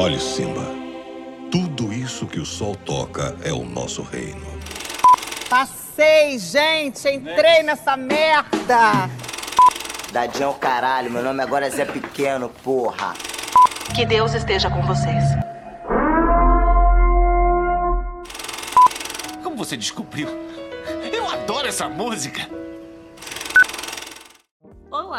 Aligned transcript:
Olhe, 0.00 0.18
Simba. 0.18 0.64
Tudo 1.52 1.92
isso 1.92 2.26
que 2.26 2.40
o 2.40 2.46
sol 2.46 2.74
toca 2.74 3.36
é 3.44 3.52
o 3.52 3.62
nosso 3.62 4.00
reino. 4.00 4.46
Passei, 5.46 6.38
gente! 6.38 7.06
Entrei 7.06 7.62
nessa 7.62 7.98
merda! 7.98 9.10
Dadinho 10.10 10.44
é 10.44 10.48
o 10.48 10.54
caralho, 10.54 11.10
meu 11.10 11.22
nome 11.22 11.42
agora 11.42 11.66
é 11.66 11.70
Zé 11.70 11.84
Pequeno, 11.84 12.48
porra. 12.48 13.12
Que 13.94 14.06
Deus 14.06 14.32
esteja 14.32 14.70
com 14.70 14.80
vocês. 14.80 15.22
Como 19.42 19.54
você 19.54 19.76
descobriu? 19.76 20.30
Eu 21.12 21.28
adoro 21.28 21.68
essa 21.68 21.90
música! 21.90 22.59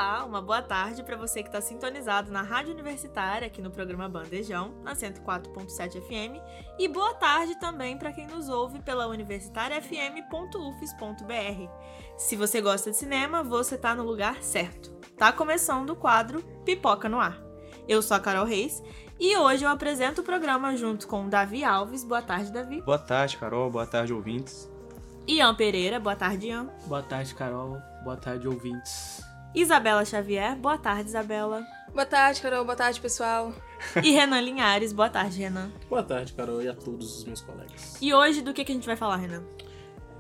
Olá, 0.01 0.25
uma 0.25 0.41
boa 0.41 0.63
tarde 0.63 1.03
para 1.03 1.15
você 1.15 1.43
que 1.43 1.49
está 1.49 1.61
sintonizado 1.61 2.31
na 2.31 2.41
Rádio 2.41 2.73
Universitária, 2.73 3.45
aqui 3.45 3.61
no 3.61 3.69
programa 3.69 4.09
Bandejão, 4.09 4.73
na 4.81 4.95
104.7 4.95 6.01
FM, 6.01 6.41
e 6.79 6.87
boa 6.87 7.13
tarde 7.13 7.53
também 7.59 7.95
para 7.95 8.11
quem 8.11 8.25
nos 8.25 8.49
ouve 8.49 8.79
pela 8.79 9.05
universitariafm.ufes.br. 9.05 11.69
Se 12.17 12.35
você 12.35 12.61
gosta 12.61 12.89
de 12.89 12.97
cinema, 12.97 13.43
você 13.43 13.77
tá 13.77 13.93
no 13.93 14.03
lugar 14.03 14.41
certo. 14.41 14.91
Tá 15.15 15.31
começando 15.31 15.91
o 15.91 15.95
quadro 15.95 16.41
Pipoca 16.65 17.07
no 17.07 17.19
Ar. 17.19 17.39
Eu 17.87 18.01
sou 18.01 18.17
a 18.17 18.19
Carol 18.19 18.47
Reis 18.47 18.81
e 19.19 19.37
hoje 19.37 19.65
eu 19.65 19.69
apresento 19.69 20.21
o 20.21 20.23
programa 20.23 20.75
junto 20.75 21.07
com 21.07 21.29
Davi 21.29 21.63
Alves. 21.63 22.03
Boa 22.03 22.23
tarde, 22.23 22.51
Davi. 22.51 22.81
Boa 22.81 22.97
tarde, 22.97 23.37
Carol. 23.37 23.69
Boa 23.69 23.85
tarde, 23.85 24.11
ouvintes. 24.11 24.67
Ian 25.27 25.53
Pereira. 25.53 25.99
Boa 25.99 26.15
tarde, 26.15 26.47
Ian. 26.47 26.71
Boa 26.87 27.03
tarde, 27.03 27.35
Carol. 27.35 27.77
Boa 28.03 28.17
tarde, 28.17 28.47
ouvintes. 28.47 29.29
Isabela 29.53 30.05
Xavier. 30.05 30.55
Boa 30.55 30.77
tarde, 30.77 31.09
Isabela. 31.09 31.65
Boa 31.93 32.05
tarde, 32.05 32.41
Carol. 32.41 32.63
Boa 32.63 32.75
tarde, 32.75 33.01
pessoal. 33.01 33.53
E 34.01 34.11
Renan 34.11 34.39
Linhares. 34.39 34.93
Boa 34.93 35.09
tarde, 35.09 35.39
Renan. 35.39 35.69
Boa 35.89 36.03
tarde, 36.03 36.31
Carol, 36.33 36.61
e 36.61 36.69
a 36.69 36.73
todos 36.73 37.17
os 37.17 37.23
meus 37.25 37.41
colegas. 37.41 37.97
E 38.01 38.13
hoje, 38.13 38.41
do 38.41 38.53
que, 38.53 38.63
que 38.63 38.71
a 38.71 38.75
gente 38.75 38.85
vai 38.85 38.95
falar, 38.95 39.17
Renan? 39.17 39.43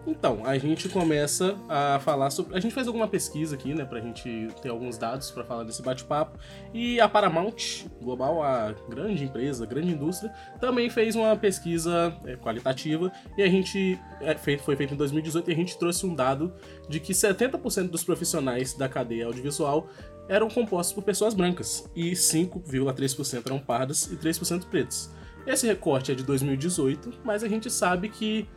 Então, 0.05 0.41
a 0.45 0.57
gente 0.57 0.89
começa 0.89 1.55
a 1.69 1.99
falar 1.99 2.31
sobre. 2.31 2.55
A 2.55 2.59
gente 2.59 2.73
fez 2.73 2.87
alguma 2.87 3.07
pesquisa 3.07 3.55
aqui, 3.55 3.73
né, 3.73 3.85
pra 3.85 3.99
gente 3.99 4.47
ter 4.61 4.69
alguns 4.69 4.97
dados 4.97 5.29
pra 5.29 5.43
falar 5.43 5.63
desse 5.63 5.81
bate-papo. 5.81 6.39
E 6.73 6.99
a 6.99 7.07
Paramount 7.07 7.85
Global, 8.01 8.41
a 8.41 8.73
grande 8.89 9.23
empresa, 9.23 9.63
a 9.63 9.67
grande 9.67 9.91
indústria, 9.91 10.33
também 10.59 10.89
fez 10.89 11.15
uma 11.15 11.35
pesquisa 11.35 12.15
é, 12.25 12.35
qualitativa. 12.35 13.11
E 13.37 13.43
a 13.43 13.47
gente. 13.47 13.99
É, 14.21 14.35
foi 14.35 14.75
feito 14.75 14.93
em 14.93 14.97
2018 14.97 15.49
e 15.49 15.53
a 15.53 15.55
gente 15.55 15.77
trouxe 15.77 16.05
um 16.05 16.15
dado 16.15 16.53
de 16.89 16.99
que 16.99 17.13
70% 17.13 17.89
dos 17.89 18.03
profissionais 18.03 18.73
da 18.73 18.89
cadeia 18.89 19.27
audiovisual 19.27 19.87
eram 20.27 20.49
compostos 20.49 20.93
por 20.93 21.03
pessoas 21.03 21.33
brancas. 21.33 21.87
E 21.95 22.11
5,3% 22.11 23.45
eram 23.45 23.59
pardas 23.59 24.05
e 24.11 24.15
3% 24.15 24.65
pretos. 24.65 25.11
Esse 25.45 25.67
recorte 25.67 26.11
é 26.11 26.15
de 26.15 26.23
2018, 26.23 27.21
mas 27.23 27.43
a 27.43 27.47
gente 27.47 27.69
sabe 27.69 28.09
que 28.09 28.47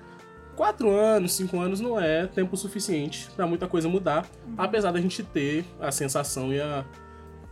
quatro 0.57 0.91
anos, 0.91 1.33
cinco 1.33 1.61
anos 1.61 1.81
não 1.81 2.01
é 2.01 2.27
tempo 2.27 2.57
suficiente 2.57 3.29
para 3.37 3.47
muita 3.47 3.67
coisa 3.67 3.89
mudar, 3.89 4.27
apesar 4.57 4.93
da 4.93 5.01
gente 5.01 5.23
ter 5.23 5.65
a 5.81 5.91
sensação 5.91 6.53
e 6.53 6.61
a 6.61 6.85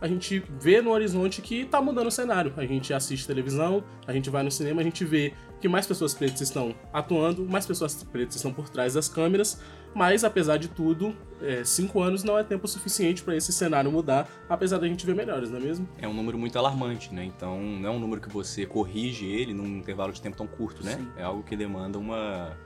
a 0.03 0.07
gente 0.09 0.43
vê 0.59 0.81
no 0.81 0.91
horizonte 0.91 1.41
que 1.41 1.63
tá 1.63 1.81
mudando 1.81 2.07
o 2.07 2.11
cenário. 2.11 2.53
A 2.57 2.65
gente 2.65 2.93
assiste 2.93 3.25
televisão, 3.25 3.81
a 4.05 4.11
gente 4.11 4.29
vai 4.29 4.43
no 4.43 4.51
cinema, 4.51 4.81
a 4.81 4.83
gente 4.83 5.05
vê 5.05 5.33
que 5.61 5.69
mais 5.69 5.87
pessoas 5.87 6.13
pretas 6.13 6.41
estão 6.41 6.75
atuando, 6.91 7.45
mais 7.45 7.65
pessoas 7.65 8.03
pretas 8.03 8.35
estão 8.35 8.51
por 8.51 8.67
trás 8.67 8.95
das 8.95 9.07
câmeras, 9.07 9.61
mas 9.95 10.25
apesar 10.25 10.57
de 10.57 10.67
tudo, 10.67 11.15
é, 11.41 11.63
cinco 11.63 12.01
anos 12.01 12.21
não 12.21 12.37
é 12.37 12.43
tempo 12.43 12.67
suficiente 12.67 13.23
para 13.23 13.33
esse 13.33 13.53
cenário 13.53 13.89
mudar, 13.89 14.27
apesar 14.49 14.77
da 14.77 14.89
gente 14.89 15.05
ver 15.05 15.15
melhores, 15.15 15.49
não 15.49 15.57
é 15.57 15.61
mesmo? 15.61 15.87
É 15.97 16.05
um 16.05 16.13
número 16.13 16.37
muito 16.37 16.59
alarmante, 16.59 17.13
né? 17.13 17.23
Então 17.23 17.61
não 17.61 17.89
é 17.89 17.91
um 17.93 17.99
número 17.99 18.19
que 18.19 18.27
você 18.27 18.65
corrige 18.65 19.25
ele 19.25 19.53
num 19.53 19.77
intervalo 19.77 20.11
de 20.11 20.21
tempo 20.21 20.35
tão 20.35 20.47
curto, 20.47 20.83
né? 20.83 20.97
Sim. 20.97 21.07
É 21.15 21.23
algo 21.23 21.43
que 21.43 21.55
demanda 21.55 21.97
uma, 21.97 22.57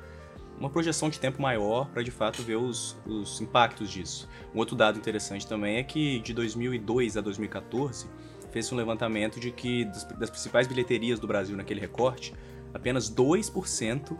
uma 0.60 0.70
projeção 0.70 1.10
de 1.10 1.20
tempo 1.20 1.42
maior 1.42 1.88
para 1.90 2.04
de 2.04 2.12
fato 2.12 2.42
ver 2.42 2.56
os, 2.56 2.98
os 3.06 3.40
impactos 3.42 3.90
disso. 3.90 4.28
Um 4.54 4.60
outro 4.60 4.76
dado 4.76 4.98
interessante 4.98 5.46
também 5.46 5.78
é 5.78 5.84
que 5.84 6.20
de 6.20 6.34
2002 6.34 7.18
a 7.18 7.22
2014 7.22 8.08
fez 8.52 8.72
um 8.72 8.76
levantamento 8.76 9.40
de 9.40 9.52
que 9.52 9.86
das, 9.86 10.04
das 10.04 10.30
principais 10.30 10.68
bilheterias 10.68 11.20
do 11.20 11.28
Brasil 11.28 11.56
naquele 11.56 11.80
recorte, 11.80 12.34
apenas 12.74 13.10
2% 13.14 14.18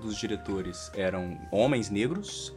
dos 0.00 0.16
diretores 0.18 0.90
eram 0.94 1.38
homens 1.50 1.88
negros 1.88 2.54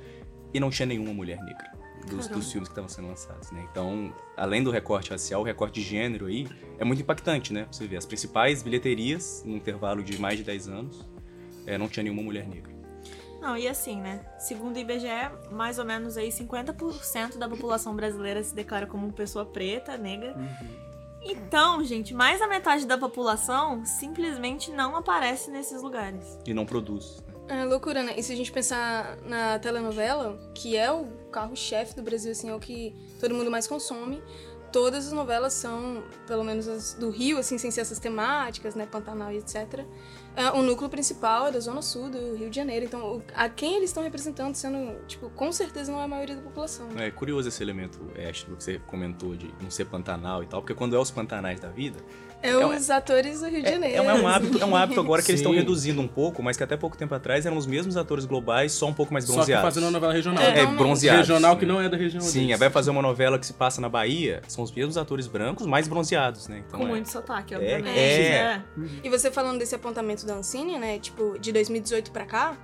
e 0.53 0.59
não 0.59 0.69
tinha 0.69 0.85
nenhuma 0.85 1.13
mulher 1.13 1.41
negra 1.43 1.77
dos, 2.07 2.27
dos 2.27 2.51
filmes 2.51 2.69
que 2.69 2.73
estavam 2.73 2.89
sendo 2.89 3.07
lançados, 3.07 3.51
né? 3.51 3.67
Então, 3.69 4.13
além 4.35 4.63
do 4.63 4.71
recorte 4.71 5.11
racial, 5.11 5.41
o 5.41 5.43
recorte 5.43 5.81
de 5.81 5.87
gênero 5.87 6.27
aí 6.27 6.47
é 6.77 6.85
muito 6.85 7.01
impactante, 7.01 7.51
né? 7.51 7.67
Você 7.71 7.85
vê, 7.85 7.97
as 7.97 8.05
principais 8.05 8.63
bilheterias, 8.63 9.43
num 9.45 9.57
intervalo 9.57 10.01
de 10.03 10.17
mais 10.17 10.37
de 10.37 10.43
10 10.43 10.69
anos, 10.69 11.05
é, 11.65 11.77
não 11.77 11.87
tinha 11.87 12.03
nenhuma 12.03 12.23
mulher 12.23 12.47
negra. 12.47 12.76
Não, 13.41 13.55
e 13.57 13.67
assim, 13.67 14.01
né? 14.01 14.25
Segundo 14.39 14.75
o 14.75 14.79
IBGE, 14.79 15.07
mais 15.51 15.77
ou 15.79 15.85
menos 15.85 16.17
aí 16.17 16.29
50% 16.29 17.37
da 17.37 17.47
população 17.47 17.95
brasileira 17.95 18.41
se 18.43 18.53
declara 18.53 18.87
como 18.87 19.11
pessoa 19.13 19.45
preta, 19.45 19.97
negra. 19.97 20.35
Então, 21.21 21.83
gente, 21.83 22.13
mais 22.13 22.39
da 22.39 22.47
metade 22.47 22.85
da 22.85 22.97
população 22.97 23.83
simplesmente 23.85 24.71
não 24.71 24.95
aparece 24.95 25.51
nesses 25.51 25.81
lugares. 25.81 26.39
E 26.45 26.53
não 26.53 26.65
produz. 26.65 27.23
né? 27.47 27.61
É 27.61 27.65
loucura, 27.65 28.03
né? 28.03 28.13
E 28.17 28.23
se 28.23 28.33
a 28.33 28.35
gente 28.35 28.51
pensar 28.51 29.17
na 29.25 29.59
telenovela, 29.59 30.37
que 30.53 30.75
é 30.75 30.91
o 30.91 31.05
carro-chefe 31.31 31.95
do 31.95 32.01
Brasil, 32.03 32.31
assim, 32.31 32.49
é 32.49 32.55
o 32.55 32.59
que 32.59 32.95
todo 33.19 33.33
mundo 33.33 33.49
mais 33.51 33.67
consome, 33.67 34.21
todas 34.71 35.07
as 35.07 35.13
novelas 35.13 35.53
são, 35.53 36.03
pelo 36.27 36.43
menos 36.43 36.67
as 36.67 36.93
do 36.93 37.09
Rio, 37.09 37.37
assim, 37.37 37.57
sem 37.57 37.71
ser 37.71 37.81
essas 37.81 37.99
temáticas, 37.99 38.75
né? 38.75 38.85
Pantanal 38.85 39.31
e 39.31 39.37
etc. 39.37 39.85
É, 40.37 40.51
o 40.51 40.61
núcleo 40.61 40.87
principal 40.89 41.47
é 41.47 41.51
da 41.51 41.59
Zona 41.59 41.81
Sul 41.81 42.09
do 42.09 42.35
Rio 42.35 42.49
de 42.49 42.55
Janeiro. 42.55 42.85
Então, 42.85 43.21
a 43.35 43.49
quem 43.49 43.75
eles 43.75 43.89
estão 43.89 44.03
representando, 44.03 44.53
sendo, 44.55 44.93
tipo, 45.07 45.29
com 45.31 45.51
certeza 45.51 45.91
não 45.91 45.99
é 45.99 46.03
a 46.03 46.07
maioria 46.07 46.35
da 46.35 46.41
população. 46.43 46.87
É 46.95 47.09
curioso 47.09 47.49
esse 47.49 47.61
elemento 47.63 47.99
extra 48.15 48.55
que 48.55 48.63
você 48.63 48.79
comentou 48.87 49.35
de 49.35 49.51
não 49.61 49.71
ser 49.71 49.85
Pantanal 49.85 50.43
e 50.43 50.45
tal, 50.45 50.61
porque 50.61 50.75
quando 50.75 50.95
é 50.95 50.99
os 50.99 51.09
Pantanais 51.11 51.59
da 51.59 51.69
vida, 51.69 51.97
É, 52.43 52.51
É 52.51 52.65
os 52.67 52.91
atores 52.91 53.39
do 53.39 53.47
Rio 53.47 53.63
de 53.63 53.67
É, 53.67 53.71
Janeiro. 53.71 53.97
é 53.97 54.01
um, 54.03 54.09
é 54.11 54.13
um 54.13 54.27
hábito, 54.27 54.61
é 54.61 54.65
um 54.65 54.75
hábito 54.75 54.99
agora 54.99 55.23
que 55.23 55.31
eles 55.31 55.39
estão 55.41 55.51
reduzindo 55.55 55.99
um 55.99 56.07
pouco, 56.07 56.43
mas 56.43 56.55
que 56.55 56.61
até 56.63 56.77
pouco 56.77 56.95
tempo 56.95 57.15
atrás 57.15 57.47
eram 57.47 57.57
os 57.57 57.65
mesmos 57.65 57.97
atores 57.97 58.25
globais, 58.25 58.73
só 58.73 58.85
um 58.85 58.93
pouco 58.93 59.11
mais 59.11 59.25
Só 59.25 59.31
que 59.31 59.37
bronzeados. 59.37 59.65
fazendo 59.65 59.85
uma 59.85 59.91
novela 59.93 60.13
regional. 60.13 60.43
É, 60.43 60.59
É, 60.59 60.65
bronzeados. 60.67 61.27
regional 61.27 61.57
que 61.57 61.65
né? 61.65 61.73
não 61.73 61.81
é 61.81 61.89
da 61.89 61.97
região 61.97 62.21
Sim, 62.21 62.41
deles. 62.45 62.59
vai 62.59 62.69
fazer 62.69 62.91
uma 62.91 63.01
novela 63.01 63.39
que 63.39 63.45
se 63.47 63.53
passa 63.53 63.81
na 63.81 63.89
Bahia, 63.89 64.43
são 64.47 64.63
os 64.63 64.71
mesmos 64.71 64.97
atores 64.97 65.25
brancos, 65.25 65.65
mais 65.65 65.87
bronzeados, 65.87 66.47
né? 66.47 66.63
Então 66.67 66.79
Com 66.79 66.85
é. 66.85 66.89
muito 66.89 67.09
sotaque, 67.11 67.55
É, 67.55 67.57
obviamente. 67.57 67.97
é. 67.97 68.29
né? 68.43 68.63
E 69.03 69.09
você 69.09 69.31
falando 69.31 69.57
desse 69.57 69.73
apontamento 69.73 70.23
da 70.27 70.35
Ancine, 70.35 70.77
né? 70.77 70.99
Tipo, 70.99 71.39
de 71.39 71.51
2018 71.51 72.11
pra 72.11 72.25
cá, 72.25 72.57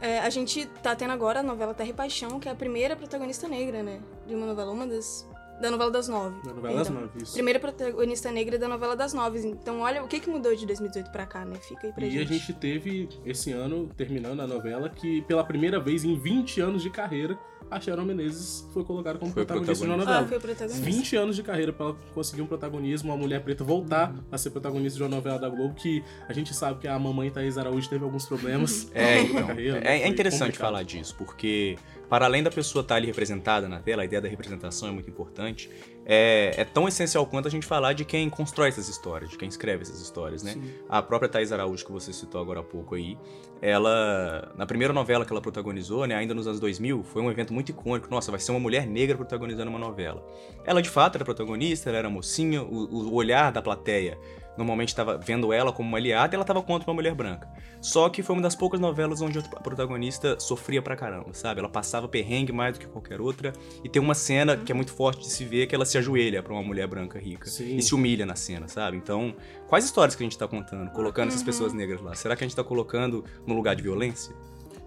é, 0.00 0.20
a 0.20 0.30
gente 0.30 0.66
tá 0.82 0.94
tendo 0.94 1.10
agora 1.12 1.40
a 1.40 1.42
novela 1.42 1.74
Terra 1.74 1.90
e 1.90 1.94
Paixão, 1.94 2.38
que 2.38 2.48
é 2.48 2.52
a 2.52 2.54
primeira 2.54 2.94
protagonista 2.94 3.48
negra, 3.48 3.82
né? 3.82 4.00
De 4.26 4.34
uma 4.34 4.46
novela, 4.46 4.70
uma 4.70 4.86
das. 4.86 5.26
Da 5.60 5.70
novela 5.70 5.90
das 5.90 6.06
nove. 6.06 6.36
Da 6.44 6.52
novela 6.52 6.76
das 6.80 6.88
Então, 6.90 7.00
nove, 7.00 7.22
isso. 7.22 7.32
Primeira 7.32 7.58
protagonista 7.58 8.30
negra 8.30 8.58
da 8.58 8.68
novela 8.68 8.94
das 8.94 9.14
nove. 9.14 9.38
Então, 9.48 9.80
olha 9.80 10.04
o 10.04 10.06
que, 10.06 10.20
que 10.20 10.28
mudou 10.28 10.54
de 10.54 10.66
2018 10.66 11.10
pra 11.10 11.24
cá, 11.24 11.46
né? 11.46 11.56
Fica 11.56 11.86
aí 11.86 11.92
pra 11.94 12.04
E 12.04 12.10
gente. 12.10 12.28
a 12.30 12.36
gente 12.36 12.52
teve 12.52 13.08
esse 13.24 13.52
ano, 13.52 13.88
terminando 13.96 14.40
a 14.40 14.46
novela, 14.46 14.90
que 14.90 15.22
pela 15.22 15.42
primeira 15.42 15.80
vez 15.80 16.04
em 16.04 16.14
20 16.14 16.60
anos 16.60 16.82
de 16.82 16.90
carreira, 16.90 17.38
a 17.70 17.80
Sharon 17.80 18.04
Menezes 18.04 18.66
foi 18.72 18.84
colocada 18.84 19.18
como 19.18 19.32
Foi 19.32 19.44
protagonista 19.44 19.84
de 19.84 19.90
uma 19.90 19.96
protagonista. 19.96 20.10
Ah, 20.18 20.22
novela. 20.22 20.40
foi 20.40 20.54
protagonista. 20.54 20.84
20 20.84 21.16
anos 21.16 21.36
de 21.36 21.42
carreira 21.42 21.72
pra 21.72 21.86
ela 21.86 21.96
conseguir 22.14 22.42
um 22.42 22.46
protagonismo, 22.46 23.10
uma 23.10 23.16
mulher 23.16 23.42
preta 23.42 23.64
voltar 23.64 24.12
Uhum. 24.12 24.20
a 24.30 24.38
ser 24.38 24.50
protagonista 24.50 24.96
de 24.96 25.02
uma 25.02 25.08
novela 25.08 25.38
da 25.38 25.48
Globo, 25.48 25.74
que 25.74 26.02
a 26.28 26.32
gente 26.32 26.54
sabe 26.54 26.80
que 26.80 26.88
a 26.88 26.98
mamãe 26.98 27.30
Thaís 27.30 27.58
Araújo 27.58 27.88
teve 27.88 28.04
alguns 28.04 28.26
problemas 28.26 28.90
É, 28.94 29.20
então, 29.22 29.46
carreira. 29.48 29.80
né? 29.80 29.86
é, 29.98 30.02
é 30.02 30.08
interessante 30.08 30.40
complicado. 30.52 30.66
falar 30.68 30.82
disso, 30.84 31.14
porque 31.16 31.76
para 32.08 32.24
além 32.26 32.42
da 32.42 32.50
pessoa 32.50 32.82
estar 32.82 32.94
ali 32.96 33.06
representada 33.06 33.68
na 33.68 33.80
tela, 33.80 34.02
a 34.02 34.04
ideia 34.04 34.22
da 34.22 34.28
representação 34.28 34.88
é 34.88 34.92
muito 34.92 35.10
importante, 35.10 35.68
é, 36.08 36.54
é 36.56 36.64
tão 36.64 36.86
essencial 36.86 37.26
quanto 37.26 37.48
a 37.48 37.50
gente 37.50 37.66
falar 37.66 37.92
de 37.92 38.04
quem 38.04 38.30
constrói 38.30 38.68
essas 38.68 38.88
histórias, 38.88 39.28
de 39.28 39.36
quem 39.36 39.48
escreve 39.48 39.82
essas 39.82 40.00
histórias, 40.00 40.42
né? 40.42 40.56
A 40.88 41.02
própria 41.02 41.28
Thais 41.28 41.50
Araújo, 41.50 41.84
que 41.84 41.90
você 41.90 42.12
citou 42.12 42.40
agora 42.40 42.60
há 42.60 42.62
pouco 42.62 42.94
aí, 42.94 43.18
ela, 43.60 44.52
na 44.56 44.64
primeira 44.66 44.92
novela 44.92 45.24
que 45.24 45.32
ela 45.32 45.40
protagonizou, 45.40 46.06
né, 46.06 46.14
ainda 46.14 46.34
nos 46.34 46.46
anos 46.46 46.60
2000, 46.60 47.02
foi 47.02 47.22
um 47.22 47.30
evento 47.30 47.52
muito 47.52 47.70
icônico. 47.70 48.08
Nossa, 48.08 48.30
vai 48.30 48.38
ser 48.38 48.52
uma 48.52 48.60
mulher 48.60 48.86
negra 48.86 49.16
protagonizando 49.16 49.68
uma 49.68 49.78
novela. 49.78 50.24
Ela, 50.64 50.80
de 50.80 50.88
fato, 50.88 51.16
era 51.16 51.24
protagonista, 51.24 51.90
ela 51.90 51.98
era 51.98 52.10
mocinha, 52.10 52.62
o, 52.62 53.08
o 53.08 53.14
olhar 53.14 53.50
da 53.50 53.60
plateia 53.60 54.16
normalmente 54.56 54.88
estava 54.88 55.16
vendo 55.18 55.52
ela 55.52 55.72
como 55.72 55.88
uma 55.88 55.98
aliada 55.98 56.34
e 56.34 56.36
ela 56.36 56.42
estava 56.42 56.62
contra 56.62 56.88
uma 56.90 56.94
mulher 56.94 57.14
branca. 57.14 57.48
Só 57.80 58.08
que 58.08 58.22
foi 58.22 58.34
uma 58.34 58.42
das 58.42 58.54
poucas 58.56 58.80
novelas 58.80 59.20
onde 59.20 59.38
a 59.38 59.42
protagonista 59.42 60.38
sofria 60.40 60.80
pra 60.82 60.96
caramba, 60.96 61.32
sabe? 61.32 61.60
Ela 61.60 61.68
passava 61.68 62.08
perrengue 62.08 62.52
mais 62.52 62.74
do 62.74 62.80
que 62.80 62.86
qualquer 62.86 63.20
outra. 63.20 63.52
E 63.84 63.88
tem 63.88 64.00
uma 64.00 64.14
cena 64.14 64.56
que 64.56 64.72
é 64.72 64.74
muito 64.74 64.92
forte 64.92 65.20
de 65.22 65.30
se 65.30 65.44
ver 65.44 65.66
que 65.66 65.74
ela 65.74 65.84
se 65.84 65.96
ajoelha 65.98 66.42
pra 66.42 66.52
uma 66.52 66.62
mulher 66.62 66.86
branca 66.86 67.18
rica. 67.18 67.46
Sim. 67.48 67.76
E 67.76 67.82
se 67.82 67.94
humilha 67.94 68.24
na 68.26 68.34
cena, 68.36 68.66
sabe? 68.68 68.96
Então, 68.96 69.34
quais 69.68 69.84
histórias 69.84 70.16
que 70.16 70.22
a 70.22 70.26
gente 70.26 70.38
tá 70.38 70.48
contando, 70.48 70.90
colocando 70.92 71.28
essas 71.28 71.40
Uhum. 71.40 71.46
pessoas 71.46 71.72
negras 71.72 72.00
lá? 72.00 72.14
Será 72.14 72.34
que 72.34 72.42
a 72.44 72.46
gente 72.46 72.56
tá 72.56 72.64
colocando 72.64 73.24
no 73.46 73.54
lugar 73.54 73.76
de 73.76 73.82
violência? 73.82 74.34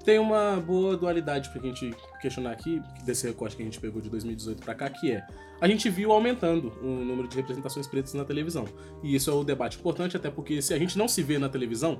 Tem 0.03 0.19
uma 0.19 0.57
boa 0.57 0.95
dualidade 0.95 1.49
pra 1.49 1.61
gente 1.61 1.93
questionar 2.21 2.51
aqui, 2.51 2.81
desse 3.05 3.27
recorte 3.27 3.55
que 3.55 3.61
a 3.61 3.65
gente 3.65 3.79
pegou 3.79 4.01
de 4.01 4.09
2018 4.09 4.63
pra 4.63 4.73
cá, 4.73 4.89
que 4.89 5.11
é 5.11 5.25
a 5.61 5.67
gente 5.67 5.89
viu 5.89 6.11
aumentando 6.11 6.71
o 6.81 6.87
número 6.87 7.27
de 7.27 7.35
representações 7.35 7.85
pretas 7.85 8.13
na 8.13 8.23
televisão. 8.23 8.65
E 9.03 9.13
isso 9.13 9.29
é 9.29 9.33
um 9.33 9.43
debate 9.43 9.77
importante, 9.77 10.15
até 10.15 10.29
porque 10.29 10.61
se 10.61 10.73
a 10.73 10.79
gente 10.79 10.97
não 10.97 11.07
se 11.07 11.21
vê 11.21 11.37
na 11.37 11.49
televisão, 11.49 11.99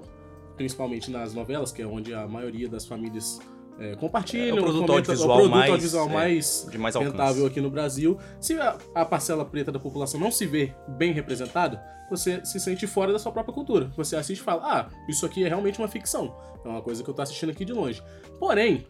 principalmente 0.56 1.12
nas 1.12 1.34
novelas, 1.34 1.72
que 1.72 1.82
é 1.82 1.86
onde 1.86 2.14
a 2.14 2.28
maioria 2.28 2.70
das 2.70 2.86
famílias 2.86 3.40
é, 3.80 3.96
compartilham, 3.96 4.58
É 4.58 4.60
o 4.60 4.64
produto 4.64 4.88
comenta- 4.88 4.94
audiovisual 4.94 5.30
o 5.30 5.34
produto 5.40 5.52
mais, 5.56 5.70
audiovisual 5.72 6.10
é, 6.10 6.14
mais 6.14 6.68
de 6.70 6.78
mais 6.78 6.96
alcance. 6.96 7.12
rentável 7.14 7.46
aqui 7.46 7.62
no 7.62 7.70
Brasil. 7.70 8.18
Se 8.40 8.60
a, 8.60 8.78
a 8.94 9.06
parcela 9.06 9.46
preta 9.46 9.72
da 9.72 9.80
população 9.80 10.20
não 10.20 10.32
se 10.32 10.46
vê 10.46 10.74
bem 10.88 11.14
representada, 11.14 11.82
você 12.10 12.44
se 12.44 12.60
sente 12.60 12.86
fora 12.88 13.14
da 13.14 13.20
sua 13.20 13.32
própria 13.32 13.54
cultura. 13.54 13.92
Você 13.96 14.16
assiste 14.16 14.40
e 14.42 14.44
fala, 14.44 14.62
ah, 14.64 14.90
isso 15.08 15.26
aqui 15.26 15.44
é 15.44 15.48
realmente 15.48 15.80
uma 15.80 15.88
ficção. 15.88 16.36
É 16.66 16.68
uma 16.68 16.82
coisa 16.82 17.04
que 17.04 17.10
eu 17.10 17.14
tô 17.14 17.22
assistindo 17.22 17.52
aqui 17.52 17.64
de 17.64 17.72
longe. 17.72 18.02
Porém, 18.40 18.86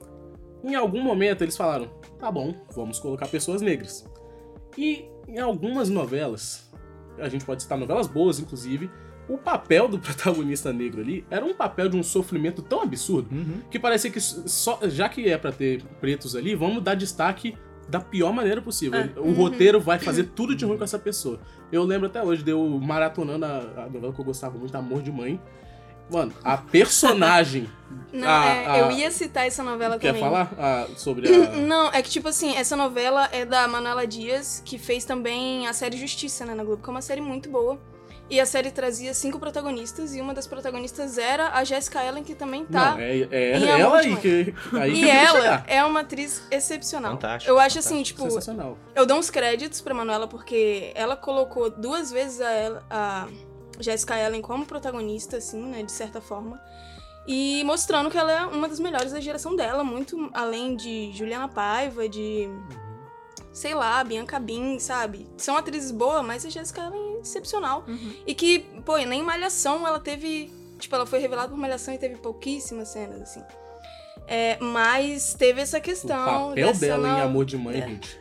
em 0.63 0.73
algum 0.75 1.01
momento 1.03 1.43
eles 1.43 1.55
falaram, 1.57 1.89
tá 2.17 2.31
bom, 2.31 2.55
vamos 2.73 2.99
colocar 2.99 3.27
pessoas 3.27 3.61
negras. 3.61 4.05
E 4.77 5.05
em 5.27 5.37
algumas 5.39 5.89
novelas, 5.89 6.69
a 7.19 7.27
gente 7.29 7.45
pode 7.45 7.61
citar 7.61 7.77
novelas 7.77 8.07
boas, 8.07 8.39
inclusive, 8.39 8.89
o 9.29 9.37
papel 9.37 9.87
do 9.87 9.97
protagonista 9.99 10.73
negro 10.73 10.99
ali 11.01 11.23
era 11.29 11.45
um 11.45 11.53
papel 11.53 11.87
de 11.87 11.95
um 11.95 12.03
sofrimento 12.03 12.61
tão 12.61 12.81
absurdo 12.81 13.29
Uhum. 13.31 13.61
que 13.71 13.77
parecia 13.79 14.09
que 14.11 14.19
só, 14.19 14.79
já 14.83 15.07
que 15.07 15.29
é 15.29 15.37
pra 15.37 15.51
ter 15.51 15.83
pretos 16.01 16.35
ali, 16.35 16.55
vamos 16.55 16.83
dar 16.83 16.95
destaque 16.95 17.55
da 17.87 17.99
pior 17.99 18.31
maneira 18.33 18.61
possível. 18.61 18.99
Ah, 18.99 19.19
o 19.19 19.27
uhum. 19.29 19.33
roteiro 19.33 19.79
vai 19.79 19.97
fazer 19.97 20.25
tudo 20.35 20.55
de 20.55 20.63
ruim 20.65 20.77
com 20.77 20.83
essa 20.83 20.99
pessoa. 20.99 21.39
Eu 21.71 21.83
lembro 21.83 22.07
até 22.07 22.21
hoje 22.21 22.43
de 22.43 22.51
eu 22.51 22.63
maratonando 22.79 23.45
a, 23.45 23.57
a 23.85 23.89
novela 23.89 24.13
que 24.13 24.19
eu 24.21 24.25
gostava 24.25 24.57
muito, 24.59 24.75
Amor 24.77 25.01
de 25.01 25.11
Mãe. 25.11 25.41
Mano, 26.11 26.31
a 26.43 26.57
personagem. 26.71 27.67
Não, 28.13 28.27
a- 28.27 28.45
é, 28.45 28.67
a- 28.67 28.77
eu 28.79 28.91
ia 28.91 29.09
citar 29.09 29.47
essa 29.47 29.63
novela 29.63 29.97
Quer 29.97 30.07
também. 30.09 30.21
falar 30.21 30.51
ah, 30.57 30.87
sobre 30.97 31.27
a. 31.33 31.49
Não, 31.57 31.87
é 31.91 32.01
que 32.03 32.09
tipo 32.11 32.27
assim, 32.27 32.55
essa 32.55 32.75
novela 32.75 33.27
é 33.31 33.43
da 33.45 33.67
Manuela 33.67 34.05
Dias, 34.05 34.61
que 34.63 34.77
fez 34.77 35.03
também 35.05 35.67
a 35.67 35.73
série 35.73 35.97
Justiça, 35.97 36.45
né, 36.45 36.53
na 36.53 36.63
Globo, 36.63 36.81
que 36.83 36.89
é 36.89 36.91
uma 36.91 37.01
série 37.01 37.21
muito 37.21 37.49
boa. 37.49 37.79
E 38.29 38.39
a 38.39 38.45
série 38.45 38.69
trazia 38.69 39.11
cinco 39.13 39.39
protagonistas, 39.39 40.13
e 40.15 40.21
uma 40.21 40.35
das 40.35 40.45
protagonistas 40.45 41.17
era 41.17 41.49
a 41.49 41.63
Jessica 41.63 42.03
Ellen, 42.05 42.23
que 42.23 42.35
também 42.35 42.63
tá. 42.63 42.91
Não, 42.91 42.99
é, 42.99 43.27
é 43.31 43.57
em 43.57 43.65
ela 43.67 44.01
de 44.01 44.07
aí 44.09 44.15
que. 44.17 44.53
Aí 44.77 44.91
que 44.91 44.97
E 44.97 44.99
queria 44.99 45.13
ela 45.23 45.39
chegar. 45.41 45.63
é 45.67 45.83
uma 45.83 46.01
atriz 46.01 46.43
excepcional. 46.51 47.13
Fantástico, 47.13 47.51
Eu 47.51 47.57
acho 47.59 47.75
fantástico. 47.77 47.93
assim, 47.95 48.03
tipo, 48.03 48.21
Sensacional. 48.21 48.77
eu 48.93 49.05
dou 49.07 49.17
uns 49.17 49.31
créditos 49.31 49.81
pra 49.81 49.95
Manuela 49.95 50.27
porque 50.27 50.91
ela 50.93 51.15
colocou 51.15 51.71
duas 51.71 52.11
vezes 52.11 52.39
a, 52.39 52.51
ela- 52.51 52.83
a 52.89 53.27
Jessica 53.79 54.15
Ellen 54.19 54.41
como 54.41 54.63
protagonista, 54.65 55.37
assim, 55.37 55.61
né, 55.65 55.81
de 55.81 55.91
certa 55.91 56.21
forma. 56.21 56.61
E 57.27 57.63
mostrando 57.63 58.09
que 58.11 58.17
ela 58.17 58.31
é 58.31 58.45
uma 58.45 58.67
das 58.69 58.79
melhores 58.79 59.11
da 59.11 59.19
geração 59.19 59.55
dela, 59.55 59.83
muito 59.83 60.29
além 60.33 60.75
de 60.75 61.11
Juliana 61.13 61.47
Paiva, 61.47 62.07
de. 62.07 62.47
Sei 63.51 63.73
lá, 63.73 64.03
Bianca 64.03 64.39
Bin, 64.39 64.77
sabe? 64.79 65.27
São 65.37 65.57
atrizes 65.57 65.91
boas, 65.91 66.23
mas 66.25 66.45
a 66.45 66.49
Jessica 66.49 66.81
é 66.93 67.19
excepcional. 67.21 67.83
E 68.25 68.33
que, 68.35 68.59
pô, 68.85 68.97
nem 68.97 69.23
Malhação 69.23 69.85
ela 69.87 69.99
teve. 69.99 70.51
Tipo, 70.77 70.95
ela 70.95 71.05
foi 71.05 71.19
revelada 71.19 71.49
por 71.49 71.57
Malhação 71.57 71.93
e 71.93 71.97
teve 71.97 72.15
pouquíssimas 72.17 72.89
cenas, 72.89 73.21
assim. 73.21 73.43
É, 74.27 74.57
mas 74.61 75.33
teve 75.33 75.59
essa 75.61 75.79
O 75.79 75.81
questão. 75.81 76.49
papel 76.49 76.55
dessa 76.67 76.79
dela 76.81 77.07
em 77.07 77.11
no- 77.13 77.23
Amor 77.23 77.45
de 77.45 77.57
Mãe, 77.57 77.81
gente. 77.81 78.19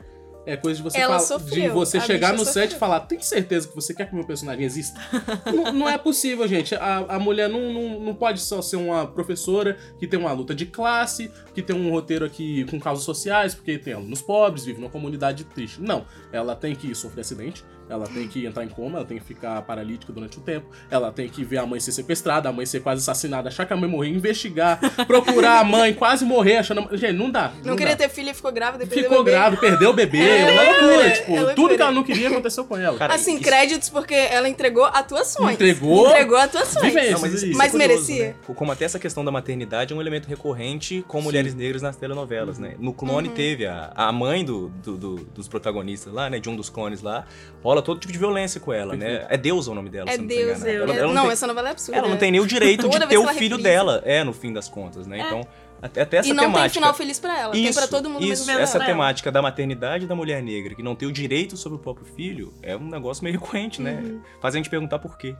É 0.49 0.57
coisa 0.57 0.79
de 0.79 0.83
você 0.83 0.97
Ela 0.97 1.21
falar, 1.21 1.39
de 1.39 1.45
sofreu, 1.45 1.75
você 1.75 2.01
chegar 2.01 2.33
no 2.33 2.43
set 2.43 2.49
e 2.49 2.61
sofreu. 2.63 2.79
falar, 2.79 3.01
tem 3.01 3.21
certeza 3.21 3.69
que 3.69 3.75
você 3.75 3.93
quer 3.93 4.09
que 4.09 4.15
meu 4.15 4.25
personagem 4.25 4.65
exista? 4.65 4.99
não, 5.55 5.73
não 5.75 5.89
é 5.89 5.99
possível, 5.99 6.49
gente. 6.49 6.75
A, 6.75 7.05
a 7.17 7.19
mulher 7.19 7.51
não, 7.51 7.71
não, 7.71 8.01
não 8.01 8.15
pode 8.15 8.41
só 8.41 8.63
ser 8.63 8.77
uma 8.77 9.07
professora 9.07 9.77
que 9.99 10.07
tem 10.07 10.19
uma 10.19 10.33
luta 10.33 10.55
de 10.55 10.65
classe, 10.65 11.31
que 11.55 11.61
tem 11.61 11.77
um 11.77 11.91
roteiro 11.91 12.25
aqui 12.25 12.65
com 12.65 12.81
causas 12.81 13.05
sociais, 13.05 13.55
porque 13.55 13.77
tem 13.77 13.93
alunos 13.93 14.23
pobres, 14.23 14.65
vive 14.65 14.81
numa 14.81 14.91
comunidade 14.91 15.45
triste. 15.45 15.83
Não. 15.83 16.07
Ela 16.33 16.57
tem 16.57 16.75
que 16.75 16.95
sofrer 16.95 17.21
acidente, 17.21 17.63
ela 17.89 18.07
tem 18.07 18.27
que 18.29 18.45
entrar 18.47 18.65
em 18.65 18.69
coma, 18.69 18.99
ela 18.99 19.07
tem 19.07 19.19
que 19.19 19.25
ficar 19.25 19.61
paralítica 19.63 20.13
durante 20.13 20.39
o 20.39 20.41
tempo, 20.41 20.67
ela 20.91 21.11
tem 21.13 21.29
que 21.29 21.45
ver 21.45 21.59
a 21.59 21.67
mãe 21.67 21.81
ser 21.81 21.93
sequestrada, 21.93 22.49
a 22.49 22.53
mãe 22.53 22.67
ser 22.67 22.81
quase 22.81 23.01
assassinada, 23.03 23.49
achar 23.49 23.65
que 23.67 23.73
a 23.73 23.77
mãe 23.77 23.89
morreu, 23.89 24.11
investigar, 24.15 24.79
procurar 25.07 25.61
a 25.61 25.65
mãe, 25.65 25.93
quase 25.95 26.25
morrer, 26.25 26.57
achando. 26.59 26.97
Gente, 26.97 27.15
não 27.15 27.31
dá. 27.31 27.53
Não, 27.65 27.77
queria 27.77 27.97
dá. 27.97 28.05
ter 28.05 28.09
filho 28.11 28.31
e 28.31 28.35
ficou 28.35 28.53
grávida. 28.53 28.87
perdeu 28.87 29.09
Ficou 29.11 29.25
grávida, 29.25 29.61
perdeu 29.61 29.91
o 29.91 29.93
bebê, 29.93 30.19
É, 30.19 30.41
é 30.41 30.53
uma 30.53 30.63
loucura. 30.63 30.87
loucura, 30.87 31.11
tipo, 31.11 31.31
é 31.31 31.35
loucura. 31.35 31.55
tudo 31.55 31.77
que 31.77 31.83
ela 31.83 31.93
não 31.93 32.03
queria 32.05 32.29
aconteceu 32.29 32.65
com 32.65 32.77
ela. 32.77 32.99
Cara, 32.99 33.15
Assim, 33.15 33.35
isso- 33.35 33.45
créditos 33.45 33.89
porque 33.89 34.15
ela 34.15 34.49
entregou 34.49 34.85
atuações. 34.85 35.55
Entregou? 35.55 36.09
Entregou 36.09 36.37
atuações. 36.39 36.85
Vivências, 36.85 37.13
Não, 37.13 37.21
mas 37.21 37.35
isso, 37.43 37.57
Mas 37.59 37.69
é 37.69 37.71
curioso, 37.71 37.79
merecia? 37.95 38.27
né? 38.29 38.35
Como 38.55 38.73
até 38.73 38.85
essa 38.85 38.99
questão 38.99 39.25
da 39.25 39.31
maternidade 39.31 39.93
é 39.93 39.97
um 39.97 40.01
elemento 40.01 40.27
recorrente 40.29 41.05
com 41.07 41.21
mulheres 41.21 41.55
negras 41.55 41.83
nas 41.83 41.97
telenovelas, 41.97 42.59
né? 42.59 42.75
No 42.79 42.89
Uhum. 42.91 42.93
Clone 42.95 43.29
teve 43.31 43.67
a, 43.67 43.93
a 43.95 44.13
mãe 44.13 44.45
do, 44.45 44.69
do- 44.85 44.97
do- 44.97 45.25
dos 45.35 45.49
protagonistas 45.49 46.13
lá, 46.13 46.29
né? 46.31 46.39
De 46.39 46.49
um 46.49 46.57
dos 46.57 46.69
clones 46.69 47.03
lá. 47.03 47.25
Rola 47.63 47.78
todo 47.83 48.01
tipo 48.01 48.13
de 48.13 48.19
violência 48.19 48.61
com 48.61 48.73
ela, 48.73 48.95
né? 48.97 49.27
É 49.29 49.37
Deusa 49.37 49.71
o 49.71 49.75
nome 49.75 49.89
dela, 49.91 50.09
É 50.11 50.15
se 50.15 50.19
eu 50.19 50.23
não 50.23 50.29
Deus. 50.29 50.65
é- 50.65 50.75
Ela, 50.75 50.95
ela 50.95 51.13
não, 51.13 51.23
tem, 51.23 51.31
essa 51.33 51.47
novela 51.47 51.69
é 51.69 51.71
absurda. 51.73 51.99
ela 51.99 52.09
não 52.09 52.17
tem 52.17 52.31
nem 52.31 52.41
o 52.41 52.47
direito 52.47 52.89
de 52.89 52.99
ter 53.07 53.19
o 53.19 53.27
filho 53.29 53.57
reprisa. 53.57 53.63
dela, 53.63 54.03
é, 54.05 54.23
no 54.25 54.33
fim 54.33 54.53
das 54.53 54.69
contas, 54.69 55.07
né? 55.07 55.19
Então, 55.21 55.41
até, 55.81 56.03
até 56.03 56.17
essa 56.19 56.29
E 56.29 56.33
não 56.33 56.45
temática. 56.45 56.63
tem 56.65 56.71
final 56.83 56.95
feliz 56.95 57.19
pra 57.21 57.39
ela. 57.39 57.53
tem 57.53 57.73
pra 57.73 57.87
todo 57.87 58.09
mundo 58.11 58.25
isso, 58.25 58.47
mesmo 58.47 58.61
essa 58.63 58.81
temática 58.81 59.31
da 59.31 59.41
maternidade 59.41 60.07
da 60.07 60.15
mulher 60.15 60.43
negra, 60.43 60.75
que 60.75 60.83
não 60.83 60.95
tem 60.97 61.09
o 61.09 61.13
direito 61.13 61.57
sobre 61.57 61.77
o 61.77 61.81
próprio 61.81 62.07
filho, 62.07 62.53
é 62.63 62.77
um 62.77 62.89
negócio 62.89 63.23
meio 63.25 63.39
recorrente, 63.39 63.81
né? 63.81 64.01
Uhum. 64.03 64.21
Faz 64.41 64.55
a 64.55 64.59
gente 64.59 64.69
perguntar 64.71 64.99
por 64.99 65.17
quê. 65.17 65.37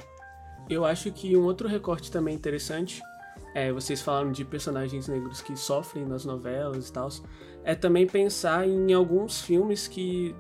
Eu 0.71 0.85
acho 0.85 1.11
que 1.11 1.37
um 1.37 1.43
outro 1.45 1.67
recorte 1.67 2.11
também 2.11 2.35
interessante, 2.35 3.01
é, 3.55 3.73
vocês 3.73 4.01
falaram 4.03 4.31
de 4.31 4.45
personagens 4.45 5.09
negros 5.09 5.41
que 5.41 5.57
sofrem 5.57 6.05
nas 6.05 6.25
novelas 6.25 6.89
e 6.89 6.93
tal, 6.93 7.09
é 7.65 7.75
também 7.75 8.07
pensar 8.07 8.67
em 8.69 8.93
alguns 8.93 9.41
filmes 9.41 9.89
que 9.89 10.35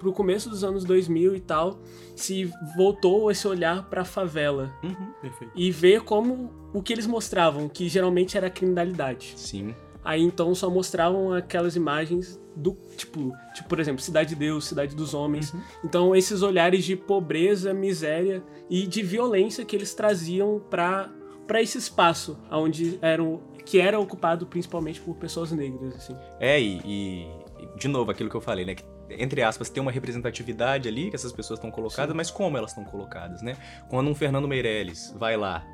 pro 0.00 0.12
começo 0.12 0.50
dos 0.50 0.64
anos 0.64 0.82
2000 0.84 1.36
e 1.36 1.40
tal, 1.40 1.78
se 2.16 2.50
voltou 2.76 3.30
esse 3.30 3.46
olhar 3.46 3.88
pra 3.88 4.04
favela 4.04 4.72
Uhum. 4.82 5.12
Perfeito. 5.22 5.52
e 5.54 5.70
ver 5.70 6.00
como 6.02 6.50
o 6.72 6.82
que 6.82 6.92
eles 6.92 7.06
mostravam, 7.06 7.68
que 7.68 7.88
geralmente 7.88 8.36
era 8.36 8.50
criminalidade. 8.50 9.34
Sim. 9.36 9.74
Aí 10.02 10.22
então 10.22 10.54
só 10.54 10.68
mostravam 10.70 11.32
aquelas 11.34 11.76
imagens 11.76 12.40
do 12.56 12.76
tipo, 12.96 13.32
tipo, 13.54 13.68
por 13.68 13.78
exemplo, 13.78 14.00
Cidade 14.02 14.30
de 14.30 14.34
Deus, 14.36 14.64
Cidade 14.66 14.96
dos 14.96 15.12
Homens. 15.14 15.54
Então 15.84 16.16
esses 16.16 16.42
olhares 16.42 16.84
de 16.84 16.96
pobreza, 16.96 17.72
miséria 17.74 18.42
e 18.68 18.86
de 18.86 19.02
violência 19.02 19.64
que 19.64 19.76
eles 19.76 19.94
traziam 19.94 20.60
pra 20.70 21.10
para 21.46 21.60
esse 21.60 21.76
espaço 21.78 22.38
onde 22.50 22.96
eram 23.02 23.40
que 23.66 23.78
era 23.80 23.98
ocupado 24.00 24.46
principalmente 24.46 25.00
por 25.00 25.16
pessoas 25.16 25.50
negras 25.52 25.94
assim. 25.96 26.16
É, 26.40 26.60
e, 26.60 26.78
e, 26.84 27.28
de 27.76 27.88
novo, 27.88 28.10
aquilo 28.10 28.30
que 28.30 28.36
eu 28.36 28.40
falei, 28.40 28.64
né? 28.64 28.74
Que, 28.74 28.84
entre 29.18 29.42
aspas, 29.42 29.68
tem 29.68 29.80
uma 29.80 29.90
representatividade 29.90 30.88
ali 30.88 31.10
que 31.10 31.16
essas 31.16 31.32
pessoas 31.32 31.58
estão 31.58 31.70
colocadas, 31.70 32.14
mas 32.14 32.30
como 32.30 32.56
elas 32.56 32.70
estão 32.70 32.84
colocadas, 32.84 33.42
né? 33.42 33.56
Quando 33.88 34.08
um 34.10 34.14
Fernando 34.14 34.46
Meirelles 34.48 35.14
vai 35.18 35.36
lá 35.36 35.64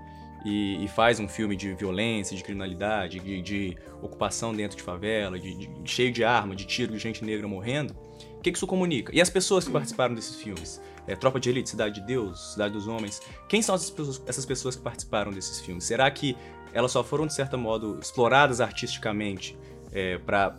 e, 0.45 0.85
e 0.85 0.89
faz 0.89 1.19
um 1.19 1.29
filme 1.29 1.57
de 1.57 1.75
violência, 1.75 2.37
de 2.37 2.43
criminalidade, 2.43 3.19
de, 3.21 3.43
de 3.43 3.77
ocupação 4.01 4.55
dentro 4.55 4.77
de 4.77 4.83
favela, 4.83 5.39
de, 5.39 5.55
de- 5.55 5.91
cheio 5.91 6.13
de 6.13 6.23
arma, 6.25 6.55
de 6.55 6.65
tiro, 6.65 6.93
de 6.93 6.99
gente 6.99 7.25
negra 7.25 7.49
morrendo, 7.49 7.95
o 8.39 8.41
que, 8.41 8.53
que 8.53 8.57
isso 8.59 8.67
comunica? 8.67 9.13
E 9.15 9.21
as 9.21 9.29
pessoas 9.29 9.65
que 9.65 9.73
participaram 9.73 10.15
desses 10.15 10.37
filmes? 10.37 10.81
É, 11.09 11.15
Tropa 11.17 11.39
de 11.39 11.49
Elite, 11.51 11.71
Cidade 11.71 12.01
de 12.01 12.07
Deus, 12.07 12.53
Cidade 12.53 12.75
dos 12.75 12.87
Homens. 12.89 13.21
Quem 13.49 13.63
são 13.63 13.75
essas 13.75 13.91
pessoas, 13.91 14.23
essas 14.27 14.45
pessoas 14.47 14.77
que 14.77 14.83
participaram 14.83 15.31
desses 15.33 15.61
filmes? 15.61 15.85
Será 15.85 16.11
que 16.11 16.37
elas 16.73 16.93
só 16.93 17.03
foram, 17.03 17.27
de 17.27 17.33
certo 17.35 17.57
modo, 17.57 17.99
exploradas 18.01 18.61
artisticamente 18.61 19.57
é, 19.93 20.19
pra, 20.19 20.51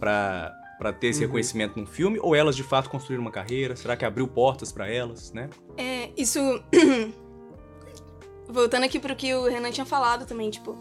pra, 0.78 0.92
pra 0.92 0.94
ter 0.94 1.08
esse 1.08 1.22
reconhecimento 1.22 1.80
num 1.80 1.86
filme? 1.86 2.20
Ou 2.22 2.36
elas, 2.36 2.56
de 2.56 2.64
fato, 2.64 2.90
construíram 2.90 3.22
uma 3.22 3.32
carreira? 3.32 3.76
Será 3.76 3.96
que 3.98 4.06
abriu 4.06 4.28
portas 4.28 4.72
pra 4.72 4.90
elas, 4.90 5.32
né? 5.34 5.50
É, 5.78 6.10
isso. 6.18 6.40
Voltando 8.50 8.84
aqui 8.84 9.00
pro 9.00 9.16
que 9.16 9.34
o 9.34 9.46
Renan 9.46 9.72
tinha 9.72 9.86
falado 9.86 10.26
também, 10.26 10.50
tipo. 10.50 10.78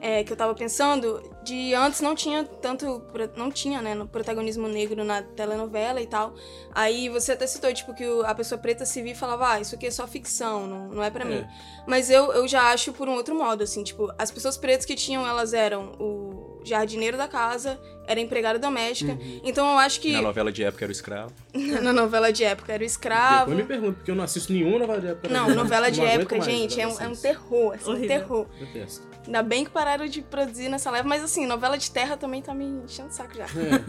é, 0.00 0.24
que 0.24 0.32
eu 0.32 0.36
tava 0.36 0.52
pensando, 0.52 1.22
de 1.44 1.72
antes 1.74 2.00
não 2.00 2.12
tinha 2.14 2.42
tanto. 2.44 3.02
Não 3.36 3.50
tinha, 3.52 3.80
né, 3.80 3.94
no 3.94 4.06
protagonismo 4.06 4.66
negro 4.66 5.04
na 5.04 5.22
telenovela 5.22 6.00
e 6.00 6.06
tal. 6.08 6.34
Aí 6.74 7.08
você 7.08 7.32
até 7.32 7.46
citou, 7.46 7.72
tipo, 7.72 7.94
que 7.94 8.04
a 8.24 8.34
pessoa 8.34 8.60
preta 8.60 8.84
se 8.84 9.00
via 9.00 9.12
e 9.12 9.14
falava, 9.14 9.52
ah, 9.52 9.60
isso 9.60 9.76
aqui 9.76 9.86
é 9.86 9.90
só 9.92 10.06
ficção, 10.06 10.66
não, 10.66 10.88
não 10.88 11.02
é 11.04 11.10
pra 11.10 11.24
mim. 11.24 11.44
Mas 11.86 12.10
eu, 12.10 12.32
eu 12.32 12.48
já 12.48 12.72
acho 12.72 12.92
por 12.92 13.08
um 13.08 13.14
outro 13.14 13.34
modo, 13.34 13.62
assim, 13.62 13.84
tipo, 13.84 14.12
as 14.18 14.30
pessoas 14.30 14.56
pretas 14.56 14.84
que 14.84 14.96
tinham, 14.96 15.26
elas 15.26 15.54
eram 15.54 15.92
o 16.00 16.51
jardineiro 16.64 17.16
da 17.16 17.28
casa, 17.28 17.78
era 18.06 18.20
empregada 18.20 18.58
doméstica. 18.58 19.16
Então 19.44 19.70
eu 19.72 19.78
acho 19.78 20.00
que 20.00 20.12
Na 20.12 20.22
novela 20.22 20.52
de 20.52 20.64
época 20.64 20.84
era 20.84 20.90
o 20.90 20.92
escravo. 20.92 21.32
na 21.82 21.92
novela 21.92 22.32
de 22.32 22.44
época 22.44 22.72
era 22.72 22.82
o 22.82 22.86
escravo. 22.86 23.50
Depois 23.50 23.56
me 23.56 23.64
pergunto, 23.64 23.94
porque 23.94 24.10
eu 24.10 24.14
não 24.14 24.24
assisto 24.24 24.52
nenhuma 24.52 24.78
novela 24.78 25.00
de 25.00 25.06
época. 25.08 25.28
Não, 25.28 25.54
novela 25.54 25.90
de 25.90 26.00
época, 26.00 26.36
mais 26.36 26.50
gente, 26.50 26.80
é 26.80 26.86
um, 26.86 27.00
é 27.00 27.08
um 27.08 27.16
terror, 27.16 27.74
assim, 27.74 27.92
um 27.92 28.06
terror. 28.06 28.46
Detesto. 28.58 29.12
Ainda 29.24 29.40
bem 29.42 29.64
que 29.64 29.70
pararam 29.70 30.06
de 30.06 30.20
produzir 30.20 30.68
nessa 30.68 30.90
leva, 30.90 31.08
mas 31.08 31.22
assim, 31.22 31.46
novela 31.46 31.78
de 31.78 31.88
terra 31.90 32.16
também 32.16 32.42
tá 32.42 32.52
me 32.52 32.64
enchendo 32.64 33.08
o 33.08 33.12
saco 33.12 33.34
já. 33.36 33.44
É. 33.44 33.82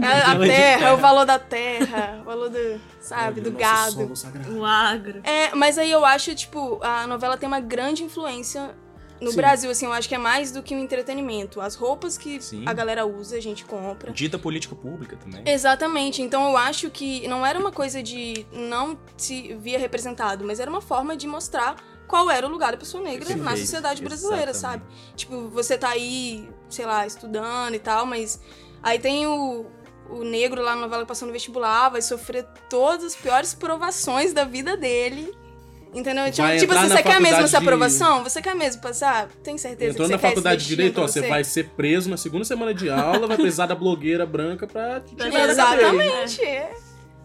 É, 0.10 0.22
a 0.22 0.34
Novela 0.34 0.44
de 0.44 0.50
terra, 0.50 0.94
o 0.94 0.96
valor 0.96 1.24
da 1.24 1.38
terra, 1.38 2.18
o 2.22 2.24
valor 2.24 2.48
do, 2.48 2.80
sabe, 3.00 3.40
do 3.40 3.52
gado. 3.52 4.12
O 4.50 4.64
agro. 4.64 5.20
É, 5.24 5.54
mas 5.54 5.78
aí 5.78 5.90
eu 5.90 6.04
acho, 6.04 6.34
tipo, 6.34 6.80
a 6.82 7.06
novela 7.06 7.36
tem 7.36 7.46
uma 7.46 7.60
grande 7.60 8.02
influência 8.02 8.74
No 9.20 9.30
Sim. 9.30 9.36
Brasil, 9.36 9.70
assim, 9.70 9.84
eu 9.84 9.92
acho 9.92 10.08
que 10.08 10.14
é 10.14 10.18
mais 10.18 10.50
do 10.50 10.62
que 10.62 10.74
um 10.74 10.78
entretenimento. 10.78 11.60
As 11.60 11.74
roupas 11.74 12.16
que 12.16 12.40
Sim. 12.40 12.64
a 12.66 12.72
galera 12.72 13.04
usa, 13.04 13.36
a 13.36 13.40
gente 13.40 13.64
compra. 13.64 14.10
Dita 14.12 14.38
política 14.38 14.74
pública 14.74 15.16
também. 15.16 15.42
Exatamente. 15.46 16.22
Então 16.22 16.48
eu 16.50 16.56
acho 16.56 16.88
que 16.90 17.28
não 17.28 17.44
era 17.44 17.58
uma 17.58 17.70
coisa 17.70 18.02
de 18.02 18.46
não 18.50 18.98
se 19.16 19.54
via 19.54 19.78
representado, 19.78 20.44
mas 20.44 20.58
era 20.58 20.70
uma 20.70 20.80
forma 20.80 21.16
de 21.16 21.26
mostrar 21.26 21.76
qual 22.06 22.30
era 22.30 22.46
o 22.46 22.50
lugar 22.50 22.72
da 22.72 22.78
pessoa 22.78 23.02
negra 23.02 23.28
na 23.28 23.36
Perfeito. 23.36 23.60
sociedade 23.60 24.02
brasileira, 24.02 24.50
Exatamente. 24.50 24.84
sabe? 24.90 25.14
Tipo, 25.16 25.48
você 25.50 25.78
tá 25.78 25.90
aí, 25.90 26.48
sei 26.68 26.84
lá, 26.86 27.06
estudando 27.06 27.74
e 27.74 27.78
tal, 27.78 28.04
mas 28.04 28.40
aí 28.82 28.98
tem 28.98 29.26
o, 29.26 29.66
o 30.08 30.24
negro 30.24 30.60
lá 30.60 30.74
na 30.74 30.80
novela 30.80 31.06
passando 31.06 31.28
no 31.28 31.32
vestibular, 31.32 31.88
vai 31.88 32.02
sofrer 32.02 32.44
todas 32.68 33.04
as 33.04 33.14
piores 33.14 33.54
provações 33.54 34.32
da 34.32 34.44
vida 34.44 34.76
dele. 34.76 35.32
Entendeu? 35.92 36.24
Tipo, 36.30 36.42
Vai 36.46 36.56
tipo 36.58 36.72
assim, 36.72 36.88
na 36.88 36.96
você 36.96 37.02
quer 37.02 37.20
mesmo 37.20 37.36
essa 37.42 37.58
de- 37.58 37.64
aprovação? 37.64 38.22
Você 38.22 38.40
quer 38.40 38.54
mesmo 38.54 38.80
passar? 38.80 39.28
Tem 39.42 39.58
certeza 39.58 39.90
Entrou 39.90 40.06
que 40.06 40.12
na 40.12 40.18
você 40.18 40.22
quer 40.22 40.28
faculdade 40.28 40.56
esse 40.62 40.68
de 40.68 40.76
Direito, 40.76 41.00
ó, 41.00 41.06
você 41.08 41.20
vai 41.22 41.42
ser 41.42 41.68
preso 41.70 42.08
na 42.08 42.16
segunda 42.16 42.44
semana 42.44 42.72
de 42.72 42.88
aula, 42.88 43.26
vai 43.26 43.36
precisar 43.36 43.66
da 43.66 43.74
blogueira 43.74 44.24
branca 44.24 44.66
pra 44.68 45.00
te 45.00 45.16
tirar. 45.16 45.48
Exatamente. 45.50 46.42
é. 46.44 46.72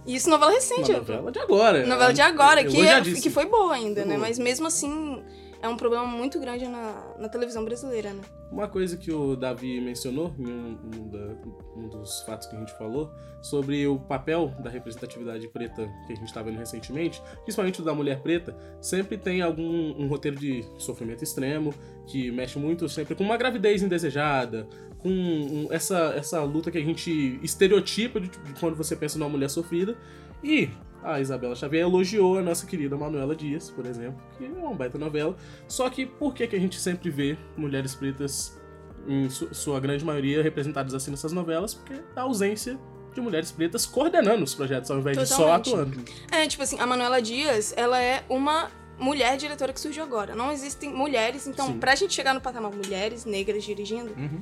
Isso 0.08 0.30
novela 0.30 0.52
recente. 0.52 0.92
Uma 0.92 1.00
novela 1.00 1.32
de 1.32 1.40
agora. 1.40 1.86
Novela 1.86 2.14
de 2.14 2.22
agora, 2.22 2.62
Eu 2.62 2.70
que, 2.72 2.82
é- 2.88 3.02
que 3.02 3.30
foi 3.30 3.46
boa 3.46 3.74
ainda, 3.74 4.02
Foi 4.02 4.10
né? 4.10 4.16
boa. 4.16 4.28
Mas 4.28 4.38
mesmo 4.40 4.68
assim, 4.68 5.24
é 5.62 5.68
um 5.68 5.76
problema 5.78 6.06
muito 6.06 6.40
grande 6.40 6.68
na, 6.68 6.94
na 7.20 7.30
televisão 7.30 7.64
brasileira, 7.66 8.14
né? 8.14 8.22
Uma 8.52 8.68
coisa 8.68 8.98
que 8.98 9.12
o 9.12 9.36
Davi 9.36 9.80
mencionou 9.82 10.34
em 10.40 10.46
um, 10.48 10.78
um 10.96 11.08
da- 11.10 11.36
um 11.76 11.88
dos 11.88 12.22
fatos 12.22 12.48
que 12.48 12.56
a 12.56 12.60
gente 12.60 12.72
falou 12.78 13.12
sobre 13.42 13.86
o 13.88 14.00
papel 14.00 14.54
da 14.60 14.70
representatividade 14.70 15.48
preta 15.50 15.88
que 16.08 16.14
a 16.14 16.16
gente 16.16 16.28
está 16.28 16.42
vendo 16.42 16.58
recentemente, 16.58 17.22
principalmente 17.44 17.82
da 17.82 17.94
mulher 17.94 18.22
preta, 18.22 18.56
sempre 18.82 19.18
tem 19.18 19.42
algum 19.42 19.94
um 20.02 20.08
roteiro 20.08 20.38
de 20.38 20.66
sofrimento 20.78 21.24
extremo 21.24 21.74
que 22.08 22.32
mexe 22.32 22.58
muito 22.58 22.88
sempre 22.90 23.14
com 23.16 23.24
uma 23.24 23.38
gravidez 23.38 23.84
indesejada, 23.84 24.68
com 25.00 25.10
um- 25.10 25.68
essa, 25.72 26.14
essa 26.16 26.42
luta 26.44 26.72
que 26.72 26.78
a 26.78 26.84
gente 26.84 27.40
estereotipa 27.44 28.20
de, 28.20 28.30
de 28.30 28.60
quando 28.60 28.76
você 28.76 28.96
pensa 28.96 29.20
numa 29.20 29.30
mulher 29.30 29.50
sofrida. 29.50 29.96
E 30.44 30.70
a 31.04 31.20
Isabela 31.20 31.56
Xavier 31.56 31.84
elogiou 31.84 32.40
a 32.40 32.42
nossa 32.42 32.66
querida 32.66 32.98
Manuela 32.98 33.36
Dias, 33.36 33.70
por 33.70 33.86
exemplo, 33.86 34.20
que 34.38 34.46
é 34.46 34.48
uma 34.50 34.74
baita 34.74 34.98
novela. 34.98 35.36
Só 35.68 35.88
que 35.90 36.06
por 36.06 36.34
que, 36.34 36.48
que 36.48 36.56
a 36.56 36.60
gente 36.60 36.80
sempre 36.80 37.12
vê 37.12 37.38
mulheres 37.56 37.94
pretas, 37.94 38.60
em 39.08 39.30
su- 39.30 39.54
sua 39.54 39.80
grande 39.80 40.04
maioria, 40.04 40.42
representadas 40.42 40.94
assim 40.94 41.12
nessas 41.12 41.32
novelas? 41.32 41.74
Porque 41.74 42.02
a 42.16 42.22
ausência 42.22 42.78
de 43.14 43.22
mulheres 43.22 43.52
pretas 43.52 43.86
coordenando 43.86 44.44
os 44.44 44.54
projetos, 44.54 44.92
ao 44.92 44.98
invés 45.00 45.18
de 45.18 45.26
só 45.26 45.58
Totalmente. 45.60 45.70
atuando. 46.00 46.04
É, 46.32 46.48
tipo 46.48 46.62
assim, 46.64 46.80
a 46.80 46.86
Manuela 46.86 47.22
Dias, 47.22 47.74
ela 47.78 48.02
é 48.02 48.24
uma 48.30 48.70
mulher 49.00 49.38
diretora 49.38 49.72
que 49.74 49.80
surgiu 49.80 50.04
agora. 50.04 50.36
Não 50.36 50.52
existem 50.52 50.90
mulheres, 50.94 51.48
então, 51.48 51.68
Sim. 51.68 51.80
pra 51.80 51.96
gente 51.96 52.14
chegar 52.14 52.34
no 52.34 52.42
patamar 52.42 52.72
mulheres 52.72 53.26
negras 53.26 53.64
dirigindo, 53.64 54.12
Uhum. 54.18 54.42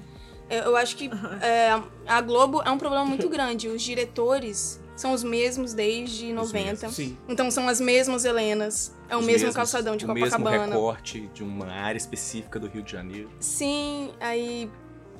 é, 0.49 0.59
eu 0.65 0.75
acho 0.75 0.95
que 0.95 1.09
é, 1.41 1.79
a 2.07 2.21
Globo 2.21 2.61
é 2.65 2.69
um 2.71 2.77
problema 2.77 3.05
muito 3.05 3.27
grande. 3.29 3.67
Os 3.67 3.81
diretores 3.81 4.79
são 4.95 5.11
os 5.13 5.23
mesmos 5.23 5.73
desde 5.73 6.31
90. 6.33 6.89
Sim. 6.89 7.17
Então 7.27 7.49
são 7.51 7.67
as 7.67 7.79
mesmas 7.81 8.25
Helenas, 8.25 8.95
é 9.09 9.15
o 9.15 9.19
Os 9.19 9.25
mesmo 9.25 9.39
mesmos- 9.39 9.55
calçadão 9.55 9.95
de 9.97 10.05
o 10.05 10.13
mesmo 10.13 10.37
Copacabana. 10.37 10.73
recorte 10.73 11.29
de 11.33 11.43
uma 11.43 11.67
área 11.71 11.97
específica 11.97 12.59
do 12.59 12.67
Rio 12.67 12.83
de 12.83 12.91
Janeiro. 12.91 13.29
Sim, 13.39 14.11
aí 14.19 14.69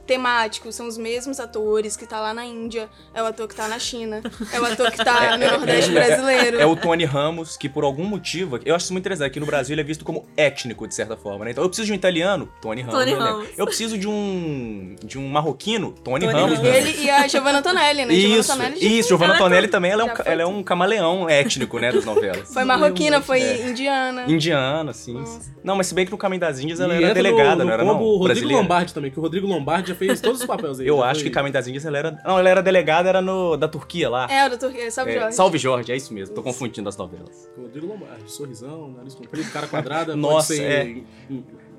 temáticos, 0.06 0.76
são 0.76 0.88
os 0.88 0.98
mesmos 0.98 1.40
atores 1.40 1.96
que 1.96 2.06
tá 2.06 2.20
lá 2.20 2.34
na 2.34 2.46
Índia, 2.46 2.90
é 3.14 3.22
o 3.22 3.26
ator 3.26 3.48
que 3.48 3.56
tá 3.56 3.68
na 3.68 3.80
China, 3.80 4.22
é 4.52 4.60
o 4.60 4.66
ator 4.66 4.92
que 4.92 4.98
tá 5.04 5.38
no 5.38 5.46
Nordeste 5.48 5.92
brasileiro. 5.92 6.60
É 6.60 6.66
o 6.66 6.76
Tony 6.76 7.06
Ramos, 7.06 7.56
que 7.58 7.70
por 7.70 7.84
algum 7.84 8.04
motivo, 8.04 8.60
eu 8.66 8.76
acho 8.76 8.86
isso 8.86 8.94
muito 8.94 9.04
interessante, 9.04 9.28
aqui 9.28 9.40
no 9.40 9.46
Brasil 9.46 9.74
ele 9.74 9.82
é 9.82 9.84
visto 9.84 10.04
como 10.04 10.26
étnico, 10.36 10.88
de 10.88 10.94
certa 10.94 11.16
forma, 11.16 11.46
né? 11.46 11.52
Então 11.52 11.64
eu 11.64 11.70
preciso 11.70 11.86
de 11.88 11.92
um 11.94 11.96
italiano, 11.96 12.50
Tony 12.62 12.82
Ramos. 12.82 13.00
Tony 13.00 13.14
né? 13.14 13.20
Ramos. 13.20 13.48
Eu 13.58 13.66
preciso 13.66 13.98
de 13.98 14.08
um 14.08 14.96
de 15.04 15.18
um 15.18 15.28
marroquino, 15.30 15.92
Tony, 16.04 16.26
Tony 16.26 16.34
Ramos. 16.34 16.58
Ramos. 16.58 16.60
né? 16.72 16.78
Ele 16.78 17.04
e 17.06 17.10
a 17.10 17.28
Giovanna 17.28 17.60
Antonelli, 17.60 18.06
né? 18.06 18.14
Giovanna 18.14 18.40
Isso, 18.40 18.52
Antonelli 18.52 18.80
já 18.82 18.88
isso, 18.90 19.10
Giovanna 19.10 19.34
é 19.34 19.36
Antonelli 19.36 19.62
tudo- 19.68 19.72
também, 19.72 19.92
ela 19.92 20.02
é, 20.04 20.06
um, 20.06 20.10
ela 20.26 20.42
é 20.42 20.46
um 20.46 20.64
camaleão 20.64 21.30
étnico, 21.30 21.80
né, 21.80 21.92
das 21.92 22.06
novelas. 22.06 22.54
Foi 22.54 22.64
marroquina, 22.64 23.22
foi 23.22 23.42
É. 23.42 23.70
indiana. 23.70 24.26
Indiana, 24.28 24.94
sim. 24.94 25.24
Não, 25.64 25.76
mas 25.76 25.88
se 25.88 25.96
bem 25.96 26.06
que 26.06 26.12
no 26.12 26.18
Caminho 26.18 26.42
das 26.42 26.60
Índias 26.60 26.80
ela 26.80 26.94
E 26.94 27.04
era 27.04 27.14
delegada, 27.14 27.58
no, 27.64 27.66
não 27.66 27.74
era 27.74 27.84
no 27.84 27.94
não? 27.94 28.00
Rodrigo 28.00 28.24
Brasileira. 28.26 28.58
Lombardi 28.62 28.94
também, 28.94 29.12
que 29.12 29.18
o 29.20 29.22
Rodrigo 29.22 29.48
Lombardi 29.48 29.93
já 29.94 29.98
fez 30.00 30.20
todos 30.22 30.42
os 30.42 30.46
papéis 30.48 30.80
aí. 30.80 30.88
Eu 30.88 31.04
acho 31.04 31.22
foi- 31.22 31.30
que 31.30 31.34
Caminho 31.34 31.54
das 31.54 31.68
Índias 31.68 31.86
ela 31.86 31.98
era... 31.98 32.12
Não, 32.26 32.38
ela 32.40 32.50
era 32.50 32.62
delegada, 32.62 33.08
era 33.10 33.22
no, 33.22 33.56
da 33.56 33.68
Turquia 33.68 34.10
lá. 34.10 34.28
É, 34.32 34.50
da 34.50 34.58
Turquia, 34.58 34.90
salve 34.92 35.12
É, 35.12 35.20
Jorge. 35.20 35.36
Salve 35.36 35.58
Jorge, 35.58 35.92
é 35.92 35.96
isso 35.96 36.14
mesmo, 36.14 36.36
tô 36.36 36.44
confundindo 36.44 36.90
as 36.90 36.98
novelas. 36.98 37.50
Rodrigo 37.58 37.88
Lombardi, 37.88 38.32
sorrisão, 38.32 38.92
nariz 38.92 39.16
comprido, 39.16 39.52
cara 39.52 39.68
quadrada, 39.68 40.16
Nossa, 40.16 40.54
pode 40.54 40.60
ser 40.60 40.72
é. 40.72 40.84
hin- 40.86 41.06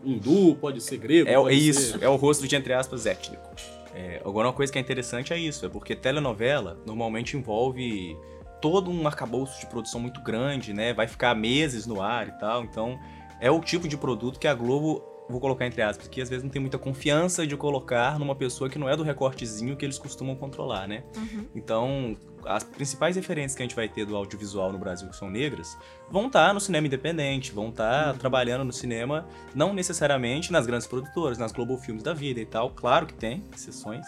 hindu, 0.05 0.57
pode 0.61 0.81
ser 0.81 0.97
grego, 0.99 1.29
É, 1.29 1.35
pode 1.35 1.55
é 1.55 1.59
isso, 1.59 1.99
ser... 1.99 2.03
é 2.05 2.09
o 2.09 2.17
rosto 2.17 2.47
de, 2.47 2.55
entre 2.57 2.73
aspas, 2.73 3.07
étnico. 3.07 3.49
É, 3.95 4.21
agora, 4.25 4.49
uma 4.49 4.53
coisa 4.53 4.73
que 4.73 4.79
é 4.79 4.81
interessante 4.81 5.33
é 5.33 5.39
isso, 5.39 5.65
é 5.65 5.69
porque 5.69 5.95
telenovela 5.95 6.77
normalmente 6.85 7.37
envolve 7.37 8.17
todo 8.61 8.91
um 8.91 9.07
arcabouço 9.07 9.61
de 9.61 9.67
produção 9.67 10.01
muito 10.01 10.21
grande, 10.21 10.73
né? 10.73 10.93
Vai 10.93 11.07
ficar 11.07 11.35
meses 11.35 11.87
no 11.87 12.03
ar 12.03 12.29
e 12.29 12.33
tal, 12.33 12.65
então 12.65 12.99
é 13.41 13.51
o 13.51 13.61
tipo 13.61 13.87
de 13.87 13.97
produto 13.97 14.39
que 14.41 14.49
a 14.49 14.55
Globo, 14.55 15.03
vou 15.29 15.41
colocar 15.41 15.67
entre 15.67 15.83
aspas, 15.83 16.07
que 16.09 16.21
às 16.21 16.29
vezes 16.29 16.43
não 16.43 16.51
tem 16.51 16.61
muita 16.61 16.79
confiança 16.79 17.47
de 17.47 17.57
colocar 17.57 18.19
numa 18.19 18.35
pessoa 18.35 18.69
que 18.69 18.79
não 18.79 18.89
é 18.89 18.97
do 18.97 19.03
recortezinho 19.03 19.77
que 19.77 19.85
eles 19.85 19.99
costumam 19.99 20.35
controlar, 20.37 20.87
né? 20.87 21.05
Uhum. 21.17 21.47
Então, 21.55 22.17
as 22.45 22.63
principais 22.63 23.17
referências 23.17 23.57
que 23.57 23.63
a 23.63 23.65
gente 23.65 23.75
vai 23.75 23.89
ter 23.89 24.05
do 24.05 24.17
audiovisual 24.17 24.71
no 24.71 24.79
Brasil 24.79 25.09
que 25.09 25.17
são 25.17 25.31
negras 25.31 25.79
vão 26.11 26.27
estar 26.27 26.53
no 26.53 26.61
cinema 26.61 26.87
independente, 26.87 27.53
vão 27.53 27.71
estar 27.71 28.17
trabalhando 28.19 28.65
no 28.65 28.73
cinema, 28.73 29.27
não 29.55 29.73
necessariamente 29.73 30.53
nas 30.53 30.67
grandes 30.67 30.87
produtoras, 30.87 31.39
nas 31.39 31.53
Global 31.53 31.79
Filmes 31.79 32.03
da 32.03 32.13
vida 32.13 32.41
e 32.41 32.47
tal. 32.47 32.71
Claro 32.71 33.07
que 33.07 33.15
tem 33.15 33.43
exceções, 33.55 34.07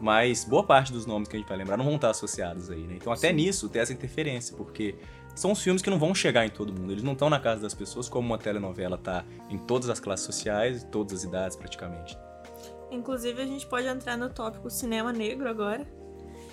mas 0.00 0.44
boa 0.44 0.62
parte 0.62 0.92
dos 0.92 1.06
nomes 1.06 1.28
que 1.28 1.36
a 1.36 1.38
gente 1.38 1.48
vai 1.48 1.56
lembrar 1.56 1.76
não 1.76 1.84
vão 1.84 1.96
estar 1.96 2.10
associados 2.10 2.70
aí, 2.70 2.82
né? 2.82 2.94
Então, 2.96 3.12
até 3.12 3.32
nisso 3.32 3.68
tem 3.68 3.80
essa 3.80 3.92
interferência, 3.92 4.56
porque 4.56 4.94
são 5.38 5.52
os 5.52 5.62
filmes 5.62 5.80
que 5.82 5.88
não 5.90 5.98
vão 5.98 6.14
chegar 6.14 6.44
em 6.44 6.50
todo 6.50 6.72
mundo, 6.72 6.92
eles 6.92 7.02
não 7.02 7.12
estão 7.12 7.30
na 7.30 7.38
casa 7.38 7.62
das 7.62 7.74
pessoas 7.74 8.08
como 8.08 8.26
uma 8.26 8.38
telenovela 8.38 8.98
tá 8.98 9.24
em 9.48 9.56
todas 9.58 9.88
as 9.88 10.00
classes 10.00 10.26
sociais 10.26 10.82
e 10.82 10.86
todas 10.86 11.12
as 11.12 11.24
idades 11.24 11.56
praticamente. 11.56 12.18
Inclusive, 12.90 13.42
a 13.42 13.46
gente 13.46 13.66
pode 13.66 13.86
entrar 13.86 14.16
no 14.16 14.30
tópico 14.30 14.70
cinema 14.70 15.12
negro 15.12 15.48
agora 15.48 15.86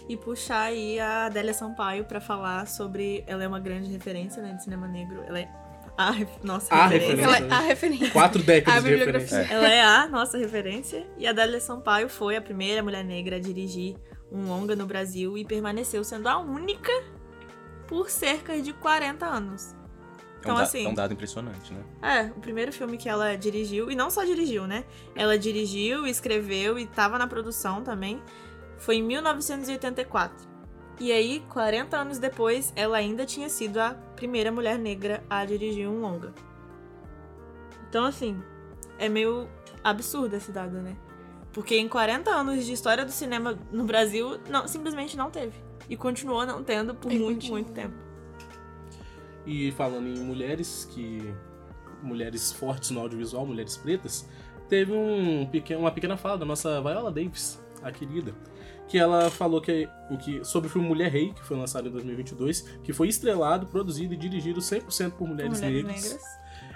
e 0.10 0.18
puxar 0.18 0.64
aí 0.64 1.00
a 1.00 1.26
Adélia 1.28 1.54
Sampaio 1.54 2.04
pra 2.06 2.20
falar 2.20 2.68
sobre. 2.68 3.24
Ela 3.26 3.44
é 3.44 3.48
uma 3.48 3.60
grande 3.60 3.90
referência 3.92 4.42
né, 4.44 4.54
de 4.54 4.64
cinema 4.64 4.88
negro. 4.88 5.24
Ela 5.26 5.40
é 5.40 5.50
a 5.98 6.12
ref- 6.12 6.44
nossa 6.44 6.76
A 6.76 6.88
referência. 6.88 7.16
referência. 7.16 7.46
Ela 7.46 7.56
é 7.56 7.58
a 7.58 7.62
referência. 7.68 8.12
Quatro 8.12 8.44
décadas 8.44 8.86
A 8.86 8.88
de 8.88 8.96
referência. 8.96 9.38
Ela 9.50 9.68
é 9.74 9.82
a 9.82 10.08
nossa 10.08 10.38
referência. 10.38 11.08
E 11.18 11.26
a 11.26 11.30
Adélia 11.30 11.60
Sampaio 11.62 12.10
foi 12.10 12.36
a 12.36 12.42
primeira 12.42 12.84
mulher 12.84 13.04
negra 13.06 13.38
a 13.38 13.40
dirigir 13.40 13.96
um 14.32 14.46
longa 14.48 14.76
no 14.76 14.86
Brasil 14.86 15.38
e 15.38 15.46
permaneceu 15.46 16.04
sendo 16.04 16.28
a 16.28 16.38
única 16.38 16.92
por 17.88 18.10
cerca 18.10 18.62
de 18.62 18.74
40 18.74 19.26
anos. 19.26 19.74
É 19.74 20.48
um, 20.48 20.52
Então, 20.52 20.58
assim- 20.58 20.86
é 20.86 20.90
um 20.90 20.94
dado 20.94 21.14
impressionante, 21.14 21.74
né? 21.74 21.84
É, 22.02 22.24
o 22.38 22.40
primeiro 22.40 22.72
filme 22.72 22.98
que 22.98 23.10
ela 23.10 23.36
dirigiu, 23.36 23.90
e 23.90 23.96
não 23.96 24.10
só 24.12 24.24
dirigiu, 24.24 24.68
né? 24.68 24.86
Ela 25.16 25.38
dirigiu, 25.40 26.06
escreveu 26.06 26.78
e 26.78 26.86
tava 26.86 27.18
na 27.18 27.26
produção 27.28 27.84
também, 27.84 28.22
foi 28.78 28.98
em 28.98 29.04
1984. 29.04 30.48
E 31.00 31.12
aí, 31.12 31.44
40 31.50 31.98
anos 31.98 32.20
depois, 32.20 32.72
ela 32.76 32.98
ainda 32.98 33.26
tinha 33.26 33.50
sido 33.50 33.80
a 33.80 33.96
primeira 34.16 34.52
mulher 34.52 34.78
negra 34.78 35.24
a 35.30 35.44
dirigir 35.44 35.88
um 35.90 36.00
longa. 36.00 36.32
Então, 37.90 38.06
assim, 38.06 38.42
é 38.98 39.10
meio 39.10 39.50
absurdo 39.84 40.36
esse 40.36 40.52
dado, 40.52 40.82
né? 40.82 40.96
Porque 41.52 41.76
em 41.78 41.88
40 41.88 42.30
anos 42.32 42.66
de 42.66 42.74
história 42.74 43.06
do 43.06 43.12
cinema 43.12 43.58
no 43.72 43.84
Brasil, 43.86 44.38
não, 44.50 44.68
simplesmente 44.68 45.16
não 45.18 45.30
teve. 45.32 45.54
E 45.90 45.96
continuou 45.96 46.46
não 46.46 46.64
tendo 46.64 46.96
por 46.96 47.12
E 47.12 47.20
muito, 47.20 47.36
continua. 47.42 47.58
muito 47.60 47.72
tempo. 47.74 47.96
E 49.46 49.72
falando 49.74 50.08
em 50.08 50.20
mulheres 50.20 50.88
que. 50.92 51.34
mulheres 52.02 52.52
fortes 52.52 52.90
no 52.92 53.00
audiovisual, 53.00 53.46
mulheres 53.46 53.78
pretas, 53.78 54.28
teve 54.68 54.92
um 54.92 55.46
pequeno, 55.48 55.82
uma 55.82 55.92
pequena 55.92 56.18
fala 56.18 56.38
da 56.38 56.46
nossa 56.46 56.82
Viola 56.82 57.12
Davis, 57.12 57.62
a 57.84 57.92
querida. 57.92 58.34
Que 58.88 59.00
ela 59.00 59.32
falou 59.32 59.60
que, 59.62 59.88
que 60.24 60.44
sobre 60.44 60.68
o 60.68 60.72
filme 60.72 60.88
Mulher 60.88 61.12
Rei, 61.12 61.34
que 61.34 61.44
foi 61.44 61.58
lançado 61.58 61.88
em 61.88 61.92
2022, 61.92 62.62
que 62.84 62.94
foi 62.94 63.08
estrelado, 63.08 63.66
produzido 63.66 64.14
e 64.14 64.18
dirigido 64.18 64.60
100% 64.60 65.12
por 65.14 65.28
mulheres, 65.28 65.60
Mulheres 65.60 65.84
negras. 65.84 66.04
negras. 66.04 66.24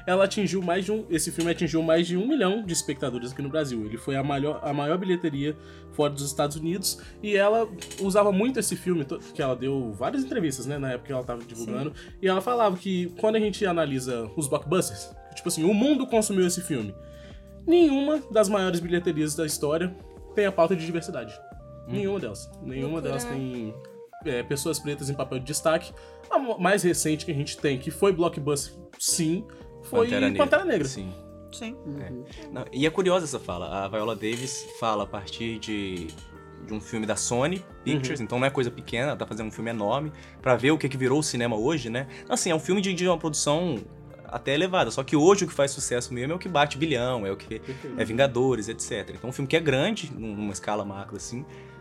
Ela 0.09 0.23
atingiu 0.23 0.59
mais 0.59 0.85
de 0.85 0.91
um. 0.91 1.05
Esse 1.07 1.31
filme 1.31 1.51
atingiu 1.51 1.83
mais 1.83 2.07
de 2.07 2.17
um 2.17 2.27
milhão 2.27 2.63
de 2.65 2.73
espectadores 2.73 3.31
aqui 3.31 3.43
no 3.43 3.49
Brasil. 3.49 3.85
Ele 3.85 3.95
foi 3.95 4.15
a 4.15 4.23
maior, 4.23 4.59
a 4.63 4.73
maior 4.73 4.97
bilheteria 4.97 5.55
fora 5.91 6.11
dos 6.11 6.23
Estados 6.23 6.57
Unidos. 6.57 6.99
E 7.21 7.37
ela 7.37 7.69
usava 8.01 8.31
muito 8.31 8.57
esse 8.59 8.75
filme, 8.75 9.05
que 9.35 9.39
ela 9.39 9.55
deu 9.55 9.93
várias 9.93 10.23
entrevistas, 10.23 10.65
né? 10.65 10.79
Na 10.79 10.93
época 10.93 11.05
que 11.05 11.13
ela 11.13 11.23
tava 11.23 11.43
divulgando. 11.43 11.93
E 12.19 12.27
ela 12.27 12.41
falava 12.41 12.75
que 12.75 13.13
quando 13.19 13.35
a 13.35 13.39
gente 13.39 13.63
analisa 13.67 14.27
os 14.35 14.47
blockbusters, 14.47 15.15
tipo 15.35 15.47
assim, 15.47 15.63
o 15.63 15.75
mundo 15.75 16.07
consumiu 16.07 16.47
esse 16.47 16.61
filme. 16.61 16.91
Nenhuma 17.67 18.19
das 18.31 18.49
maiores 18.49 18.79
bilheterias 18.79 19.35
da 19.35 19.45
história 19.45 19.95
tem 20.33 20.47
a 20.47 20.51
pauta 20.51 20.75
de 20.75 20.83
diversidade. 20.87 21.39
Nenhuma 21.87 22.19
delas. 22.19 22.49
Nenhuma 22.63 22.93
Loucura, 22.93 23.09
delas 23.09 23.25
né? 23.25 23.31
tem 23.31 23.75
é, 24.25 24.41
pessoas 24.41 24.79
pretas 24.79 25.07
em 25.07 25.13
papel 25.13 25.37
de 25.37 25.45
destaque. 25.45 25.93
A 26.31 26.39
mais 26.39 26.81
recente 26.81 27.27
que 27.27 27.31
a 27.31 27.35
gente 27.35 27.59
tem, 27.59 27.77
que 27.77 27.91
foi 27.91 28.11
blockbuster, 28.11 28.73
sim, 28.97 29.45
foi 29.83 30.07
Pantera 30.37 30.65
Negra. 30.65 30.87
Sim. 30.87 31.13
Sim. 31.51 31.75
Não, 32.51 32.65
e 32.71 32.85
é 32.85 32.89
curiosa 32.89 33.25
essa 33.25 33.39
fala. 33.39 33.83
A 33.83 33.87
Viola 33.87 34.15
Davis 34.15 34.67
fala 34.79 35.03
a 35.03 35.07
partir 35.07 35.57
de, 35.57 36.07
de 36.67 36.73
um 36.73 36.79
filme 36.79 37.05
da 37.07 37.15
Sony 37.15 37.65
Pictures, 37.83 38.19
então 38.21 38.37
não 38.39 38.45
é 38.45 38.49
coisa 38.51 38.69
pequena, 38.69 39.07
ela 39.07 39.15
tá 39.17 39.25
fazendo 39.25 39.47
um 39.47 39.51
filme 39.51 39.71
enorme, 39.71 40.11
pra 40.41 40.55
ver 40.55 40.71
o 40.71 40.77
que, 40.77 40.87
que 40.87 40.95
virou 40.97 41.19
o 41.19 41.23
cinema 41.23 41.55
hoje, 41.55 41.89
né? 41.89 42.07
Assim, 42.29 42.51
é 42.51 42.55
um 42.55 42.59
filme 42.59 42.81
de, 42.81 42.93
de 42.93 43.07
uma 43.07 43.17
produção 43.17 43.79
até 44.25 44.53
elevada, 44.53 44.91
só 44.91 45.03
que 45.03 45.15
hoje 45.15 45.43
o 45.43 45.47
que 45.47 45.53
faz 45.53 45.71
sucesso 45.71 46.13
mesmo 46.13 46.33
é 46.33 46.35
o 46.35 46.39
que 46.39 46.47
bate 46.47 46.77
bilhão, 46.77 47.25
é 47.25 47.31
o 47.31 47.35
que 47.35 47.59
é 47.97 48.05
Vingadores, 48.05 48.69
etc. 48.69 49.09
Então, 49.15 49.31
um 49.31 49.33
filme 49.33 49.47
que 49.47 49.57
é 49.57 49.59
grande, 49.59 50.11
num- 50.15 50.35
numa 50.35 50.53
escala 50.53 50.85
macro 50.85 51.15
assim, 51.17 51.43
é, 51.43 51.78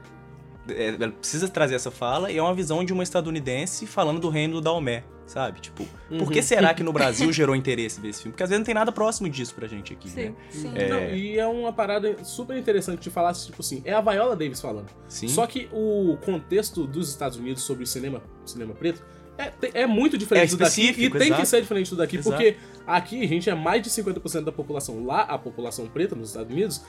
ela 0.77 1.13
precisa 1.13 1.49
trazer 1.49 1.75
essa 1.75 1.91
fala 1.91 2.31
e 2.31 2.37
é 2.39 2.43
uma 2.43 2.55
visão 2.55 2.85
de 2.85 2.93
uma 2.93 3.03
estadunidense 3.03 3.87
falando 3.87 4.21
do 4.21 4.29
reino 4.29 4.55
do 4.55 4.61
Daomé, 4.61 5.05
sabe? 5.27 5.61
Tipo, 5.61 5.85
por 6.19 6.31
que 6.31 6.39
Uhum. 6.39 6.43
será 6.45 6.73
que 6.75 6.83
no 6.83 6.93
Brasil 6.95 7.33
gerou 7.33 7.55
interesse 7.55 8.01
ver 8.01 8.09
esse 8.09 8.23
filme? 8.23 8.33
Porque 8.33 8.43
às 8.43 8.51
vezes 8.51 8.61
não 8.61 8.65
tem 8.67 8.75
nada 8.75 8.91
próximo 8.93 9.29
disso 9.29 9.55
pra 9.55 9.67
gente 9.67 9.93
aqui, 9.93 10.09
né? 10.11 10.35
Sim. 10.51 10.73
É. 10.75 10.89
Não, 10.89 11.01
e 11.15 11.39
é 11.39 11.47
uma 11.47 11.73
parada 11.73 12.17
super 12.25 12.57
interessante 12.57 13.01
de 13.01 13.11
falar, 13.11 13.33
tipo 13.35 13.61
assim, 13.61 13.83
é 13.85 13.93
a 13.93 14.01
Viola 14.01 14.35
Davis 14.37 14.61
falando. 14.61 14.89
Sim. 15.09 15.29
Só 15.29 15.47
que 15.47 15.69
o 15.73 16.17
contexto 16.25 16.87
dos 16.87 17.09
Estados 17.11 17.37
Unidos 17.39 17.63
sobre 17.63 17.87
cinema, 17.87 18.23
cinema 18.45 18.75
preto 18.75 19.03
é, 19.37 19.83
é 19.83 19.87
muito 19.87 20.19
diferente 20.19 20.49
É 20.49 20.57
do 20.57 20.57
daqui 20.57 20.89
e 20.89 20.95
tem 21.11 21.11
que 21.11 21.17
exato. 21.27 21.47
ser 21.47 21.61
diferente 21.61 21.91
do 21.91 21.97
daqui, 21.97 22.17
Exato. 22.17 22.37
porque 22.37 22.57
aqui 22.85 23.23
a 23.23 23.29
gente 23.29 23.49
é 23.49 23.55
mais 23.55 23.81
de 23.81 23.89
50% 23.89 24.43
da 24.45 24.51
população. 24.51 25.05
Lá, 25.07 25.21
a 25.23 25.39
população 25.39 25.87
preta 25.87 26.17
nos 26.17 26.31
Estados 26.31 26.53
Unidos 26.53 26.83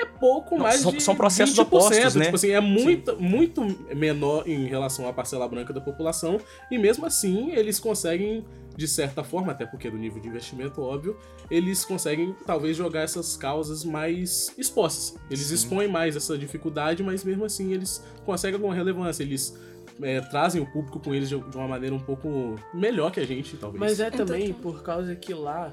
é 0.00 0.06
pouco 0.06 0.56
Não, 0.56 0.62
mais 0.64 0.80
são- 0.80 0.92
de 0.92 1.02
são 1.02 1.14
processos 1.14 1.54
20%, 1.56 1.62
opostos, 1.62 2.14
né? 2.14 2.24
Tipo 2.24 2.36
assim, 2.36 2.50
é 2.50 2.60
muito, 2.60 3.16
muito 3.20 3.62
menor 3.94 4.48
em 4.48 4.66
relação 4.66 5.06
à 5.08 5.12
parcela 5.12 5.46
branca 5.48 5.72
da 5.72 5.80
população 5.80 6.38
e 6.70 6.78
mesmo 6.78 7.04
assim 7.04 7.50
eles 7.52 7.78
conseguem, 7.78 8.44
de 8.76 8.88
certa 8.88 9.22
forma, 9.22 9.52
até 9.52 9.66
porque 9.66 9.90
do 9.90 9.98
nível 9.98 10.20
de 10.20 10.28
investimento, 10.28 10.80
óbvio, 10.80 11.16
eles 11.50 11.84
conseguem 11.84 12.34
talvez 12.46 12.76
jogar 12.76 13.00
essas 13.02 13.36
causas 13.36 13.84
mais 13.84 14.54
expostas. 14.56 15.14
Eles 15.30 15.46
Sim. 15.46 15.54
expõem 15.54 15.88
mais 15.88 16.16
essa 16.16 16.36
dificuldade, 16.38 17.02
mas 17.02 17.22
mesmo 17.24 17.44
assim 17.44 17.72
eles 17.72 18.02
conseguem 18.24 18.54
alguma 18.54 18.74
relevância. 18.74 19.22
Eles 19.22 19.56
é, 20.00 20.20
trazem 20.22 20.62
o 20.62 20.66
público 20.72 20.98
com 20.98 21.14
eles 21.14 21.28
de 21.28 21.34
uma 21.36 21.68
maneira 21.68 21.94
um 21.94 22.00
pouco 22.00 22.56
melhor 22.72 23.10
que 23.12 23.20
a 23.20 23.26
gente, 23.26 23.56
talvez. 23.58 23.78
Mas 23.78 24.00
é 24.00 24.08
Então, 24.08 24.24
também 24.24 24.52
por 24.54 24.82
causa 24.82 25.14
que 25.14 25.34
lá, 25.34 25.72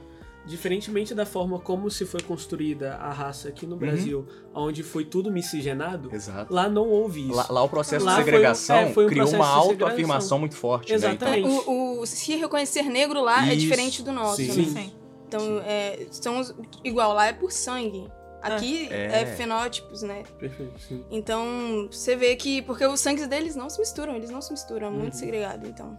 diferentemente 0.50 1.14
da 1.14 1.26
forma 1.26 1.60
como 1.60 1.90
se 1.92 2.06
foi 2.06 2.22
construída 2.22 2.96
a 2.96 3.12
raça 3.14 3.48
aqui 3.48 3.68
no 3.68 3.76
Brasil, 3.78 4.26
onde 4.54 4.82
foi 4.82 5.06
tudo 5.06 5.32
miscigenado, 5.32 6.10
Exato. 6.14 6.52
lá 6.52 6.68
não 6.68 6.90
houve 6.90 7.22
isso. 7.28 7.36
Lá, 7.36 7.46
lá 7.50 7.64
o 7.64 7.70
processo 7.70 8.04
Lá 8.04 8.14
de 8.14 8.24
foi 8.24 8.26
segregação 8.26 8.76
é, 8.78 8.92
foi 8.94 9.06
um 9.06 9.08
criou 9.10 9.30
uma 9.30 9.48
autoafirmação 9.48 10.40
muito 10.40 10.56
forte, 10.56 10.92
Exatamente. 10.92 11.44
né? 11.48 11.50
Então, 11.54 11.74
O, 11.74 12.02
o 12.02 12.06
se 12.06 12.36
reconhecer 12.36 12.84
negro 12.84 13.22
lá 13.22 13.46
é 13.48 13.50
Isso. 13.54 13.60
diferente 13.60 14.02
do 14.02 14.12
nosso, 14.12 14.38
Sim. 14.38 14.72
né? 14.72 14.82
Sim. 14.82 14.94
Então, 15.28 15.62
é, 15.64 16.08
são 16.10 16.42
igual 16.84 17.14
lá 17.14 17.28
é 17.28 17.34
por 17.34 17.52
sangue. 17.52 18.08
Aqui 18.42 18.88
É. 18.90 19.22
é, 19.22 19.26
fenótipos, 19.26 20.02
né? 20.02 20.24
Perfeito, 20.40 20.80
sim. 20.80 21.04
Então, 21.12 21.88
você 21.92 22.16
vê 22.16 22.36
que. 22.38 22.62
Porque 22.62 22.86
os 22.88 23.00
sangues 23.00 23.28
deles 23.28 23.54
não 23.56 23.70
se 23.70 23.78
misturam, 23.80 24.16
eles 24.16 24.30
não 24.30 24.42
se 24.42 24.52
misturam, 24.52 24.88
é 24.88 24.90
Uhum. 24.90 24.98
muito 24.98 25.16
segregado, 25.18 25.68
então. 25.68 25.96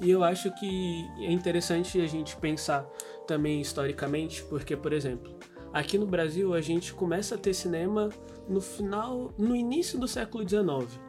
E 0.00 0.08
eu 0.10 0.22
acho 0.24 0.50
que 0.52 1.04
é 1.20 1.30
interessante 1.30 2.00
a 2.00 2.06
gente 2.06 2.36
pensar 2.36 2.86
também 3.32 3.60
historicamente, 3.62 4.42
porque, 4.44 4.76
por 4.76 4.92
exemplo, 4.92 5.32
aqui 5.72 5.96
no 5.96 6.04
Brasil 6.06 6.52
a 6.52 6.60
gente 6.60 6.92
começa 6.92 7.34
a 7.34 7.38
ter 7.38 7.54
cinema 7.54 8.10
no 8.46 8.60
final, 8.60 9.32
no 9.38 9.56
início 9.56 9.98
do 9.98 10.06
século 10.06 10.46
XIX. 10.46 11.00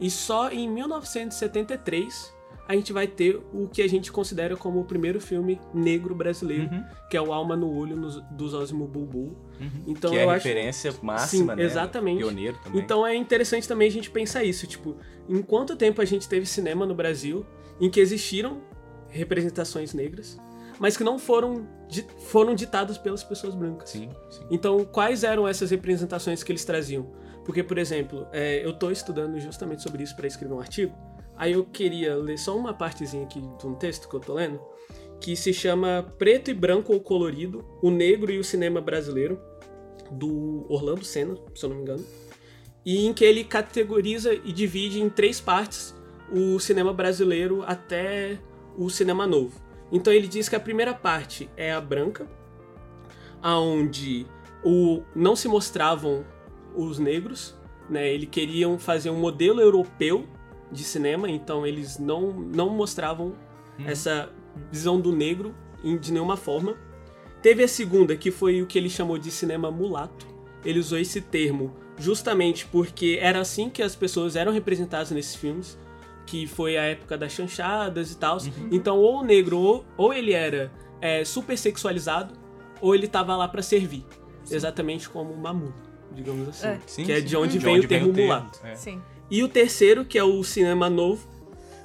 E 0.00 0.10
só 0.10 0.50
em 0.50 0.66
1973 0.70 2.32
a 2.66 2.74
gente 2.74 2.92
vai 2.92 3.06
ter 3.06 3.40
o 3.52 3.66
que 3.66 3.80
a 3.82 3.88
gente 3.88 4.12
considera 4.12 4.54
como 4.56 4.80
o 4.80 4.84
primeiro 4.84 5.20
filme 5.20 5.58
negro 5.74 6.14
brasileiro, 6.14 6.70
Uhum. 6.72 6.84
que 7.10 7.16
é 7.16 7.20
o 7.22 7.32
Alma 7.32 7.56
no 7.56 7.70
Olho 7.74 7.96
nos- 7.96 8.20
dos 8.30 8.52
Osmo 8.54 8.86
Bulbul. 8.86 9.36
Então 9.86 10.10
que 10.10 10.18
é 10.18 10.24
a 10.24 10.32
acho 10.32 10.46
referência 10.46 10.94
máxima, 11.02 11.52
Sim, 11.54 11.58
né? 11.60 11.64
exatamente. 11.64 12.18
Pioneiro 12.18 12.58
também. 12.62 12.80
Então 12.82 13.06
é 13.06 13.14
interessante 13.14 13.66
também 13.68 13.88
a 13.88 13.90
gente 13.90 14.10
pensar 14.10 14.44
isso, 14.44 14.66
tipo, 14.66 14.96
em 15.28 15.40
quanto 15.42 15.76
tempo 15.76 16.00
a 16.00 16.04
gente 16.04 16.28
teve 16.28 16.44
cinema 16.46 16.84
no 16.86 16.94
Brasil 16.94 17.44
em 17.80 17.88
que 17.90 18.00
existiram 18.00 18.60
representações 19.08 19.94
negras, 19.94 20.38
mas 20.78 20.96
que 20.96 21.04
não 21.04 21.18
foram, 21.18 21.66
foram 22.26 22.54
ditadas 22.54 22.98
pelas 22.98 23.24
pessoas 23.24 23.54
brancas. 23.54 23.90
Sim, 23.90 24.10
sim. 24.30 24.42
Então, 24.50 24.84
quais 24.84 25.24
eram 25.24 25.46
essas 25.46 25.70
representações 25.70 26.42
que 26.42 26.52
eles 26.52 26.64
traziam? 26.64 27.10
Porque, 27.44 27.62
por 27.62 27.78
exemplo, 27.78 28.26
é, 28.32 28.64
eu 28.64 28.72
tô 28.72 28.90
estudando 28.90 29.38
justamente 29.40 29.82
sobre 29.82 30.02
isso 30.02 30.14
para 30.14 30.26
escrever 30.26 30.54
um 30.54 30.60
artigo, 30.60 30.94
aí 31.36 31.52
eu 31.52 31.64
queria 31.64 32.14
ler 32.14 32.38
só 32.38 32.56
uma 32.56 32.74
partezinha 32.74 33.24
aqui 33.24 33.40
de 33.40 33.66
um 33.66 33.74
texto 33.74 34.08
que 34.08 34.14
eu 34.14 34.20
tô 34.20 34.34
lendo, 34.34 34.60
que 35.20 35.34
se 35.34 35.52
chama 35.52 36.14
Preto 36.18 36.50
e 36.50 36.54
Branco 36.54 36.92
ou 36.92 37.00
Colorido, 37.00 37.64
o 37.82 37.90
Negro 37.90 38.30
e 38.30 38.38
o 38.38 38.44
Cinema 38.44 38.80
Brasileiro, 38.80 39.40
do 40.10 40.64
Orlando 40.68 41.04
Senna, 41.04 41.36
se 41.54 41.64
eu 41.64 41.70
não 41.70 41.76
me 41.76 41.82
engano, 41.82 42.04
e 42.84 43.06
em 43.06 43.12
que 43.12 43.24
ele 43.24 43.44
categoriza 43.44 44.32
e 44.32 44.52
divide 44.52 45.00
em 45.00 45.10
três 45.10 45.40
partes 45.40 45.94
o 46.30 46.58
cinema 46.58 46.92
brasileiro 46.92 47.62
até 47.66 48.38
o 48.76 48.88
cinema 48.88 49.26
novo. 49.26 49.67
Então 49.90 50.12
ele 50.12 50.28
diz 50.28 50.48
que 50.48 50.56
a 50.56 50.60
primeira 50.60 50.94
parte 50.94 51.48
é 51.56 51.72
a 51.72 51.80
branca, 51.80 52.26
aonde 53.42 54.26
o 54.62 55.02
não 55.14 55.34
se 55.34 55.48
mostravam 55.48 56.24
os 56.74 56.98
negros, 56.98 57.56
né? 57.88 58.08
Eles 58.08 58.28
queriam 58.30 58.78
fazer 58.78 59.10
um 59.10 59.18
modelo 59.18 59.60
europeu 59.60 60.26
de 60.70 60.84
cinema, 60.84 61.30
então 61.30 61.66
eles 61.66 61.98
não 61.98 62.32
não 62.32 62.68
mostravam 62.68 63.34
essa 63.86 64.30
visão 64.70 65.00
do 65.00 65.12
negro 65.12 65.54
de 65.82 66.12
nenhuma 66.12 66.36
forma. 66.36 66.76
Teve 67.40 67.62
a 67.62 67.68
segunda, 67.68 68.16
que 68.16 68.30
foi 68.30 68.60
o 68.60 68.66
que 68.66 68.76
ele 68.76 68.90
chamou 68.90 69.16
de 69.16 69.30
cinema 69.30 69.70
mulato. 69.70 70.26
Ele 70.64 70.80
usou 70.80 70.98
esse 70.98 71.20
termo 71.20 71.72
justamente 71.96 72.66
porque 72.66 73.18
era 73.20 73.40
assim 73.40 73.70
que 73.70 73.82
as 73.82 73.94
pessoas 73.94 74.36
eram 74.36 74.52
representadas 74.52 75.10
nesses 75.10 75.34
filmes, 75.34 75.78
que 76.30 76.46
foi 76.46 76.76
a 76.76 76.82
época 76.82 77.16
das 77.16 77.32
chanchadas 77.32 78.12
e 78.12 78.16
tal. 78.18 78.36
Então, 78.70 78.98
ou 78.98 79.20
o 79.20 79.24
negro, 79.24 79.56
ou, 79.58 79.84
ou 79.96 80.12
ele 80.12 80.32
era 80.32 80.70
é, 81.00 81.24
super 81.24 81.56
sexualizado, 81.56 82.34
ou 82.80 82.94
ele 82.94 83.08
tava 83.08 83.34
lá 83.34 83.48
pra 83.48 83.62
servir. 83.62 84.04
Exatamente 84.50 85.08
como 85.08 85.32
o 85.32 85.38
Mamu, 85.38 85.72
digamos 86.12 86.48
assim. 86.48 86.66
É. 86.68 86.78
Sim, 86.86 87.04
que 87.04 87.12
é 87.12 87.20
sim. 87.20 87.26
de 87.26 87.36
onde 87.36 87.58
De 87.58 87.64
vem 87.64 87.76
onde 87.76 87.86
o 87.86 87.88
termo 87.88 88.12
vem 88.12 88.12
o 88.12 88.14
termo, 88.28 88.32
mulato. 88.40 88.60
é. 88.64 88.74
Sim. 88.74 89.00
E 89.30 89.42
o 89.42 89.48
terceiro, 89.48 90.04
que 90.04 90.18
é 90.18 90.24
o 90.24 90.42
cinema 90.44 90.88
novo, 90.90 91.26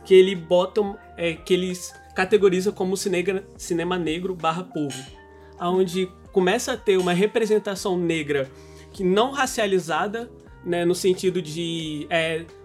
que 0.06 0.13
ele 0.13 0.36
botam, 0.36 0.97
é, 1.17 1.34
que 1.34 1.53
eles 1.53 1.93
categoriza 2.15 2.71
como 2.71 2.95
cinega- 2.97 3.45
cinema 3.58 3.97
negro 3.97 4.36
barra 4.36 4.63
povo. 4.63 4.97
Onde 5.60 6.10
começa 6.32 6.73
a 6.73 6.77
ter 6.77 6.97
uma 6.97 7.13
representação 7.13 7.97
negra 7.97 8.49
que 8.91 9.03
não 9.03 9.32
racializada, 9.32 10.29
né, 10.65 10.84
no 10.86 10.93
sentido 10.95 11.41
de... 11.41 12.06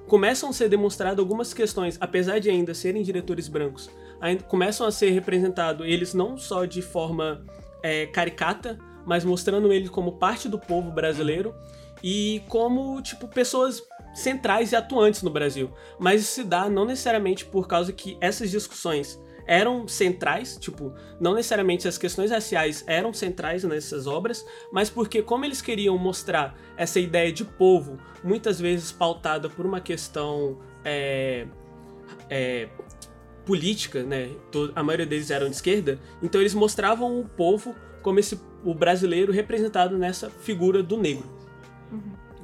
começam 0.08 0.48
a 0.48 0.52
ser 0.52 0.68
demonstradas 0.68 1.18
algumas 1.18 1.52
questões, 1.54 1.96
apesar 2.00 2.38
de 2.38 2.50
ainda 2.50 2.74
serem 2.74 3.02
diretores 3.02 3.46
brancos, 3.46 3.90
ainda 4.20 4.42
começam 4.42 4.86
a 4.86 4.90
ser 4.90 5.10
representados 5.10 5.86
eles 5.86 6.14
não 6.14 6.36
só 6.36 6.64
de 6.64 6.82
forma 6.82 7.44
é, 7.82 8.06
caricata, 8.06 8.78
mas 9.06 9.24
mostrando 9.24 9.72
eles 9.72 9.90
como 9.90 10.12
parte 10.12 10.48
do 10.48 10.58
povo 10.58 10.90
brasileiro 10.90 11.54
e 12.02 12.42
como, 12.48 13.00
tipo, 13.02 13.28
pessoas 13.28 13.82
centrais 14.14 14.72
e 14.72 14.76
atuantes 14.76 15.22
no 15.22 15.30
Brasil. 15.30 15.70
Mas 15.98 16.22
isso 16.22 16.32
se 16.32 16.44
dá 16.44 16.68
não 16.68 16.84
necessariamente 16.84 17.44
por 17.44 17.68
causa 17.68 17.92
que 17.92 18.16
essas 18.20 18.50
discussões 18.50 19.20
eram 19.48 19.88
centrais, 19.88 20.56
tipo, 20.60 20.92
não 21.18 21.34
necessariamente 21.34 21.88
as 21.88 21.96
questões 21.96 22.30
raciais 22.30 22.84
eram 22.86 23.12
centrais 23.14 23.64
nessas 23.64 24.06
obras, 24.06 24.44
mas 24.70 24.90
porque 24.90 25.22
como 25.22 25.44
eles 25.44 25.62
queriam 25.62 25.96
mostrar 25.96 26.54
essa 26.76 27.00
ideia 27.00 27.32
de 27.32 27.44
povo, 27.44 27.98
muitas 28.22 28.60
vezes 28.60 28.92
pautada 28.92 29.48
por 29.48 29.64
uma 29.64 29.80
questão 29.80 30.58
é, 30.84 31.46
é, 32.28 32.68
política, 33.46 34.02
né? 34.02 34.28
to- 34.52 34.70
A 34.76 34.82
maioria 34.82 35.06
deles 35.06 35.30
eram 35.30 35.48
de 35.48 35.54
esquerda, 35.56 35.98
então 36.22 36.40
eles 36.40 36.52
mostravam 36.54 37.18
o 37.18 37.26
povo 37.26 37.74
como 38.02 38.20
esse 38.20 38.38
o 38.64 38.74
brasileiro 38.74 39.32
representado 39.32 39.96
nessa 39.96 40.28
figura 40.28 40.82
do 40.82 40.96
negro. 40.98 41.24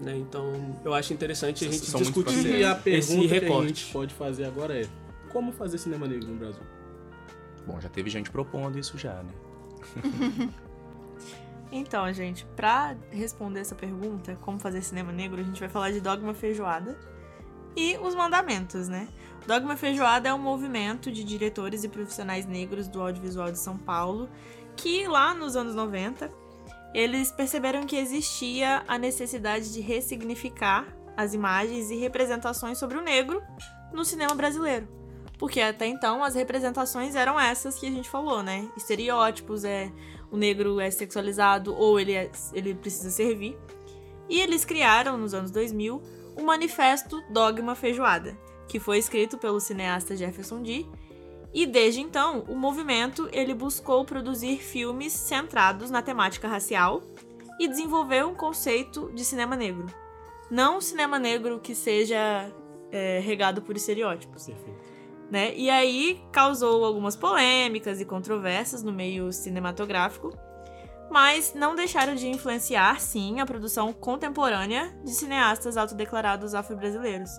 Né? 0.02 0.16
Então 0.16 0.52
eu 0.84 0.94
acho 0.94 1.12
interessante 1.12 1.66
a 1.66 1.70
gente 1.70 1.84
São 1.86 2.00
discutir 2.00 2.24
processos. 2.32 2.50
E 2.60 2.64
a 2.64 2.72
esse 2.86 3.08
pergunta 3.14 3.28
que 3.28 3.36
a 3.36 3.40
recorte. 3.40 3.68
gente 3.68 3.92
pode 3.92 4.14
fazer 4.14 4.44
agora 4.44 4.74
é: 4.80 4.86
como 5.30 5.52
fazer 5.52 5.78
cinema 5.78 6.06
negro 6.06 6.28
no 6.28 6.36
Brasil? 6.36 6.62
Bom, 7.66 7.80
já 7.80 7.88
teve 7.88 8.10
gente 8.10 8.30
propondo 8.30 8.78
isso 8.78 8.98
já, 8.98 9.22
né? 9.22 9.32
Então, 11.76 12.12
gente, 12.12 12.46
pra 12.54 12.94
responder 13.10 13.58
essa 13.58 13.74
pergunta, 13.74 14.38
como 14.42 14.60
fazer 14.60 14.80
cinema 14.80 15.10
negro, 15.10 15.40
a 15.40 15.44
gente 15.44 15.58
vai 15.58 15.68
falar 15.68 15.90
de 15.90 16.00
Dogma 16.00 16.32
Feijoada 16.32 16.96
e 17.76 17.98
os 17.98 18.14
mandamentos, 18.14 18.88
né? 18.88 19.08
Dogma 19.44 19.76
Feijoada 19.76 20.28
é 20.28 20.34
um 20.34 20.38
movimento 20.38 21.10
de 21.10 21.24
diretores 21.24 21.82
e 21.82 21.88
profissionais 21.88 22.46
negros 22.46 22.86
do 22.86 23.02
audiovisual 23.02 23.50
de 23.50 23.58
São 23.58 23.76
Paulo 23.76 24.28
que 24.76 25.08
lá 25.08 25.34
nos 25.34 25.56
anos 25.56 25.74
90 25.74 26.30
eles 26.94 27.32
perceberam 27.32 27.84
que 27.84 27.96
existia 27.96 28.84
a 28.86 28.96
necessidade 28.96 29.72
de 29.72 29.80
ressignificar 29.80 30.86
as 31.16 31.34
imagens 31.34 31.90
e 31.90 31.96
representações 31.96 32.78
sobre 32.78 32.96
o 32.96 33.02
negro 33.02 33.42
no 33.92 34.04
cinema 34.04 34.34
brasileiro. 34.34 34.88
Porque 35.38 35.60
até 35.60 35.86
então 35.86 36.22
as 36.22 36.34
representações 36.34 37.14
eram 37.14 37.38
essas 37.38 37.78
que 37.78 37.86
a 37.86 37.90
gente 37.90 38.08
falou, 38.08 38.42
né? 38.42 38.68
Estereótipos, 38.76 39.64
é 39.64 39.90
o 40.30 40.36
negro 40.36 40.80
é 40.80 40.90
sexualizado 40.90 41.74
ou 41.74 41.98
ele, 41.98 42.12
é- 42.12 42.30
ele 42.52 42.74
precisa 42.74 43.10
servir. 43.10 43.56
E 44.28 44.40
eles 44.40 44.64
criaram, 44.64 45.18
nos 45.18 45.34
anos 45.34 45.50
2000, 45.50 46.00
o 46.36 46.42
Manifesto 46.42 47.22
Dogma 47.30 47.74
Feijoada, 47.74 48.36
que 48.66 48.80
foi 48.80 48.98
escrito 48.98 49.36
pelo 49.38 49.60
cineasta 49.60 50.16
Jefferson 50.16 50.62
D. 50.62 50.86
E 51.52 51.66
desde 51.66 52.00
então, 52.00 52.44
o 52.48 52.56
movimento 52.56 53.28
ele 53.32 53.54
buscou 53.54 54.04
produzir 54.04 54.58
filmes 54.58 55.12
centrados 55.12 55.90
na 55.90 56.02
temática 56.02 56.48
racial 56.48 57.02
e 57.60 57.68
desenvolveu 57.68 58.28
um 58.30 58.34
conceito 58.34 59.12
de 59.14 59.24
cinema 59.24 59.54
negro. 59.54 59.86
Não 60.50 60.78
um 60.78 60.80
cinema 60.80 61.18
negro 61.18 61.60
que 61.60 61.74
seja 61.74 62.50
é, 62.90 63.20
regado 63.20 63.62
por 63.62 63.76
estereótipos 63.76 64.48
né? 65.30 65.54
E 65.56 65.68
aí 65.70 66.20
causou 66.32 66.84
algumas 66.84 67.16
polêmicas 67.16 68.00
e 68.00 68.04
controvérsias 68.04 68.82
no 68.82 68.92
meio 68.92 69.32
cinematográfico, 69.32 70.36
mas 71.10 71.52
não 71.54 71.74
deixaram 71.74 72.14
de 72.14 72.28
influenciar, 72.28 73.00
sim, 73.00 73.40
a 73.40 73.46
produção 73.46 73.92
contemporânea 73.92 74.94
de 75.04 75.10
cineastas 75.10 75.76
autodeclarados 75.76 76.54
afro-brasileiros. 76.54 77.30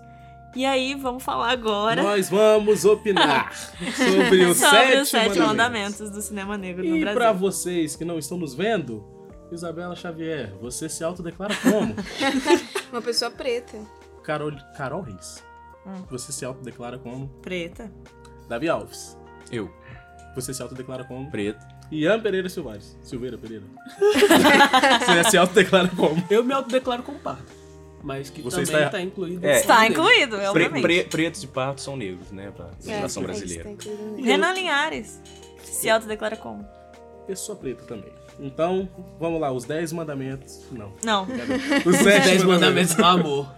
E 0.56 0.66
aí, 0.66 0.96
vamos 0.96 1.22
falar 1.22 1.52
agora 1.52 2.02
Nós 2.02 2.30
vamos 2.30 2.86
opinar 2.86 3.52
sobre 3.98 4.46
os 4.46 4.58
sobre 4.58 4.78
sete, 4.80 4.98
os 5.02 5.10
sete 5.10 5.28
mandamentos. 5.40 5.48
mandamentos 5.48 6.10
do 6.12 6.22
cinema 6.22 6.58
negro 6.58 6.86
no 6.88 6.96
E 6.96 7.02
Brasil. 7.02 7.20
pra 7.20 7.34
vocês 7.34 7.98
que 7.98 8.06
não 8.06 8.18
estão 8.18 8.38
nos 8.38 8.54
vendo, 8.56 9.04
Isabela 9.52 9.98
Xavier, 9.98 10.54
você 10.62 10.88
se 10.88 11.04
autodeclara 11.04 11.54
como? 11.62 11.94
Uma 12.90 13.02
pessoa 13.02 13.30
preta. 13.30 13.78
Carol, 14.24 14.54
Carol 14.78 15.02
Reis. 15.02 15.44
Hum. 15.86 16.04
Você 16.10 16.32
se 16.32 16.44
autodeclara 16.46 16.98
como? 16.98 17.28
Preta. 17.42 17.92
Davi 18.50 18.68
Alves. 18.70 19.18
Eu. 19.52 19.72
Você 20.36 20.54
se 20.54 20.62
autodeclara 20.62 21.04
como? 21.04 21.30
Preto. 21.32 21.64
Ian 21.92 22.20
Pereira 22.20 22.50
Silvares. 22.50 22.98
Silveira 23.04 23.38
Pereira. 23.38 23.64
você 25.06 25.30
se 25.32 25.38
autodeclara 25.38 25.88
como? 25.90 26.24
Eu 26.30 26.44
me 26.44 26.54
autodeclaro 26.54 27.04
como 27.04 27.20
pardo. 27.20 27.44
Mas 28.04 28.30
que 28.30 28.42
Você 28.42 28.58
também 28.64 28.76
está- 28.76 28.86
está 28.86 29.02
incluído. 29.02 29.46
É. 29.46 29.58
Está 29.60 29.88
incluído, 29.88 30.38
Pre- 30.38 30.48
obviamente. 30.48 30.82
pre- 30.84 31.04
pretos 31.06 31.44
e 31.44 31.48
pardos 31.48 31.84
são 31.84 31.96
negros, 31.98 32.32
né? 32.32 32.52
Pra 32.56 32.66
É, 32.66 32.88
legislação 32.88 33.24
é, 33.24 33.26
brasileira. 33.26 33.64
tá 33.64 33.70
nisso. 33.70 34.24
Renan 34.24 34.54
Linhares 34.54 35.20
se 35.64 35.90
autodeclara 35.90 36.36
como? 36.38 36.68
Pessoa 37.26 37.58
preta 37.58 37.84
também. 37.86 38.12
Então, 38.40 38.88
vamos 39.20 39.42
lá, 39.42 39.52
os 39.52 39.64
10 39.66 39.92
mandamentos. 39.94 40.66
Não. 40.72 40.94
Não. 41.04 41.24
Os 41.24 41.86
Os 41.96 41.98
7 41.98 42.26
dez 42.28 42.44
mandamentos 42.44 42.94
do 42.94 43.04
amor. 43.06 43.52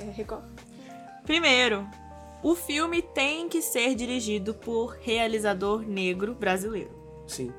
É, 0.00 0.10
Record. 0.12 0.42
Primeiro, 1.30 1.86
o 2.42 2.56
filme 2.56 3.00
tem 3.00 3.48
que 3.48 3.62
ser 3.62 3.94
dirigido 3.94 4.52
por 4.52 4.98
realizador 5.00 5.82
negro 5.86 6.34
brasileiro. 6.34 6.90
Sim, 7.28 7.52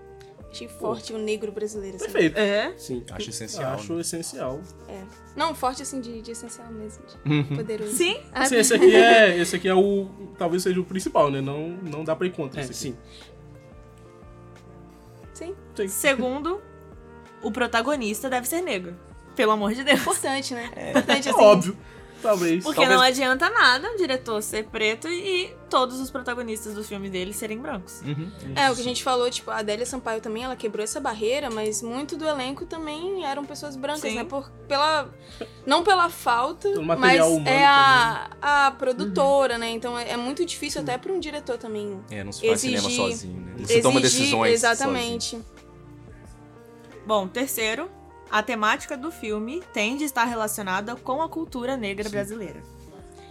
Achei 0.52 0.68
forte 0.68 1.14
o 1.14 1.18
negro 1.18 1.54
brasileiro. 1.54 1.96
Assim. 1.96 2.04
Perfeito. 2.04 2.38
É? 2.38 2.74
sim. 2.78 3.02
Acho 3.10 3.30
essencial. 3.30 3.74
Acho 3.76 3.94
né? 3.94 4.02
essencial. 4.02 4.60
É. 4.90 5.02
Não, 5.38 5.56
forte 5.56 5.84
assim 5.84 6.02
de, 6.02 6.22
de 6.22 6.32
essencial 6.32 6.70
mesmo. 6.70 7.02
Uhum. 7.26 7.44
De 7.44 7.56
poderoso. 7.56 7.94
Sim. 7.94 8.20
Ah, 8.34 8.42
Assim, 8.42 8.58
esse 8.58 8.74
aqui 8.74 8.92
é, 8.94 9.38
esse 9.38 9.56
aqui 9.56 9.70
é 9.70 9.74
o. 9.74 10.10
Talvez 10.38 10.64
seja 10.64 10.82
o 10.82 10.84
principal, 10.84 11.32
né? 11.32 11.40
Não, 11.40 11.70
não 11.70 12.04
dá 12.04 12.14
pra 12.14 12.28
ir 12.28 12.32
contra 12.34 12.60
É, 12.60 12.66
esse 12.66 12.90
aqui. 12.90 12.98
sim. 15.34 15.56
Sim. 15.78 15.88
Segundo, 15.88 16.62
o 17.42 17.50
protagonista 17.50 18.30
deve 18.30 18.50
ser 18.50 18.60
negro. 18.60 18.98
Pelo 19.34 19.54
amor 19.54 19.74
de 19.74 19.86
Deus. 19.86 20.02
Importante, 20.02 20.54
né? 20.54 20.70
Importante 20.90 21.30
É 21.30 21.32
assim. 21.32 21.42
óbvio. 21.42 21.78
Talvez. 22.22 22.64
Porque 22.64 22.86
não 22.88 23.02
adianta 23.02 23.50
nada 23.50 23.92
o 23.94 23.98
diretor 23.98 24.42
ser 24.44 24.66
preto 24.66 25.08
e 25.08 25.54
todos 25.70 26.00
os 26.00 26.12
protagonistas 26.12 26.74
do 26.76 26.84
filme 26.84 27.10
dele 27.10 27.34
serem 27.34 27.58
brancos. 27.58 28.02
Uhum. 28.02 28.32
É, 28.56 28.70
o 28.70 28.76
que 28.76 28.82
a 28.82 28.84
gente 28.84 29.04
falou, 29.04 29.30
tipo, 29.30 29.50
a 29.50 29.58
Adélia 29.58 29.86
Sampaio 29.86 30.22
também, 30.22 30.44
ela 30.44 30.56
quebrou 30.56 30.84
essa 30.84 31.00
barreira, 31.00 31.50
mas 31.50 31.82
muito 31.82 32.16
do 32.18 32.26
elenco 32.28 32.66
também 32.66 33.26
eram 33.26 33.44
pessoas 33.46 33.76
brancas, 33.76 34.02
Sim. 34.02 34.16
né? 34.16 34.24
Por, 34.24 34.52
pela, 34.68 35.10
não 35.66 35.84
pela 35.84 36.10
falta, 36.10 36.70
mas 36.82 37.20
é 37.46 37.66
a, 37.66 38.30
a 38.42 38.72
produtora, 38.72 39.58
né? 39.58 39.70
Então 39.72 39.98
é, 39.98 40.12
é 40.12 40.18
muito 40.18 40.46
difícil 40.46 40.82
até 40.82 40.98
para 40.98 41.12
um 41.12 41.20
diretor 41.20 41.58
também 41.58 42.00
É, 42.12 42.24
não 42.24 42.32
se 42.32 42.42
faz 42.46 42.64
Exigir- 42.64 42.82
cinema 42.82 43.08
sozinho, 43.10 43.42
né? 43.42 43.54
Não 43.60 43.66
se 43.66 43.82
toma 43.82 44.00
exigir- 44.00 44.20
decisões 44.20 44.54
Exatamente. 44.54 45.40
Bom, 47.06 47.28
terceiro, 47.28 47.90
a 48.32 48.42
temática 48.42 48.96
do 48.98 49.12
filme 49.12 49.62
tem 49.74 49.98
de 49.98 50.04
estar 50.06 50.24
relacionada 50.26 50.96
com 50.96 51.22
a 51.22 51.28
cultura 51.30 51.76
negra 51.76 52.10
brasileira. 52.10 52.62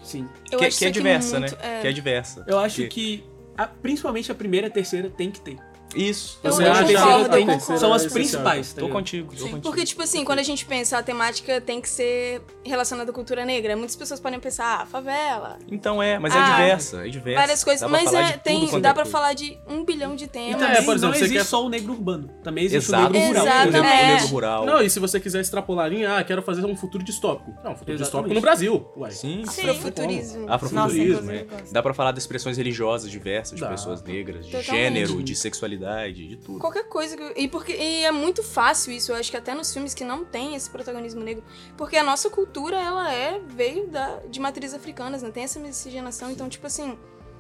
Sim. 0.03 0.29
Eu 0.51 0.59
Que, 0.59 0.65
acho 0.67 0.79
que 0.79 0.85
é 0.85 0.89
isso 0.91 0.99
aqui 0.99 0.99
diversa, 0.99 1.39
muito- 1.41 1.57
né? 1.57 1.79
é. 1.79 1.81
Que 1.83 1.89
é 1.89 1.93
diversa. 1.93 2.45
Eu 2.47 2.59
acho 2.59 2.77
Porque- 2.83 2.89
que 2.89 3.25
a- 3.57 3.67
principalmente 3.67 4.31
a 4.31 4.35
primeira 4.35 4.67
e 4.67 4.71
a 4.71 4.73
terceira 4.73 5.09
tem 5.11 5.31
que 5.31 5.41
ter. 5.41 5.59
Isso. 5.95 6.39
Eu- 6.43 6.53
Você 6.53 6.65
acha 6.65 6.85
que. 6.85 7.61
São 7.79 7.93
as 7.93 8.05
é 8.05 8.09
principais, 8.11 8.73
tá 8.73 8.81
Tô 8.81 8.89
contigo, 8.89 9.35
tô 9.35 9.43
contigo. 9.45 9.61
Porque, 9.61 9.85
tipo 9.85 10.03
assim, 10.03 10.25
quando 10.25 10.39
a 10.39 10.43
gente 10.43 10.65
pensa 10.65 10.99
a 10.99 11.03
temática 11.03 11.61
tem 11.61 11.81
que 11.81 11.89
ser 11.89 12.43
relacionada 12.65 13.11
à 13.11 13.15
cultura 13.15 13.45
negra, 13.45 13.77
muitas 13.77 13.97
pessoas 13.97 14.21
podem 14.21 14.39
pensar, 14.39 14.81
ah, 14.83 14.87
favela, 14.87 15.59
Então 15.71 16.03
é, 16.03 16.19
mas 16.19 16.35
Ah, 16.35 16.39
é 16.39 16.51
diversa, 16.53 17.07
é 17.07 17.09
diversa. 17.09 17.41
várias 17.41 17.65
coisas. 17.65 17.81
Dá 17.81 17.89
mas 17.89 18.13
é, 18.13 18.33
tem, 18.37 18.67
dá 18.81 18.91
é 18.91 18.93
pra 18.93 19.03
coisa. 19.03 19.11
falar 19.11 19.33
de 19.35 19.59
um 19.69 19.85
bilhão 19.85 20.15
de 20.15 20.25
E 20.25 20.29
temas. 20.29 20.61
também 20.61 20.77
É, 20.77 20.83
por 20.83 20.95
exemplo, 20.95 21.01
não 21.01 21.13
você 21.13 21.25
existe 21.25 21.39
quer- 21.39 21.45
só 21.45 21.65
o 21.65 21.69
negro 21.69 21.93
urbano. 21.93 22.29
Também 22.43 22.65
existe 22.65 22.89
Exato. 22.89 23.07
o 23.07 23.11
negro 23.11 23.29
rural. 23.29 23.45
Exato, 23.47 23.61
Por 23.63 23.69
exemplo, 23.69 23.89
é. 23.89 24.03
o 24.03 24.07
negro 24.15 24.27
rural. 24.29 24.67
Não, 24.67 24.83
e 24.83 24.91
se 24.91 25.01
você 25.01 25.21
quiser 25.21 25.41
extrapolar 25.41 25.93
em, 25.93 26.05
ah, 26.07 26.23
quero 26.23 26.43
fazer 26.43 26.65
um 26.65 26.77
futuro 26.77 27.03
distópico. 27.05 27.51
Não, 27.65 27.73
um 27.73 27.77
futuro 27.77 27.97
Exatamente. 27.97 28.03
distópico 28.03 28.35
no 28.35 28.41
Brasil. 28.41 28.89
Uai. 28.97 29.11
Sim, 29.11 29.43
Sim. 29.47 29.63
Afrofuturismo. 29.71 30.47
Afrofuturismo, 30.53 31.31
é. 31.33 31.47
Dá 31.73 31.83
pra 31.83 31.93
falar 31.95 32.13
de 32.13 32.19
expressões 32.19 32.57
religiosas 32.57 33.11
diversas, 33.11 33.59
de 33.59 33.67
pessoas 33.67 34.03
negras, 34.03 34.47
de 34.47 34.63
gênero, 34.63 35.23
de 35.23 35.35
sexualidade, 35.35 35.80
de 36.13 36.37
tudo. 36.37 36.59
Qualquer 36.59 36.85
coisa. 36.89 37.17
que- 37.17 37.33
E, 37.37 37.49
porque, 37.49 37.73
e 37.73 38.05
é 38.05 38.11
muito 38.13 38.43
fácil 38.43 38.93
isso, 38.93 39.13
eu 39.13 39.17
acho 39.17 39.31
que 39.31 39.37
até 39.37 39.55
nos 39.55 39.73
filmes 39.73 39.95
que 39.95 40.05
não 40.05 40.25
tem 40.25 40.55
esse 40.55 40.69
protagonismo 40.71 41.21
negro. 41.23 41.43
Porque 41.77 41.97
a 41.97 42.03
nossa 42.03 42.29
cultura, 42.31 42.77
ela 42.77 43.13
é, 43.13 43.39
veio 43.41 43.87
da, 43.89 44.17
de 44.29 44.39
matrizes 44.41 44.75
africanas, 44.77 45.23
né? 45.23 45.31
Tem 45.31 45.45
essa 45.45 45.59
miscigenação. 45.59 46.31
Então, 46.31 46.49
tipo 46.49 46.67
assim, 46.67 46.99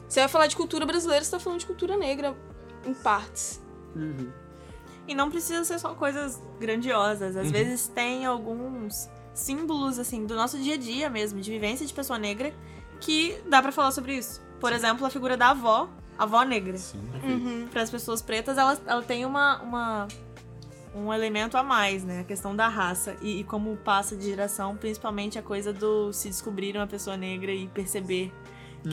você 0.08 0.20
vai 0.20 0.28
falar 0.28 0.46
de 0.46 0.56
cultura 0.56 0.84
brasileira, 0.86 1.24
você 1.24 1.30
tá 1.30 1.38
falando 1.40 1.60
de 1.60 1.66
cultura 1.66 1.96
negra 1.96 2.36
em 2.86 2.94
partes. 2.94 3.60
Uhum. 3.94 4.30
E 5.06 5.14
não 5.14 5.30
precisa 5.30 5.64
ser 5.64 5.78
só 5.78 5.94
coisas 5.94 6.40
grandiosas. 6.60 7.36
Às 7.36 7.50
vezes 7.50 7.88
tem 7.88 8.24
alguns 8.26 9.08
símbolos, 9.34 9.98
assim, 9.98 10.24
do 10.26 10.34
nosso 10.36 10.58
dia 10.58 10.74
a 10.74 10.76
dia 10.78 11.08
mesmo, 11.10 11.40
de 11.40 11.50
vivência 11.50 11.84
de 11.86 11.92
pessoa 11.92 12.18
negra, 12.18 12.54
que 13.00 13.36
dá 13.48 13.60
pra 13.62 13.72
falar 13.72 13.90
sobre 13.92 14.14
isso. 14.16 14.40
Por 14.60 14.72
exemplo, 14.72 15.06
a 15.06 15.10
figura 15.10 15.36
da 15.36 15.50
avó, 15.50 15.88
avó 16.22 16.42
negra. 16.42 16.76
Uhum. 17.22 17.66
Para 17.70 17.82
as 17.82 17.90
pessoas 17.90 18.20
pretas, 18.22 18.56
ela, 18.58 18.78
ela 18.86 19.02
tem 19.02 19.24
uma, 19.24 19.60
uma 19.62 20.08
um 20.94 21.12
elemento 21.12 21.56
a 21.56 21.62
mais, 21.62 22.02
né? 22.04 22.20
A 22.20 22.24
questão 22.24 22.54
da 22.54 22.66
raça 22.68 23.16
e, 23.22 23.40
e 23.40 23.44
como 23.44 23.76
passa 23.76 24.16
de 24.16 24.24
geração, 24.26 24.76
principalmente 24.76 25.38
a 25.38 25.42
coisa 25.42 25.72
do 25.72 26.12
se 26.12 26.28
descobrir 26.28 26.76
uma 26.76 26.86
pessoa 26.86 27.16
negra 27.16 27.52
e 27.52 27.68
perceber 27.68 28.32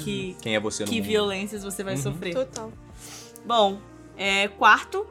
que, 0.03 0.35
Quem 0.41 0.53
é 0.55 0.59
você 0.59 0.83
que 0.83 0.95
mundo? 0.95 1.05
violências 1.05 1.63
você 1.63 1.83
vai 1.83 1.95
Uhum. 1.95 2.01
sofrer. 2.01 2.33
Total. 2.33 2.71
Bom, 3.45 3.79
é, 4.17 4.47
quarto, 4.49 5.07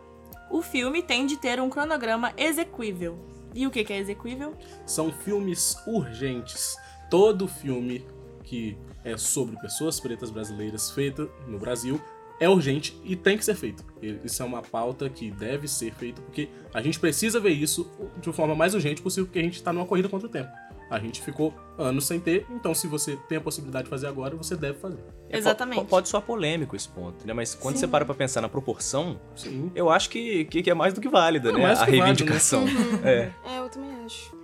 o 0.50 0.62
filme 0.62 1.02
tem 1.02 1.26
de 1.26 1.36
ter 1.36 1.60
um 1.60 1.68
cronograma 1.70 2.32
exequível. 2.36 3.18
E 3.54 3.66
o 3.66 3.70
que, 3.70 3.82
que 3.84 3.92
é 3.92 3.98
exequível? 3.98 4.54
São 4.84 5.10
filmes 5.10 5.76
urgentes. 5.86 6.76
Todo 7.10 7.48
filme 7.48 8.06
que 8.44 8.76
é 9.06 9.16
sobre 9.16 9.56
pessoas 9.60 9.98
pretas 10.00 10.30
brasileiras 10.30 10.90
feito 10.90 11.30
no 11.46 11.58
Brasil 11.58 12.00
é 12.38 12.46
urgente 12.48 13.00
e 13.02 13.16
tem 13.16 13.38
que 13.38 13.44
ser 13.46 13.54
feito. 13.54 13.82
Isso 14.22 14.42
é 14.42 14.44
uma 14.44 14.60
pauta 14.60 15.08
que 15.08 15.30
deve 15.30 15.66
ser 15.66 15.90
feita 15.94 16.20
porque 16.20 16.50
a 16.74 16.82
gente 16.82 17.00
precisa 17.00 17.40
ver 17.40 17.52
isso 17.52 17.90
de 18.20 18.28
uma 18.28 18.34
forma 18.34 18.54
mais 18.54 18.74
urgente 18.74 19.00
possível 19.00 19.24
porque 19.26 19.38
a 19.38 19.42
gente 19.42 19.54
está 19.54 19.72
numa 19.72 19.86
corrida 19.86 20.06
contra 20.08 20.26
o 20.26 20.30
tempo. 20.30 20.50
A 20.90 20.98
gente 21.00 21.20
ficou 21.22 21.52
anos 21.78 22.06
sem 22.06 22.20
ter, 22.20 22.46
então 22.50 22.72
se 22.74 22.86
você 22.86 23.16
tem 23.28 23.38
a 23.38 23.40
possibilidade 23.40 23.84
de 23.84 23.90
fazer 23.90 24.06
agora, 24.06 24.36
você 24.36 24.54
deve 24.54 24.78
fazer. 24.78 25.02
É, 25.30 25.36
Exatamente. 25.38 25.80
po- 25.80 25.86
Pode 25.86 26.08
soar 26.08 26.22
polêmico 26.22 26.76
esse 26.76 26.88
ponto, 26.88 27.26
né? 27.26 27.32
Mas 27.32 27.54
quando 27.56 27.74
Sim. 27.76 27.80
você 27.80 27.88
para 27.88 28.04
pra 28.04 28.14
pensar 28.14 28.40
na 28.42 28.48
proporção, 28.48 29.18
Sim. 29.34 29.72
eu 29.74 29.88
acho 29.90 30.10
que, 30.10 30.44
que, 30.44 30.62
que 30.62 30.70
é 30.70 30.74
mais 30.74 30.92
do 30.94 31.00
que 31.00 31.08
válida, 31.08 31.48
É 31.48 31.52
né? 31.52 31.58
mais 31.62 31.78
do 31.78 31.82
A 31.82 31.86
que 31.86 31.90
válido, 31.96 32.04
reivindicação. 32.06 32.64
É. 33.02 33.32
É, 33.46 33.58
eu 33.58 33.68
também 33.68 33.90
acho. 34.04 34.36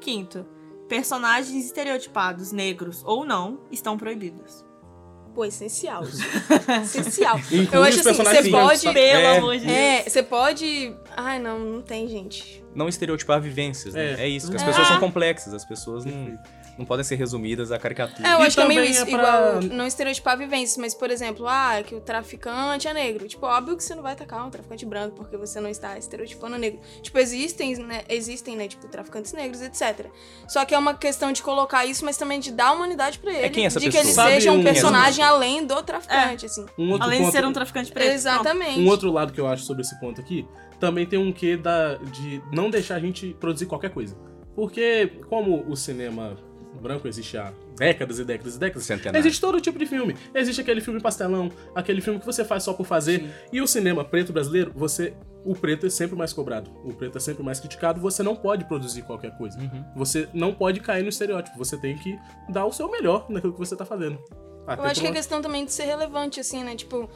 Quinto, 0.00 0.44
personagens 0.88 1.64
estereotipados, 1.64 2.52
negros 2.52 3.02
ou 3.04 3.24
não, 3.24 3.60
estão 3.70 3.96
proibidos. 3.96 4.64
Pô, 5.34 5.44
essencial. 5.44 6.04
essencial. 6.84 7.38
Inclui 7.50 7.68
eu 7.72 7.82
acho 7.82 8.00
assim, 8.08 8.12
você 8.22 8.50
pode. 8.50 8.82
tá? 8.84 8.92
Pelo 8.92 9.20
É. 9.20 9.36
amor 9.38 9.54
de 9.58 9.64
Deus. 9.66 9.76
É, 9.76 10.02
você 10.08 10.22
pode. 10.22 10.96
Ai, 11.16 11.40
não, 11.40 11.58
não 11.58 11.82
tem, 11.82 12.06
gente. 12.06 12.64
Não 12.72 12.88
estereotipar 12.88 13.40
vivências, 13.40 13.94
né? 13.94 14.12
É. 14.12 14.24
É, 14.24 14.28
isso, 14.28 14.48
que 14.48 14.56
as 14.56 14.62
É. 14.62 14.66
pessoas 14.66 14.86
são 14.86 15.00
complexas, 15.00 15.52
as 15.52 15.64
pessoas 15.64 16.04
não. 16.04 16.38
Não 16.78 16.84
podem 16.84 17.04
ser 17.04 17.14
resumidas 17.16 17.70
a 17.72 17.78
caricatura. 17.78 18.26
É, 18.28 18.34
eu 18.34 18.40
E 18.40 18.42
acho 18.46 18.56
que 18.56 18.62
é 18.62 18.66
meio 18.68 18.80
também 18.80 18.90
isso, 18.92 19.02
é 19.02 19.04
pra- 19.06 19.18
igual 19.18 19.62
não 19.62 19.86
estereotipar 19.86 20.36
vivências, 20.36 20.76
mas, 20.76 20.94
por 20.94 21.10
exemplo, 21.10 21.46
ah, 21.48 21.82
que 21.86 21.94
o 21.94 22.00
traficante 22.00 22.88
é 22.88 22.92
negro. 22.94 23.26
Tipo, 23.28 23.46
óbvio 23.46 23.76
que 23.76 23.84
você 23.84 23.94
não 23.94 24.02
vai 24.02 24.12
atacar 24.12 24.44
um 24.46 24.50
traficante 24.50 24.84
branco 24.84 25.14
porque 25.16 25.36
você 25.36 25.60
não 25.60 25.68
está 25.70 25.96
estereotipando 25.98 26.56
negro. 26.58 26.80
Tipo, 27.02 27.18
existem, 27.18 27.76
né, 27.76 28.02
existem, 28.08 28.56
né, 28.56 28.66
tipo, 28.68 28.88
traficantes 28.88 29.32
negros, 29.32 29.60
etc. 29.62 30.06
Só 30.48 30.64
que 30.64 30.74
é 30.74 30.78
uma 30.78 30.94
questão 30.94 31.32
de 31.32 31.42
colocar 31.42 31.84
isso, 31.86 32.04
mas 32.04 32.16
também 32.16 32.40
de 32.40 32.50
dar 32.50 32.72
humanidade 32.72 33.18
pra 33.18 33.32
ele. 33.32 33.50
quem 33.50 33.64
é 33.64 33.66
essa 33.66 33.78
de 33.78 33.86
que 33.86 33.92
pessoa? 33.92 34.04
ele 34.06 34.12
Sabe 34.14 34.32
seja 34.34 34.52
um- 34.52 34.60
um 34.60 34.64
personagem 34.64 35.24
além 35.24 35.64
do 35.66 35.82
traficante, 35.82 36.46
assim. 36.46 36.66
Um 36.78 36.90
outro 36.90 37.04
Além 37.06 37.18
de 37.18 37.24
ponto- 37.26 37.32
ser 37.36 37.44
um 37.44 37.52
traficante 37.52 37.92
preto. 37.92 38.10
Exatamente. 38.12 38.80
Um 38.80 38.88
outro 38.88 39.10
lado 39.12 39.32
que 39.32 39.40
eu 39.40 39.46
acho 39.46 39.62
sobre 39.64 39.82
esse 39.82 39.98
ponto 40.00 40.20
aqui, 40.20 40.46
também 40.80 41.06
tem 41.06 41.18
um 41.18 41.32
quê 41.32 41.56
da, 41.56 41.94
de 41.96 42.42
não 42.52 42.68
deixar 42.68 42.96
a 42.96 43.00
gente 43.00 43.34
produzir 43.38 43.66
qualquer 43.66 43.90
coisa. 43.90 44.16
Porque, 44.54 45.10
como 45.28 45.64
o 45.68 45.76
cinema 45.76 46.36
branco 46.84 47.08
existe 47.08 47.36
há 47.36 47.52
décadas 47.76 48.18
e 48.18 48.24
décadas 48.24 48.54
e 48.56 48.58
décadas, 48.58 48.84
Centenário. 48.84 49.18
existe 49.18 49.40
todo 49.40 49.60
tipo 49.60 49.78
de 49.78 49.86
filme. 49.86 50.14
Existe 50.34 50.60
aquele 50.60 50.80
filme 50.80 51.00
pastelão, 51.00 51.50
aquele 51.74 52.00
filme 52.00 52.20
que 52.20 52.26
você 52.26 52.44
faz 52.44 52.62
só 52.62 52.72
por 52.74 52.86
fazer. 52.86 53.24
E 53.52 53.60
o 53.60 53.66
cinema 53.66 54.04
preto 54.04 54.32
brasileiro, 54.32 54.70
você. 54.74 55.14
O 55.44 55.54
preto 55.54 55.86
é 55.86 55.90
sempre 55.90 56.16
mais 56.16 56.32
cobrado. 56.32 56.70
O 56.84 56.92
preto 56.94 57.18
é 57.18 57.20
sempre 57.20 57.42
mais 57.42 57.58
criticado. 57.60 58.00
Você 58.00 58.22
não 58.22 58.34
pode 58.36 58.64
produzir 58.66 59.02
qualquer 59.02 59.36
coisa. 59.36 59.58
Uhum. 59.58 59.84
Você 59.96 60.26
não 60.32 60.54
pode 60.54 60.80
cair 60.80 61.02
no 61.02 61.08
estereótipo. 61.10 61.58
Você 61.58 61.76
tem 61.76 61.96
que 61.98 62.18
dar 62.48 62.64
o 62.64 62.72
seu 62.72 62.90
melhor 62.90 63.26
naquilo 63.28 63.52
que 63.52 63.58
você 63.58 63.76
tá 63.76 63.84
fazendo. 63.84 64.18
Até 64.66 64.80
Eu 64.82 64.86
acho 64.86 65.00
que 65.00 65.06
é 65.06 65.12
questão 65.12 65.42
também 65.42 65.64
de 65.66 65.72
ser 65.72 65.84
relevante, 65.84 66.40
assim, 66.40 66.64
né? 66.64 66.74
Tipo, 66.74 67.10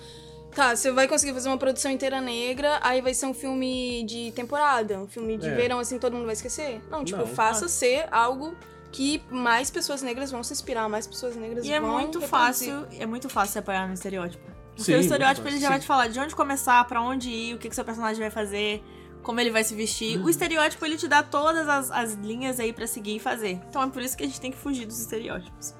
tá, 0.54 0.76
você 0.76 0.90
vai 0.92 1.08
conseguir 1.08 1.32
fazer 1.32 1.48
uma 1.48 1.56
produção 1.56 1.90
inteira 1.90 2.20
negra, 2.20 2.78
aí 2.82 3.00
vai 3.00 3.14
ser 3.14 3.24
um 3.24 3.32
filme 3.32 4.04
de 4.04 4.30
temporada, 4.32 4.98
um 5.00 5.06
filme 5.08 5.38
de 5.38 5.46
É. 5.48 5.54
verão, 5.54 5.78
assim, 5.78 5.98
todo 5.98 6.12
mundo 6.14 6.26
vai 6.26 6.34
esquecer. 6.34 6.82
Não, 6.90 7.02
tipo, 7.04 7.20
Não. 7.20 7.26
faça 7.26 7.66
ser 7.68 8.06
algo 8.10 8.54
que 8.90 9.22
mais 9.30 9.70
pessoas 9.70 10.02
negras 10.02 10.30
vão 10.30 10.42
se 10.42 10.52
inspirar, 10.52 10.88
mais 10.88 11.06
pessoas 11.06 11.36
negras 11.36 11.64
E 11.64 11.72
é 11.72 11.80
vão 11.80 11.92
muito 11.92 12.18
reproduzir. 12.18 12.28
fácil, 12.72 12.86
é 12.98 13.06
muito 13.06 13.28
fácil 13.28 13.52
se 13.52 13.58
apoiar 13.58 13.86
no 13.86 13.94
estereótipo. 13.94 14.44
Porque 14.70 14.82
Sim, 14.92 14.94
o 14.94 15.00
estereótipo 15.00 15.46
ele 15.46 15.56
já 15.58 15.68
fácil. 15.68 15.70
vai 15.70 15.80
te 15.80 15.86
falar 15.86 16.08
de 16.08 16.20
onde 16.20 16.34
começar, 16.34 16.84
pra 16.86 17.02
onde 17.02 17.28
ir, 17.30 17.54
o 17.54 17.58
que, 17.58 17.68
que 17.68 17.74
seu 17.74 17.84
personagem 17.84 18.20
vai 18.20 18.30
fazer, 18.30 18.82
como 19.22 19.40
ele 19.40 19.50
vai 19.50 19.64
se 19.64 19.74
vestir. 19.74 20.18
O 20.20 20.28
estereótipo 20.30 20.84
ele 20.86 20.96
te 20.96 21.08
dá 21.08 21.22
todas 21.22 21.68
as, 21.68 21.90
as 21.90 22.14
linhas 22.14 22.58
aí 22.60 22.72
pra 22.72 22.86
seguir 22.86 23.16
e 23.16 23.18
fazer. 23.18 23.60
Então 23.68 23.82
é 23.82 23.88
por 23.88 24.00
isso 24.00 24.16
que 24.16 24.22
a 24.22 24.26
gente 24.26 24.40
tem 24.40 24.50
que 24.52 24.56
fugir 24.58 24.86
dos 24.86 25.00
estereótipos. 25.00 25.74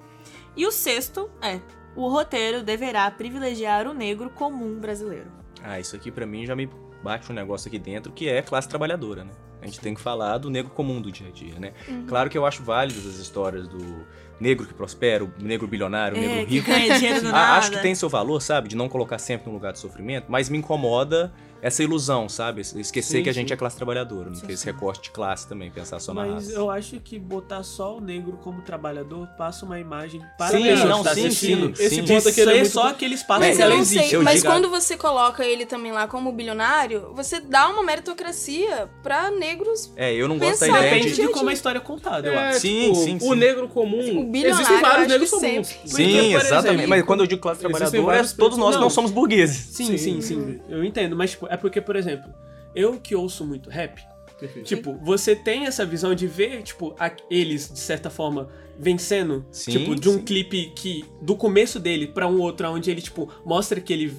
E 0.57 0.67
o 0.67 0.73
sexto 0.73 1.31
é: 1.41 1.61
o 1.95 2.09
roteiro 2.09 2.63
deverá 2.63 3.09
privilegiar 3.11 3.87
o 3.87 3.95
negro 3.95 4.29
comum 4.31 4.79
brasileiro. 4.79 5.31
Ah, 5.63 5.79
isso 5.79 5.95
aqui 5.97 6.11
pra 6.11 6.27
mim 6.27 6.45
já 6.45 6.55
me 6.57 6.69
bate 7.03 7.31
um 7.31 7.35
negócio 7.35 7.69
aqui 7.69 7.79
dentro 7.79 8.13
que 8.13 8.29
é 8.29 8.43
classe 8.43 8.69
trabalhadora, 8.69 9.25
né? 9.25 9.31
A 9.61 9.67
gente 9.67 9.81
tem 9.81 9.95
que 9.95 10.01
falar 10.01 10.39
do 10.39 10.51
negro 10.51 10.71
comum 10.73 11.01
do 11.01 11.11
dia 11.11 11.29
a 11.29 11.31
dia, 11.31 11.59
né? 11.59 11.73
Uhum. 11.89 12.07
Claro 12.07 12.31
que 12.31 12.39
eu 12.39 12.47
acho 12.47 12.63
válidas 12.63 13.07
as 13.07 13.17
histórias 13.17 13.67
do 13.67 14.07
negro 14.41 14.67
que 14.67 14.75
prospera, 14.75 15.25
o 15.25 15.31
negro 15.39 15.67
bilionário, 15.67 16.17
o 16.17 16.21
É, 16.21 16.27
negro 16.27 16.47
que 16.47 16.55
rico. 16.55 16.71
ganha 16.71 16.99
dinheiro 16.99 17.21
do 17.23 17.31
nada. 17.33 17.59
Acho 17.59 17.71
que 17.71 17.79
tem 17.83 17.95
seu 17.95 18.09
valor, 18.09 18.41
sabe? 18.41 18.69
De 18.69 18.77
não 18.77 18.89
colocar 18.89 19.19
sempre 19.19 19.49
num 19.49 19.55
lugar 19.55 19.73
de 19.73 19.79
sofrimento, 19.79 20.27
mas 20.29 20.49
me 20.49 20.59
incomoda 20.59 21.33
essa 21.61 21.83
ilusão, 21.83 22.29
sabe? 22.29 22.61
Esquecer 22.61 23.17
Sim, 23.19 23.23
que 23.25 23.29
a 23.29 23.35
gente 23.35 23.49
sim. 23.49 23.55
é 23.55 23.57
classe 23.57 23.75
trabalhadora, 23.77 24.31
não 24.31 24.39
ter 24.39 24.53
esse 24.53 24.65
recorte 24.65 25.03
de 25.03 25.11
classe 25.11 25.49
também, 25.49 25.69
pensar 25.73 25.99
só 25.99 26.15
na 26.15 26.23
Mas 26.25 26.35
raça. 26.35 26.53
eu 26.53 26.71
acho 26.71 27.01
que 27.01 27.19
botar 27.19 27.65
só 27.65 27.97
o 27.97 28.01
negro 28.01 28.39
como 28.45 28.63
trabalhador 28.63 29.27
passa 29.37 29.67
uma 29.67 29.81
imagem 29.81 30.23
para 30.39 30.57
Sim, 30.57 30.69
a 30.71 30.85
não, 30.85 31.03
tá 31.03 31.15
sim, 31.15 31.27
assistindo. 31.27 31.77
sim, 31.77 31.83
Esse 31.83 32.03
ponto 32.03 32.29
aqui 32.29 32.41
é 32.43 32.45
ser 32.45 32.55
muito- 32.55 32.69
só 32.69 32.87
aquele 32.91 33.17
espaço 33.17 33.41
Mas 33.41 33.57
que 33.57 33.63
eu 33.63 33.67
ela 33.67 33.75
não 33.75 33.81
existe. 33.83 34.15
Eu 34.15 34.23
mas 34.23 34.35
digo- 34.37 34.47
quando 34.47 34.71
você 34.71 34.97
coloca 34.97 35.45
ele 35.45 35.67
também 35.67 35.91
lá 35.91 36.07
como 36.07 36.31
bilionário, 36.31 37.13
você 37.13 37.41
dá 37.41 37.69
uma 37.69 37.83
meritocracia 37.83 38.89
pra 39.03 39.29
negros. 39.29 39.93
É, 39.97 40.13
eu 40.15 40.29
não 40.29 40.39
gosto 40.39 40.61
da 40.61 40.69
ideia 40.69 40.83
Depende 40.85 41.09
de... 41.11 41.15
gente. 41.17 41.27
de 41.27 41.33
como 41.33 41.51
a 41.51 41.53
história 41.53 41.79
é 41.79 41.83
contada, 41.83 42.29
eu 42.29 42.35
É, 42.35 42.49
acho. 42.51 42.61
Sim, 42.61 42.83
tipo, 42.93 42.95
sim, 42.95 43.19
sim. 43.19 43.29
O 43.29 43.35
negro 43.35 43.67
comum. 43.69 44.28
Bilionário, 44.31 44.63
existem 44.63 44.81
vários 44.81 45.09
negros 45.09 45.31
que 45.31 45.37
comuns. 45.37 45.67
sempre- 45.69 45.89
Sim, 45.91 46.05
Porque, 46.13 46.35
exatamente. 46.37 46.69
exemplo, 46.75 46.89
Mas 46.89 47.03
quando 47.05 47.21
eu 47.21 47.27
digo 47.27 47.41
classe 47.41 47.61
trabalhadora, 47.61 48.03
vários 48.03 48.33
todos 48.33 48.59
nós 48.59 48.75
não. 48.75 48.83
não 48.83 48.91
somos 48.91 49.11
burgueses. 49.11 49.57
Sim, 49.73 49.97
sim, 49.97 50.21
sim. 50.21 50.61
Eu 50.69 50.85
entendo, 50.85 51.17
mas 51.17 51.31
tipo, 51.33 51.47
é 51.49 51.57
porque, 51.57 51.81
por 51.81 51.97
exemplo, 51.97 52.33
eu 52.75 52.99
que 53.01 53.15
ouço 53.15 53.45
muito 53.45 53.71
rap, 53.71 54.01
Perfeito. 54.39 54.67
tipo, 54.67 54.95
você 55.03 55.35
tem 55.35 55.67
essa 55.67 55.85
visão 55.87 56.15
de 56.15 56.27
ver, 56.27 56.63
tipo, 56.63 56.95
a- 56.99 57.11
eles, 57.31 57.71
de 57.73 57.79
certa 57.81 58.09
forma, 58.11 58.49
vencendo, 58.79 59.45
Sim, 59.51 59.73
tipo, 59.73 59.95
de 59.97 60.09
um 60.09 60.15
sim. 60.19 60.23
clipe 60.23 60.73
que, 60.77 61.05
do 61.21 61.35
começo 61.35 61.81
dele 61.81 62.07
pra 62.07 62.29
um 62.29 62.39
outro, 62.41 62.69
onde 62.71 62.91
ele, 62.91 63.01
tipo, 63.01 63.29
mostra 63.45 63.81
que 63.81 63.93
ele, 63.93 64.15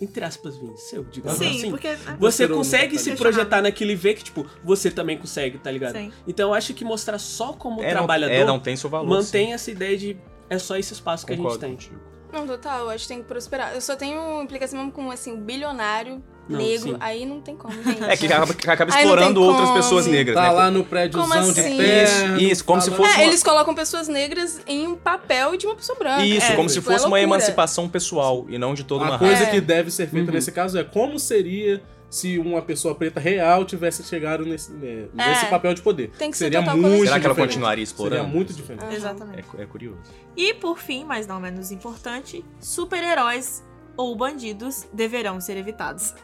entre 0.00 0.24
aspas, 0.24 0.56
venceu, 0.56 1.04
digamos 1.04 1.38
Sim, 1.38 1.58
assim. 1.58 1.70
porque. 1.70 1.94
Você 1.96 2.42
Mostrou 2.42 2.48
consegue 2.58 2.94
no 2.94 3.00
se 3.00 3.16
projetar 3.16 3.62
naquilo 3.62 3.90
e 3.90 3.94
ver 3.96 4.14
que, 4.14 4.24
tipo, 4.24 4.46
você 4.62 4.90
também 4.90 5.16
consegue, 5.18 5.58
tá 5.58 5.70
ligado? 5.70 5.92
Sim. 5.96 6.12
Então 6.26 6.50
eu 6.50 6.54
acho 6.54 6.74
que 6.74 6.84
mostrar 6.84 7.18
só 7.18 7.52
como 7.52 7.80
É, 7.80 7.86
não, 7.86 7.90
trabalhador 7.92 8.32
é, 8.34 8.44
não 8.44 8.58
tem 8.58 8.76
seu 8.76 8.90
valor. 8.90 9.08
mantém 9.08 9.52
essa 9.52 9.70
ideia 9.70 9.96
de 9.96 10.16
é 10.50 10.58
só 10.58 10.76
esse 10.76 10.92
espaço 10.92 11.26
que 11.26 11.36
Concordo 11.36 11.64
a 11.64 11.68
gente 11.68 11.88
tem. 11.88 11.98
Não, 12.32 12.46
total, 12.46 12.80
eu 12.80 12.90
acho 12.90 13.04
que 13.04 13.08
tem 13.08 13.22
que 13.22 13.28
prosperar. 13.28 13.74
Eu 13.74 13.80
só 13.80 13.94
tenho 13.94 14.42
implicação 14.42 14.78
mesmo 14.78 14.92
com, 14.92 15.10
assim, 15.10 15.32
o 15.32 15.36
bilionário 15.36 16.22
Não, 16.48 16.58
negro. 16.58 16.90
sim. 16.90 16.96
Aí 17.00 17.24
não 17.24 17.40
tem 17.40 17.56
como, 17.56 17.72
gente. 17.82 18.02
É 18.04 18.16
que 18.16 18.26
acaba, 18.26 18.52
que 18.54 18.68
acaba 18.70 18.90
explorando 18.90 19.42
outras 19.42 19.68
como. 19.68 19.80
pessoas 19.80 20.06
negras, 20.06 20.34
Tá 20.36 20.42
né? 20.42 20.50
lá 20.50 20.70
no 20.70 20.84
prédiozão 20.84 21.28
Como 21.40 21.52
de 21.52 21.60
assim? 21.60 21.76
terno. 21.78 22.36
Isso, 22.40 22.52
isso, 22.52 22.64
como 22.64 22.80
se 22.80 22.90
fala- 22.90 23.02
fosse 23.04 23.14
É, 23.14 23.22
uma- 23.22 23.24
eles 23.28 23.42
colocam 23.42 23.74
pessoas 23.74 24.08
negras 24.08 24.60
em 24.66 24.86
um 24.86 24.94
papel 24.94 25.56
de 25.56 25.66
uma 25.66 25.74
pessoa 25.74 25.98
branca. 25.98 26.24
Isso, 26.24 26.52
É, 26.52 26.56
como 26.56 26.68
se 26.68 26.74
tipo, 26.76 26.90
é 26.90 26.92
fosse 26.94 27.06
uma 27.06 27.16
loucura. 27.16 27.22
emancipação 27.36 27.88
pessoal 27.88 28.44
e 28.48 28.58
não 28.58 28.74
de 28.74 28.84
toda 28.84 29.04
uma 29.04 29.16
A 29.16 29.18
coisa 29.18 29.36
raça. 29.36 29.50
que 29.50 29.60
deve 29.60 29.90
ser 29.90 30.08
feita 30.08 30.28
Uhum. 30.28 30.34
nesse 30.34 30.52
caso 30.52 30.78
é 30.78 30.84
como 30.84 31.18
seria 31.18 31.82
se 32.10 32.38
uma 32.38 32.62
pessoa 32.62 32.94
preta 32.94 33.18
real 33.18 33.64
tivesse 33.64 34.04
chegado 34.04 34.44
nesse, 34.44 34.70
né, 34.70 35.06
nesse 35.12 35.46
É. 35.46 35.48
papel 35.48 35.74
de 35.74 35.82
poder. 35.82 36.10
Tem 36.16 36.30
que 36.30 36.36
ser 36.36 36.44
seria 36.44 36.60
muito 36.60 36.72
coletivo. 36.82 37.04
Será 37.06 37.18
que 37.18 37.26
ela 37.26 37.34
diferente. 37.34 37.48
continuaria 37.54 37.82
explorando? 37.82 38.16
Seria 38.22 38.32
muito 38.32 38.52
diferente. 38.52 38.94
Exatamente. 38.94 39.44
É, 39.58 39.62
é 39.62 39.66
curioso. 39.66 39.98
E 40.36 40.54
por 40.54 40.78
fim, 40.78 41.04
mas 41.04 41.26
não 41.26 41.40
menos 41.40 41.72
importante, 41.72 42.44
super-heróis 42.60 43.64
ou 43.96 44.14
bandidos 44.14 44.86
deverão 44.92 45.40
ser 45.40 45.56
evitados. 45.56 46.14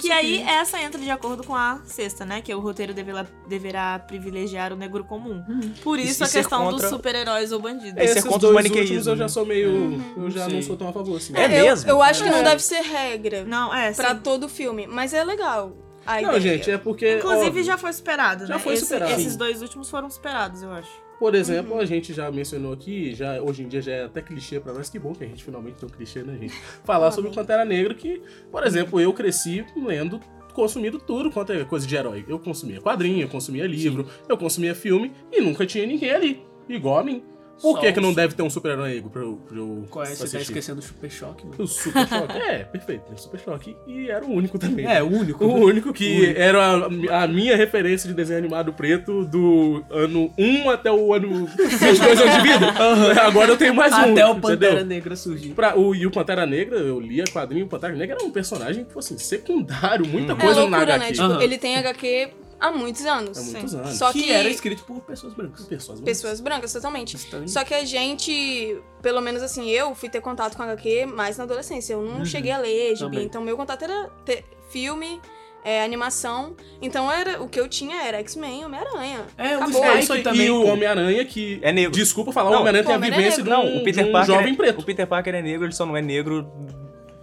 Que 0.00 0.10
aí 0.12 0.42
essa 0.42 0.80
entra 0.80 1.00
de 1.00 1.10
acordo 1.10 1.42
com 1.44 1.54
a 1.54 1.80
sexta, 1.84 2.24
né? 2.24 2.42
Que 2.42 2.54
o 2.54 2.60
roteiro 2.60 2.92
deverá, 2.92 3.26
deverá 3.48 3.98
privilegiar 3.98 4.72
o 4.72 4.76
negro 4.76 5.04
comum. 5.04 5.42
Por 5.82 5.98
isso 5.98 6.22
E 6.22 6.26
a 6.26 6.28
questão 6.28 6.64
contra- 6.64 6.80
dos 6.80 6.88
super-heróis 6.90 7.52
ou 7.52 7.60
bandidos. 7.60 7.96
É, 7.96 8.04
Esse 8.04 8.18
Esses 8.18 8.24
contra 8.24 8.36
o 8.48 8.52
dois 8.52 8.54
maniqueísmo, 8.54 8.96
últimos 8.96 9.06
eu 9.06 9.16
já 9.16 9.24
né? 9.24 9.28
sou 9.28 9.46
meio... 9.46 10.02
Eu 10.16 10.30
já 10.30 10.42
não 10.44 10.50
Sim. 10.50 10.62
sou 10.62 10.76
tão 10.76 10.88
a 10.88 10.92
favor 10.92 11.16
assim. 11.16 11.34
É 11.36 11.44
eu, 11.46 11.48
mesmo? 11.64 11.88
Eu 11.90 12.02
acho 12.02 12.22
que 12.24 12.30
não 12.30 12.38
É. 12.38 12.42
deve 12.42 12.62
ser 12.62 12.80
regra 12.82 13.44
Não, 13.44 13.74
é. 13.74 13.92
pra 13.92 14.14
sim. 14.14 14.20
todo 14.20 14.48
filme, 14.48 14.86
mas 14.86 15.14
é 15.14 15.22
legal. 15.24 15.72
a 16.06 16.20
Não, 16.22 16.36
ideia. 16.36 16.40
gente, 16.40 16.70
é 16.70 16.78
porque... 16.78 17.16
Inclusive 17.18 17.46
óbvio, 17.48 17.64
já 17.64 17.76
foi 17.78 17.92
superado, 17.92 18.46
Já 18.46 18.54
né? 18.54 18.60
foi 18.60 18.74
Esse- 18.74 18.82
superado. 18.84 19.12
Esses 19.12 19.36
dois 19.36 19.60
últimos 19.62 19.88
foram 19.90 20.08
superados, 20.10 20.62
eu 20.62 20.70
acho. 20.72 20.90
Por 21.18 21.34
exemplo, 21.34 21.78
a 21.78 21.84
gente 21.84 22.12
já 22.12 22.30
mencionou 22.30 22.72
aqui, 22.72 23.12
já 23.12 23.42
hoje 23.42 23.64
em 23.64 23.68
dia 23.68 23.82
já 23.82 23.92
é 23.92 24.04
até 24.04 24.22
clichê 24.22 24.60
pra 24.60 24.72
nós, 24.72 24.88
que 24.88 24.98
bom 24.98 25.12
que 25.12 25.24
a 25.24 25.26
gente 25.26 25.42
finalmente 25.42 25.76
tem 25.76 25.88
um 25.88 25.92
clichê, 25.92 26.22
né, 26.22 26.38
gente? 26.38 26.54
Falar 26.84 27.10
sobre 27.10 27.30
o 27.30 27.34
Pantera 27.34 27.64
Negra, 27.64 27.92
que, 27.92 28.22
por 28.52 28.64
exemplo, 28.64 29.00
eu 29.00 29.12
cresci 29.12 29.66
lendo, 29.76 30.20
consumindo 30.54 30.98
tudo 30.98 31.30
quanto 31.30 31.52
é 31.52 31.64
coisa 31.64 31.86
de 31.86 31.96
herói. 31.96 32.24
Eu 32.28 32.38
consumia 32.38 32.80
quadrinho, 32.80 33.22
eu 33.22 33.28
consumia 33.28 33.66
livro, 33.66 34.06
eu 34.28 34.38
consumia 34.38 34.74
filme 34.74 35.12
e 35.32 35.40
nunca 35.40 35.66
tinha 35.66 35.84
ninguém 35.84 36.10
ali, 36.10 36.42
igual 36.68 36.98
a 36.98 37.04
mim. 37.04 37.22
Por 37.60 37.74
Só 37.74 37.80
que, 37.80 37.92
que 37.92 38.00
não 38.00 38.12
deve 38.14 38.34
ter 38.34 38.42
um 38.42 38.50
super-herói 38.50 38.90
negro 38.94 39.10
pra 39.10 39.22
eu, 39.22 39.38
pra 39.48 39.56
eu 39.56 39.84
Qual 39.90 40.04
é? 40.04 40.08
Você 40.08 40.28
tá 40.36 40.42
esquecendo 40.42 40.80
do 40.80 40.84
Super 40.86 41.10
Choque, 41.10 41.44
mano. 41.44 41.56
O 41.62 41.66
Super 41.66 42.06
Choque. 42.08 42.36
é, 42.38 42.58
perfeito. 42.64 43.12
O 43.12 43.18
Super 43.18 43.40
Choque. 43.40 43.76
E 43.86 44.08
era 44.10 44.24
o 44.24 44.30
único 44.30 44.58
também. 44.58 44.86
É, 44.86 45.02
o 45.02 45.06
único. 45.08 45.44
O 45.44 45.64
único 45.64 45.92
que 45.92 46.08
O 46.08 46.18
único. 46.24 46.40
era 46.40 46.86
a, 47.10 47.24
a 47.24 47.26
minha 47.28 47.56
referência 47.56 48.08
de 48.08 48.14
desenho 48.14 48.38
animado 48.38 48.72
preto 48.72 49.24
do 49.24 49.84
ano 49.90 50.32
1 50.38 50.70
até 50.70 50.90
o 50.92 51.12
ano. 51.12 51.28
meus 51.56 51.98
dois 51.98 52.20
anos 52.20 52.34
de 52.36 52.40
vida. 52.42 52.66
Agora 53.22 53.50
eu 53.52 53.56
tenho 53.56 53.74
mais 53.74 53.92
um. 53.92 53.96
Até 54.12 54.24
o 54.26 54.30
entendeu? 54.30 54.40
Pantera 54.40 54.84
Negra 54.84 55.16
surgir. 55.16 55.48
Pra, 55.50 55.76
o, 55.78 55.94
e 55.94 56.06
o 56.06 56.10
Pantera 56.10 56.46
Negra, 56.46 56.76
eu 56.78 57.00
lia 57.00 57.24
quadrinho, 57.24 57.66
o 57.66 57.68
Pantera 57.68 57.94
Negra 57.94 58.16
era 58.18 58.24
um 58.24 58.30
personagem, 58.30 58.84
tipo 58.84 58.98
assim, 58.98 59.18
secundário, 59.18 60.06
muita 60.06 60.32
É 60.32 60.36
coisa 60.36 60.60
na 60.68 60.76
loucura, 60.78 60.94
HQ. 60.94 60.98
né? 60.98 61.12
Tipo, 61.12 61.22
Aham. 61.24 61.42
ele 61.42 61.58
tem 61.58 61.76
HQ 61.76 62.28
há 62.60 62.70
muitos 62.70 63.04
anos. 63.04 63.38
Há 63.38 63.42
muitos 63.42 63.74
anos. 63.74 63.96
Só 63.96 64.12
que, 64.12 64.22
que, 64.22 64.30
era 64.30 64.48
escrito 64.48 64.84
por 64.84 65.00
pessoas 65.00 65.34
brancas. 65.34 65.64
Pessoas 65.66 66.00
pessoas 66.00 66.40
brancas, 66.40 66.72
totalmente. 66.72 67.16
Stan 67.16 67.38
Lee. 67.38 67.48
Só 67.48 67.64
que 67.64 67.74
a 67.74 67.84
gente, 67.84 68.80
pelo 69.02 69.20
menos 69.20 69.42
assim, 69.42 69.68
eu 69.70 69.94
fui 69.94 70.08
ter 70.08 70.20
contato 70.20 70.56
com 70.56 70.62
HQ 70.62 71.06
mais 71.06 71.36
na 71.36 71.44
adolescência. 71.44 71.94
Eu 71.94 72.02
não 72.02 72.24
cheguei 72.24 72.52
a 72.52 72.58
ler 72.58 72.96
gibi, 72.96 73.22
então 73.22 73.42
meu 73.42 73.56
contato 73.56 73.82
era 73.82 74.10
ter 74.24 74.44
filme, 74.70 75.20
é, 75.64 75.82
animação. 75.82 76.56
Então 76.80 77.10
era 77.10 77.42
o 77.42 77.48
que 77.48 77.60
eu 77.60 77.68
tinha 77.68 78.02
era 78.02 78.18
X-Men, 78.18 78.64
Homem-Aranha. 78.64 79.26
É, 79.36 79.56
o 79.56 79.62
Acabou. 79.62 79.84
É 79.84 79.88
Spike 79.88 80.02
isso 80.02 80.12
aí. 80.12 80.22
também. 80.22 80.46
E 80.46 80.50
o. 80.50 80.66
Homem-Aranha 80.66 81.24
que. 81.24 81.58
É 81.62 81.72
negro. 81.72 81.92
Desculpa 81.92 82.32
falar, 82.32 82.50
Não, 82.50 82.58
o 82.58 82.60
Homem-Aranha 82.60 82.84
tem 82.84 82.94
a 82.94 82.98
o 82.98 83.04
é 83.04 83.10
vivência 83.10 83.42
de 83.42 83.48
negro. 83.50 83.66
um, 83.66 83.72
Não, 83.74 83.80
o 83.80 83.84
Peter 83.84 84.04
de 84.04 84.10
um 84.10 84.12
Parker. 84.12 84.34
jovem 84.34 84.52
é, 84.52 84.56
preto. 84.56 84.80
O 84.80 84.84
Peter 84.84 85.06
Parker 85.06 85.34
é 85.34 85.42
negro, 85.42 85.66
ele 85.66 85.74
só 85.74 85.84
não 85.84 85.96
é 85.96 86.02
negro 86.02 86.50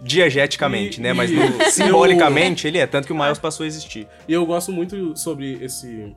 diegeticamente, 0.06 0.98
E- 0.98 1.02
né? 1.02 1.12
Mas 1.12 1.30
no- 1.30 1.40
simbolicamente 1.70 2.66
ele 2.66 2.78
é, 2.78 2.86
tanto 2.86 3.06
que 3.06 3.12
o 3.12 3.16
Miles 3.18 3.38
passou 3.38 3.64
a 3.64 3.66
existir. 3.66 4.06
E 4.28 4.32
eu 4.32 4.44
gosto 4.46 4.72
muito 4.72 5.16
sobre 5.16 5.62
esse 5.62 6.14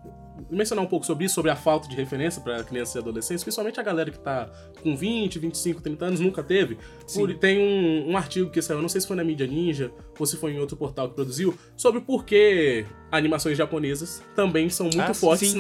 mencionar 0.50 0.84
um 0.84 0.88
pouco 0.88 1.06
sobre 1.06 1.26
isso, 1.26 1.36
sobre 1.36 1.52
a 1.52 1.56
falta 1.56 1.88
de 1.90 1.96
referência 1.96 2.42
pra 2.42 2.64
crianças 2.64 2.96
e 2.96 2.98
adolescentes, 2.98 3.44
principalmente 3.44 3.78
a 3.80 3.84
galera 3.84 4.10
que 4.10 4.18
tá 4.18 4.50
com 4.82 4.96
20, 4.96 5.38
25, 5.38 5.82
30 5.82 6.06
anos, 6.06 6.20
nunca 6.22 6.42
teve. 6.42 6.78
Por- 7.14 7.32
tem 7.36 7.60
um, 7.60 8.12
um 8.12 8.18
artigo 8.18 8.50
que 8.50 8.62
saiu, 8.62 8.82
não 8.82 8.88
sei 8.90 9.02
se 9.02 9.06
foi 9.08 9.18
na 9.18 9.24
mídia 9.24 9.46
Ninja 9.46 9.92
ou 10.18 10.26
se 10.26 10.38
foi 10.38 10.54
em 10.54 10.60
outro 10.60 10.78
portal 10.78 11.10
que 11.10 11.14
produziu, 11.16 11.54
sobre 11.76 12.00
por 12.02 12.24
que 12.26 12.86
animações 13.12 13.58
japonesas 13.58 14.24
também 14.34 14.70
são 14.70 14.86
muito 14.86 15.02
Ah, 15.02 15.14
fortes 15.14 15.54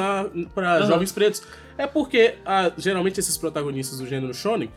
pra 0.55 0.77
Aham. 0.77 0.87
jovens 0.87 1.11
pretos. 1.11 1.43
É 1.77 1.85
porque 1.85 2.35
ah, 2.45 2.71
geralmente 2.77 3.19
esses 3.19 3.37
protagonistas 3.37 3.99
do 3.99 4.07
gênero 4.07 4.33
shonen 4.33 4.69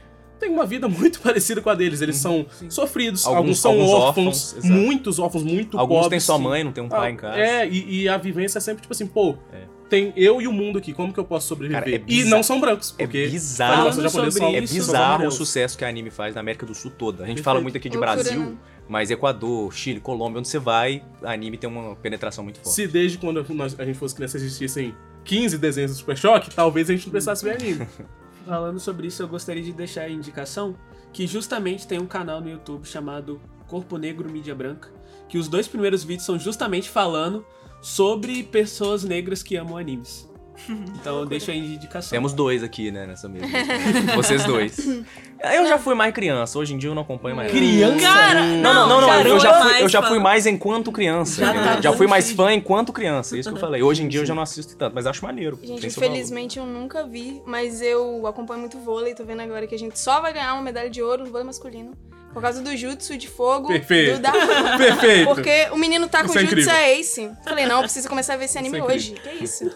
têm 0.43 0.51
uma 0.51 0.67
vida 0.67 0.89
muito 0.91 1.21
parecida 1.21 1.61
com 1.61 1.71
a 1.71 1.75
deles. 1.75 2.03
Eles 2.03 2.17
são 2.17 2.45
sofridos, 2.69 3.25
alguns, 3.25 3.39
Alguns- 3.39 3.59
são 3.61 3.71
alguns 3.73 3.91
órfãos, 3.91 4.55
órfãos, 4.57 4.65
muitos 4.71 5.19
órfãos, 5.19 5.43
muito 5.45 5.79
Alguns 5.79 5.95
têm 5.97 6.03
pobres. 6.05 6.25
só 6.25 6.37
que- 6.37 6.43
mãe, 6.45 6.65
não 6.65 6.73
tem 6.73 6.83
um 6.85 6.89
pai 6.89 7.13
em 7.13 7.17
casa. 7.17 7.39
É, 7.39 7.69
e, 7.69 8.03
e 8.03 8.09
a 8.09 8.17
vivência 8.17 8.59
é 8.59 8.61
sempre 8.61 8.83
tipo 8.83 8.93
assim, 8.93 9.07
pô, 9.07 9.37
É. 9.53 9.63
tem 9.89 10.13
eu 10.17 10.41
e 10.43 10.47
o 10.49 10.53
mundo 10.53 10.79
aqui, 10.79 10.93
como 10.93 11.13
que 11.13 11.21
eu 11.21 11.25
posso 11.25 11.47
sobreviver? 11.49 11.83
Cara, 11.83 11.95
é 11.95 11.97
e 11.97 11.99
bizarro. 11.99 12.31
não 12.31 12.43
são 12.43 12.61
brancos, 12.61 12.95
É 12.99 13.05
porque 13.05 13.27
bizarro. 13.29 13.87
É 13.87 13.89
isso, 13.91 14.11
são 14.11 14.65
bizarro 14.87 15.27
o 15.27 15.31
sucesso 15.31 15.79
que 15.79 15.85
a 15.85 15.89
anime 15.89 16.11
faz 16.11 16.35
na 16.35 16.41
América 16.41 16.67
do 16.67 16.75
Sul 16.75 16.91
toda. 16.91 17.19
A 17.25 17.27
gente 17.27 17.37
Perfeito. 17.37 17.45
fala 17.45 17.61
muito 17.61 17.77
aqui 17.77 17.89
de 17.89 17.97
Loucura, 17.97 18.23
Brasil, 18.23 18.41
né? 18.41 18.57
mas 18.89 19.11
Equador, 19.11 19.73
Chile, 19.73 20.01
Colômbia, 20.01 20.41
onde 20.41 20.49
você 20.49 20.59
vai, 20.59 21.03
a 21.23 21.33
anime 21.33 21.57
tem 21.57 21.71
uma 21.71 21.95
penetração 21.97 22.43
muito 22.45 22.57
forte. 22.61 22.75
Se 22.75 22.87
desde 22.87 23.17
quando 23.19 23.45
nós- 23.55 23.79
a 23.79 23.85
gente 23.85 23.99
fosse 23.99 24.15
criança 24.15 24.37
existissem 24.37 24.95
15 25.25 25.57
desenhos 25.57 25.93
do 25.93 25.97
Super 25.99 26.17
Choque, 26.19 26.51
talvez 26.55 26.91
a 26.91 26.93
gente 26.93 27.05
não 27.07 27.13
precisasse 27.13 27.45
ver 27.45 27.53
anime. 27.57 27.87
Falando 28.47 28.81
sobre 28.81 29.07
isso, 29.07 29.23
eu 29.23 29.29
gostaria 29.29 29.63
de 29.63 29.73
deixar 29.73 30.03
a 30.03 30.11
indicação 30.11 30.77
que 31.13 31.27
justamente 31.27 31.87
tem 31.87 32.01
um 32.01 32.07
canal 32.07 32.41
no 32.41 32.51
YouTube 32.51 32.87
chamado 32.87 33.41
Corpo 33.69 33.97
Negro 33.99 34.31
Mídia 34.31 34.55
Branca, 34.55 34.91
que 35.29 35.39
os 35.39 35.49
dois 35.49 35.69
primeiros 35.69 36.03
vídeos 36.03 36.27
são 36.27 36.39
justamente 36.39 36.91
falando 36.91 37.45
sobre 37.81 38.43
pessoas 38.43 39.05
negras 39.05 39.43
que 39.43 39.57
amam 39.57 39.77
animes. 39.77 40.32
Então 40.69 41.21
eu 41.21 41.27
deixo 41.27 41.51
aí 41.51 41.61
de 41.61 41.75
indicação. 41.75 42.11
Temos 42.11 42.33
dois 42.33 42.63
aqui, 42.63 42.91
né, 42.91 43.07
nessa 43.07 43.29
mesa. 43.29 43.47
Vocês 44.15 44.45
dois. 44.45 44.77
Eu 45.43 45.67
já 45.67 45.77
fui 45.77 45.93
mais 45.97 46.15
criança, 46.15 46.57
hoje 46.57 46.73
em 46.73 46.79
dia 46.79 46.89
eu 46.89 46.95
não 46.95 47.03
acompanho 47.03 47.35
mais. 47.35 47.51
Criança? 47.51 47.99
Cara, 48.01 48.43
Não, 48.45 48.73
não, 48.73 48.89
não, 48.89 49.01
não, 49.01 49.09
cara, 49.09 49.29
eu 49.29 49.41
já 49.41 49.53
fui, 49.55 49.65
mais 49.73 49.81
eu 49.83 49.89
já 49.89 50.03
fui 50.03 50.19
mais 50.21 50.47
enquanto 50.47 50.93
criança. 50.93 51.45
Já 51.45 51.53
tá 51.53 51.81
Já, 51.81 51.93
fui 51.93 52.07
mais 52.07 52.31
fã 52.31 52.53
enquanto 52.53 52.93
criança, 52.93 53.35
é 53.35 53.41
isso 53.41 53.49
que 53.51 53.57
eu 53.57 53.61
falei. 53.61 53.83
Hoje 53.83 54.05
em 54.05 54.09
dia 54.09 54.21
eu 54.21 54.25
já 54.27 54.37
não 54.37 54.43
assisto 54.43 54.77
tanto, 54.77 54.95
mas 54.95 55.05
acho 55.05 55.25
maneiro. 55.25 55.59
Gente, 55.61 55.85
infelizmente 55.85 56.61
eu 56.61 56.65
nunca 56.65 57.05
vi, 57.05 57.43
mas 57.45 57.83
eu 57.83 58.25
acompanho 58.25 58.61
muito 58.61 58.79
vôlei, 58.79 59.17
tô 59.17 59.25
vendo 59.25 59.41
agora 59.41 59.67
que 59.67 59.75
a 59.75 59.79
gente 59.79 59.99
só 59.99 60.21
vai 60.21 60.33
ganhar 60.33 60.55
uma 60.55 60.63
medalha 60.63 60.89
de 60.89 61.03
ouro 61.03 61.25
no 61.25 61.31
vôlei 61.33 61.45
masculino. 61.45 61.91
Por 62.33 62.41
causa 62.41 62.63
do 62.63 62.75
jutsu 62.77 63.19
de 63.19 63.27
fogo 63.29 63.67
Perfeito. 63.67 64.19
do 64.19 64.23
Davi. 64.23 64.39
Perfeito. 64.79 65.27
Porque 65.27 65.69
o 65.73 65.77
menino 65.77 66.09
tá 66.09 66.21
com 66.21 66.27
Isso 66.31 66.39
é 66.39 66.41
jutsu 66.43 66.53
incrível. 66.55 66.73
é 66.75 66.99
ace. 66.99 67.31
Falei, 67.45 67.67
não, 67.67 67.77
eu 67.79 67.83
preciso 67.83 68.09
começar 68.09 68.35
a 68.35 68.37
ver 68.37 68.45
esse 68.45 68.57
anime 68.57 68.79
Isso 68.79 68.89
é 68.89 68.95
hoje. 68.95 69.13
Que 69.15 69.45
isso? 69.45 69.71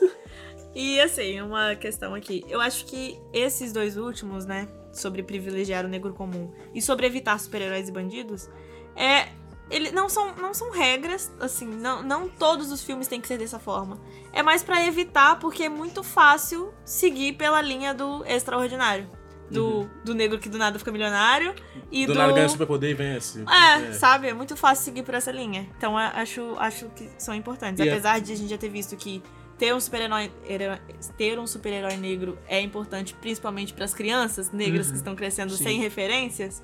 E 0.79 1.01
assim, 1.01 1.41
uma 1.41 1.75
questão 1.75 2.15
aqui. 2.15 2.45
Eu 2.51 2.61
acho 2.61 2.85
que 2.85 3.19
esses 3.33 3.73
dois 3.73 3.97
últimos, 3.97 4.45
né? 4.45 4.69
Sobre 4.93 5.23
privilegiar 5.23 5.87
o 5.87 5.89
negro 5.89 6.13
comum 6.13 6.53
e 6.75 6.83
sobre 6.83 7.07
evitar 7.07 7.41
super-heróis 7.41 7.89
e 7.89 7.93
bandidos, 7.93 8.49
é. 8.95 9.29
Ele, 9.69 9.91
não, 9.91 10.09
são, 10.09 10.33
não 10.37 10.55
são 10.55 10.71
regras, 10.71 11.33
assim, 11.41 11.67
não, 11.67 12.01
não 12.01 12.29
todos 12.29 12.71
os 12.71 12.85
filmes 12.85 13.09
têm 13.09 13.21
que 13.21 13.27
ser 13.27 13.37
dessa 13.37 13.59
forma. 13.59 13.99
É 14.33 14.41
mais 14.41 14.63
pra 14.63 14.87
evitar, 14.87 15.41
porque 15.41 15.65
é 15.65 15.69
muito 15.69 16.05
fácil 16.05 16.73
seguir 16.85 17.33
pela 17.33 17.61
linha 17.61 17.93
do 17.93 18.25
extraordinário. 18.27 19.11
Do, 19.51 19.89
do 20.05 20.13
negro 20.15 20.39
que 20.41 20.49
do 20.49 20.59
nada 20.59 20.77
fica 20.79 20.91
milionário 20.93 21.55
e 21.91 22.05
Do 22.05 22.13
do. 22.15 22.19
nada 22.19 22.33
ganha 22.33 22.49
superpoder 22.49 22.91
e 22.91 22.95
vence. 22.95 23.45
É, 23.49 23.93
sabe? 23.93 24.29
É 24.29 24.35
muito 24.35 24.57
fácil 24.57 24.85
seguir 24.85 25.03
por 25.05 25.15
essa 25.15 25.31
linha. 25.33 25.69
Então 25.79 25.97
acho, 25.97 26.55
acho 26.59 26.89
que 26.91 27.09
são 27.19 27.33
importantes. 27.35 27.85
É- 27.85 27.89
Apesar 27.89 28.21
de 28.21 28.33
a 28.33 28.37
gente 28.37 28.51
já 28.51 28.59
ter 28.59 28.69
visto 28.69 28.97
que 28.97 29.23
ter 29.59 29.75
um 29.75 29.81
super-herói 29.81 30.31
herói- 30.49 30.79
ter 31.17 31.39
um 31.39 31.47
super-herói 31.47 31.97
negro 31.97 32.39
é 32.49 32.61
importante, 32.61 33.15
principalmente 33.15 33.73
para 33.73 33.85
as 33.85 33.95
crianças 33.95 34.51
negras 34.53 34.91
que 34.91 34.97
estão 34.97 35.15
crescendo 35.17 35.57
Sim. 35.57 35.65
sem 35.65 35.81
referências. 35.81 36.63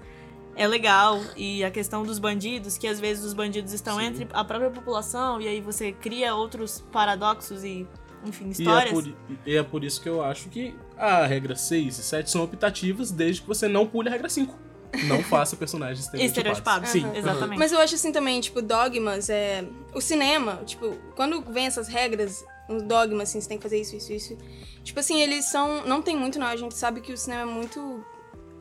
É 0.54 0.66
legal. 0.66 1.18
E 1.36 1.64
a 1.64 1.70
questão 1.70 2.02
dos 2.02 2.18
bandidos, 2.18 2.76
que 2.76 2.86
às 2.86 3.00
vezes 3.00 3.24
os 3.24 3.32
bandidos 3.32 3.72
estão 3.72 3.98
Sim. 3.98 4.04
entre 4.06 4.28
a 4.32 4.44
própria 4.44 4.70
população 4.70 5.40
e 5.40 5.48
aí 5.48 5.60
você 5.62 5.92
cria 5.92 6.34
outros 6.34 6.84
paradoxos 6.92 7.64
e, 7.64 7.86
enfim, 8.26 8.44
E 8.44 8.48
é, 8.48 8.50
histórias. 8.50 8.92
por, 8.92 9.14
e 9.46 9.56
é 9.56 9.62
por 9.62 9.82
isso 9.82 10.00
que 10.02 10.08
eu 10.10 10.22
acho 10.22 10.50
que 10.50 10.74
a 10.98 11.24
regra 11.24 11.56
6 11.56 11.98
e 11.98 12.02
7 12.02 12.30
são 12.30 12.44
optativas 12.44 13.10
desde 13.10 13.40
que 13.40 13.48
você 13.48 13.66
não 13.66 13.86
pule 13.86 14.08
a 14.08 14.12
regra 14.12 14.28
5. 14.28 14.54
Não 15.08 15.22
faça 15.24 15.56
personagens 15.56 16.04
estereotipados. 16.04 16.90
Estereotipados. 16.90 16.90
Sim. 16.90 17.04
Aham. 17.06 17.16
Exatamente. 17.16 17.58
Mas 17.58 17.72
eu 17.72 17.80
acho 17.80 17.94
assim 17.94 18.12
também, 18.12 18.38
tipo, 18.42 18.60
dogmas, 18.60 19.30
é. 19.30 19.64
O 19.94 20.02
cinema, 20.02 20.60
tipo, 20.66 20.98
quando 21.16 21.40
vem 21.50 21.64
essas 21.64 21.88
regras, 21.88 22.44
os 22.68 22.82
dogmas, 22.82 23.28
assim, 23.28 23.40
você 23.40 23.48
tem 23.48 23.58
que 23.58 23.62
fazer 23.62 23.80
isso, 23.80 23.96
isso, 23.96 24.12
isso. 24.12 24.38
Tipo 24.82 25.00
assim, 25.00 25.20
eles 25.20 25.46
são. 25.46 25.86
Não 25.86 26.02
tem 26.02 26.16
muito, 26.16 26.38
não. 26.38 26.46
A 26.46 26.56
gente 26.56 26.74
sabe 26.74 27.00
que 27.00 27.12
o 27.12 27.16
cinema 27.16 27.50
é 27.50 27.54
muito 27.54 28.04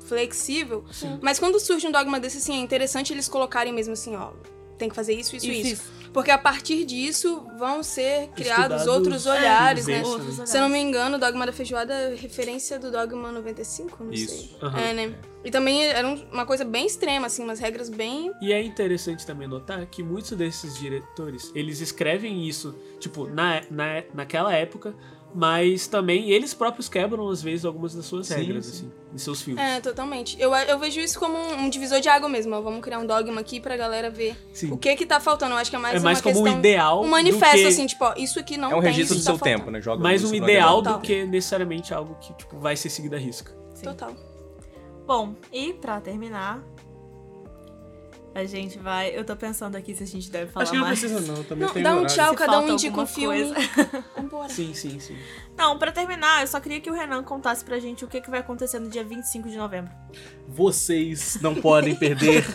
flexível. 0.05 0.83
Mas 1.21 1.39
quando 1.39 1.59
surge 1.59 1.87
um 1.87 1.91
dogma 1.91 2.19
desse, 2.19 2.37
assim, 2.37 2.59
é 2.59 2.59
interessante 2.61 3.13
eles 3.13 3.27
colocarem 3.27 3.73
mesmo 3.73 3.93
assim, 3.93 4.15
ó. 4.15 4.31
Tem 4.77 4.89
que 4.89 4.95
fazer 4.95 5.13
isso, 5.13 5.35
isso, 5.35 5.45
isso. 5.45 5.73
Isso, 5.73 5.83
Porque 6.11 6.31
a 6.31 6.39
partir 6.39 6.83
disso 6.85 7.45
vão 7.59 7.83
ser 7.83 8.29
criados 8.29 8.81
Estudados, 8.81 8.87
outros 8.87 9.25
é, 9.27 9.31
olhares, 9.31 9.85
né? 9.85 9.97
vivência, 9.97 10.11
Outros 10.11 10.49
Se 10.49 10.57
eu 10.57 10.61
não 10.61 10.69
me 10.69 10.79
engano, 10.79 11.17
o 11.17 11.19
Dogma 11.19 11.45
da 11.45 11.53
Feijoada 11.53 11.93
é 11.93 12.15
referência 12.15 12.79
do 12.79 12.89
Dogma 12.89 13.31
95, 13.31 14.03
não 14.03 14.11
Isso. 14.11 14.35
sei. 14.35 14.57
Aham. 14.59 14.79
É, 14.79 14.93
né? 14.93 15.15
E 15.43 15.49
também 15.51 15.83
era 15.85 16.07
um- 16.07 16.23
uma 16.31 16.45
coisa 16.45 16.63
bem 16.63 16.85
extrema, 16.85 17.27
assim, 17.27 17.43
umas 17.43 17.59
regras 17.59 17.89
bem. 17.89 18.31
E 18.41 18.53
é 18.53 18.61
interessante 18.61 19.25
também 19.25 19.47
notar 19.47 19.85
que 19.87 20.03
muitos 20.03 20.31
desses 20.31 20.77
diretores, 20.77 21.51
eles 21.55 21.81
escrevem 21.81 22.47
isso, 22.47 22.75
tipo, 22.99 23.27
na, 23.27 23.61
na, 23.71 24.03
naquela 24.13 24.53
época, 24.53 24.93
mas 25.33 25.87
também 25.87 26.29
eles 26.29 26.53
próprios 26.53 26.89
quebram, 26.89 27.27
às 27.29 27.41
vezes, 27.41 27.63
algumas 27.65 27.95
das 27.95 28.05
suas 28.05 28.27
Sim, 28.27 28.35
regras, 28.35 28.65
sim. 28.65 28.71
assim, 28.71 28.91
em 29.13 29.17
seus 29.17 29.41
filmes. 29.41 29.63
É, 29.63 29.79
totalmente. 29.79 30.35
Eu, 30.39 30.53
eu 30.53 30.77
vejo 30.77 30.99
isso 30.99 31.17
como 31.17 31.37
um, 31.37 31.63
um 31.63 31.69
divisor 31.69 32.01
de 32.01 32.09
água 32.09 32.27
mesmo. 32.27 32.53
ó. 32.53 32.61
Vamos 32.61 32.81
criar 32.81 32.99
um 32.99 33.05
dogma 33.07 33.39
aqui 33.41 33.59
pra 33.59 33.75
galera 33.77 34.09
ver 34.09 34.35
Sim. 34.53 34.71
o 34.73 34.77
que 34.77 34.93
que 34.95 35.05
tá 35.05 35.19
faltando. 35.21 35.53
Eu 35.53 35.57
acho 35.57 35.69
que 35.69 35.75
é 35.75 35.79
mais 35.79 35.95
É 35.95 35.97
uma 35.99 36.03
mais 36.03 36.21
como 36.21 36.39
um 36.39 36.43
questão... 36.43 36.59
ideal 36.59 37.01
Um 37.01 37.07
manifesto, 37.07 37.57
que- 37.57 37.65
assim, 37.65 37.87
tipo, 37.87 38.03
ó, 38.03 38.13
isso 38.17 38.37
aqui 38.39 38.57
não 38.57 38.71
É 38.71 38.75
um 38.75 38.81
tem, 38.81 38.89
registro 38.91 39.15
do 39.15 39.19
isso 39.19 39.25
seu 39.25 39.37
tá 39.37 39.43
tempo, 39.45 39.57
faltando. 39.59 39.71
né? 39.77 39.81
Joga 39.81 40.03
mais 40.03 40.23
um 40.23 40.35
ideal 40.35 40.81
do 40.81 40.99
que 40.99 41.25
necessariamente 41.25 41.93
algo 41.93 42.15
que 42.19 42.33
tipo, 42.33 42.59
vai 42.59 42.75
ser 42.75 42.89
seguido 42.89 43.15
à 43.15 43.19
risca. 43.19 43.55
Sim. 43.73 43.85
Total. 43.85 44.13
Bom, 45.05 45.35
e 45.51 45.73
pra 45.73 45.99
terminar, 45.99 46.63
a 48.33 48.45
gente 48.45 48.79
vai. 48.79 49.15
Eu 49.17 49.25
tô 49.25 49.35
pensando 49.35 49.75
aqui 49.75 49.93
se 49.93 50.03
a 50.03 50.07
gente 50.07 50.31
deve 50.31 50.51
falar 50.51 50.63
Acho 50.63 50.71
que 50.71 50.77
não 50.77 50.85
mais. 50.85 50.99
precisa 50.99 51.21
não, 51.33 51.43
também 51.43 51.65
Não, 51.67 51.73
tem 51.73 51.83
dá 51.83 51.89
um 51.91 51.99
horário. 51.99 52.15
tchau, 52.15 52.29
Se 52.29 52.35
cada 52.35 52.59
um 52.59 52.69
indica 52.69 53.01
um 53.01 53.05
filme. 53.05 53.53
Vambora. 54.15 54.49
Sim, 54.49 54.73
sim, 54.73 54.99
sim. 54.99 55.17
Não, 55.57 55.77
pra 55.77 55.91
terminar, 55.91 56.41
eu 56.41 56.47
só 56.47 56.59
queria 56.59 56.79
que 56.79 56.89
o 56.89 56.93
Renan 56.93 57.23
contasse 57.23 57.63
pra 57.63 57.77
gente 57.77 58.05
o 58.05 58.07
que, 58.07 58.21
que 58.21 58.29
vai 58.29 58.39
acontecer 58.39 58.79
no 58.79 58.89
dia 58.89 59.03
25 59.03 59.49
de 59.49 59.57
novembro. 59.57 59.91
Vocês 60.47 61.39
não 61.41 61.55
podem 61.55 61.95
perder 61.95 62.45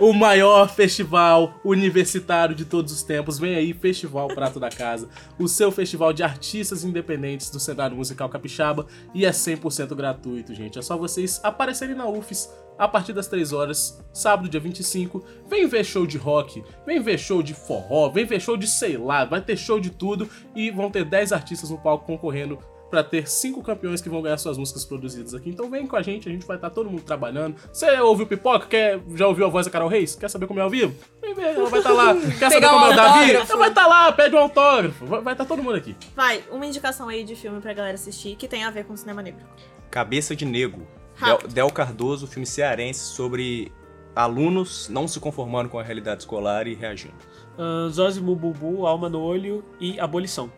o 0.00 0.12
maior 0.12 0.68
festival 0.74 1.60
universitário 1.64 2.54
de 2.54 2.64
todos 2.64 2.92
os 2.92 3.02
tempos. 3.02 3.38
Vem 3.38 3.54
aí, 3.54 3.72
Festival 3.72 4.28
Prato 4.28 4.58
da 4.58 4.68
Casa, 4.70 5.08
o 5.38 5.46
seu 5.48 5.70
festival 5.70 6.12
de 6.12 6.22
artistas 6.22 6.82
independentes 6.84 7.50
do 7.50 7.60
cenário 7.60 7.96
musical 7.96 8.28
capixaba 8.28 8.86
e 9.14 9.24
é 9.24 9.30
100% 9.30 9.94
gratuito, 9.94 10.54
gente. 10.54 10.78
É 10.78 10.82
só 10.82 10.96
vocês 10.96 11.40
aparecerem 11.42 11.94
na 11.94 12.06
UFES 12.06 12.50
a 12.78 12.86
partir 12.86 13.12
das 13.12 13.26
3 13.26 13.52
horas, 13.52 14.02
sábado, 14.12 14.48
dia 14.48 14.60
25. 14.60 15.24
Vem 15.48 15.66
ver 15.66 15.84
show 15.84 16.06
de 16.06 16.18
rock, 16.18 16.62
vem 16.84 17.00
ver 17.00 17.18
show 17.18 17.42
de 17.42 17.54
forró, 17.54 18.08
vem 18.08 18.24
ver 18.24 18.40
show 18.40 18.56
de 18.56 18.66
sei 18.66 18.96
lá, 18.96 19.24
vai 19.24 19.40
ter 19.40 19.56
show 19.56 19.80
de 19.80 19.90
tudo 19.90 20.28
e 20.54 20.70
vão 20.70 20.90
ter 20.90 21.04
10 21.04 21.32
artistas 21.32 21.70
no 21.70 21.78
palco 21.78 22.06
concorrendo 22.06 22.58
Pra 22.90 23.02
ter 23.02 23.28
cinco 23.28 23.62
campeões 23.62 24.00
que 24.00 24.08
vão 24.08 24.22
ganhar 24.22 24.38
suas 24.38 24.56
músicas 24.56 24.84
produzidas 24.84 25.34
aqui. 25.34 25.50
Então 25.50 25.68
vem 25.68 25.86
com 25.86 25.96
a 25.96 26.02
gente, 26.02 26.28
a 26.28 26.32
gente 26.32 26.46
vai 26.46 26.56
estar 26.56 26.70
todo 26.70 26.88
mundo 26.88 27.02
trabalhando. 27.02 27.56
Você 27.72 27.90
ouviu 27.98 28.26
Pipoca? 28.26 28.66
Quer, 28.66 29.00
já 29.16 29.26
ouviu 29.26 29.44
a 29.44 29.48
voz 29.48 29.66
da 29.66 29.72
Carol 29.72 29.88
Reis? 29.88 30.14
Quer 30.14 30.30
saber 30.30 30.46
como 30.46 30.60
é 30.60 30.62
ao 30.62 30.70
vivo? 30.70 30.94
Vem 31.20 31.34
ver, 31.34 31.56
ela 31.56 31.68
vai 31.68 31.80
estar 31.80 31.92
lá. 31.92 32.14
Quer 32.38 32.50
saber 32.52 32.68
como 32.68 32.86
um 32.86 32.90
é 32.90 32.92
o 32.92 32.96
Davi? 32.96 33.34
Ela 33.34 33.44
vai 33.44 33.68
estar 33.70 33.86
lá, 33.88 34.12
pede 34.12 34.36
um 34.36 34.38
autógrafo. 34.38 35.04
Vai 35.04 35.34
estar 35.34 35.44
todo 35.44 35.62
mundo 35.64 35.76
aqui. 35.76 35.96
Vai, 36.14 36.44
uma 36.50 36.64
indicação 36.64 37.08
aí 37.08 37.24
de 37.24 37.34
filme 37.34 37.60
pra 37.60 37.72
galera 37.72 37.94
assistir 37.94 38.36
que 38.36 38.46
tem 38.46 38.62
a 38.62 38.70
ver 38.70 38.84
com 38.84 38.96
cinema 38.96 39.20
negro. 39.20 39.44
Cabeça 39.90 40.36
de 40.36 40.44
Negro. 40.44 40.86
Del. 41.20 41.38
Del 41.48 41.72
Cardoso, 41.72 42.26
filme 42.26 42.46
cearense 42.46 43.00
sobre 43.00 43.72
alunos 44.14 44.88
não 44.88 45.06
se 45.06 45.20
conformando 45.20 45.68
com 45.68 45.78
a 45.78 45.82
realidade 45.82 46.22
escolar 46.22 46.66
e 46.66 46.74
reagindo. 46.74 47.14
Uh, 47.58 47.88
Zózimo 47.90 48.34
Bubu, 48.34 48.86
Alma 48.86 49.08
no 49.08 49.20
Olho 49.20 49.64
e 49.80 49.98
Abolição. 50.00 50.50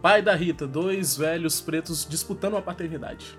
Pai 0.00 0.22
da 0.22 0.34
Rita, 0.34 0.66
dois 0.66 1.16
velhos 1.16 1.60
pretos 1.60 2.06
disputando 2.08 2.56
a 2.56 2.62
paternidade. 2.62 3.38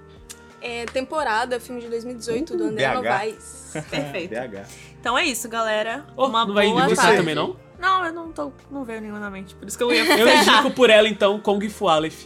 É 0.62 0.86
temporada, 0.86 1.60
filme 1.60 1.82
de 1.82 1.88
2018 1.88 2.58
do 2.58 2.64
André. 2.66 2.94
Novaes. 2.94 3.74
Perfeito. 3.90 4.32
BH. 4.32 4.68
Então 5.00 5.18
é 5.18 5.24
isso, 5.24 5.48
galera. 5.48 6.06
Oh, 6.16 6.26
uma 6.26 6.46
não 6.46 6.54
vai 6.54 6.68
boa 6.68 6.86
indicar 6.86 7.06
tarde. 7.06 7.20
também, 7.20 7.36
não? 7.36 7.56
Não, 7.80 8.04
eu 8.06 8.12
não 8.12 8.32
tô. 8.32 8.52
Não 8.72 8.84
veio 8.84 9.02
nenhuma 9.02 9.20
na 9.20 9.30
mente. 9.30 9.54
Por 9.54 9.68
isso 9.68 9.78
que 9.78 9.84
eu 9.84 9.94
ia 9.94 10.04
Eu 10.18 10.28
indico 10.28 10.72
por 10.72 10.90
ela, 10.90 11.08
então, 11.08 11.40
Kong 11.40 11.70
Fu 11.70 11.88
Aleph. 11.88 12.26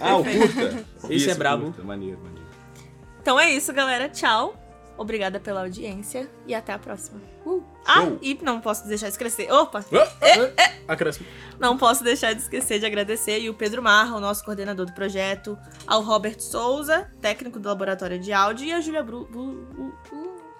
Ah, 0.00 0.16
o 0.16 0.24
curta? 0.24 0.84
Esse 1.10 1.30
é 1.30 1.34
brabo. 1.34 1.66
Curta, 1.66 1.82
maneiro, 1.82 2.18
maneiro. 2.18 2.45
Então 3.26 3.40
é 3.40 3.52
isso, 3.52 3.72
galera. 3.72 4.08
Tchau. 4.08 4.54
Obrigada 4.96 5.40
pela 5.40 5.62
audiência 5.62 6.30
e 6.46 6.54
até 6.54 6.72
a 6.72 6.78
próxima. 6.78 7.20
Uh, 7.44 7.60
ah, 7.84 8.04
e 8.22 8.38
não 8.40 8.60
posso 8.60 8.86
deixar 8.86 9.06
de 9.06 9.14
esquecer. 9.14 9.50
Opa! 9.50 9.84
Acréscimo. 10.86 11.26
Não 11.58 11.76
posso 11.76 12.04
deixar 12.04 12.34
de 12.34 12.42
esquecer 12.42 12.78
de 12.78 12.86
agradecer 12.86 13.40
e 13.40 13.50
o 13.50 13.54
Pedro 13.54 13.82
Marra, 13.82 14.16
o 14.16 14.20
nosso 14.20 14.44
coordenador 14.44 14.86
do 14.86 14.92
projeto, 14.92 15.58
ao 15.88 16.02
Robert 16.02 16.38
Souza, 16.38 17.10
técnico 17.20 17.58
do 17.58 17.68
laboratório 17.68 18.20
de 18.20 18.32
áudio, 18.32 18.68
e 18.68 18.72
a 18.72 18.80
Júlia 18.80 19.02
Bru... 19.02 19.28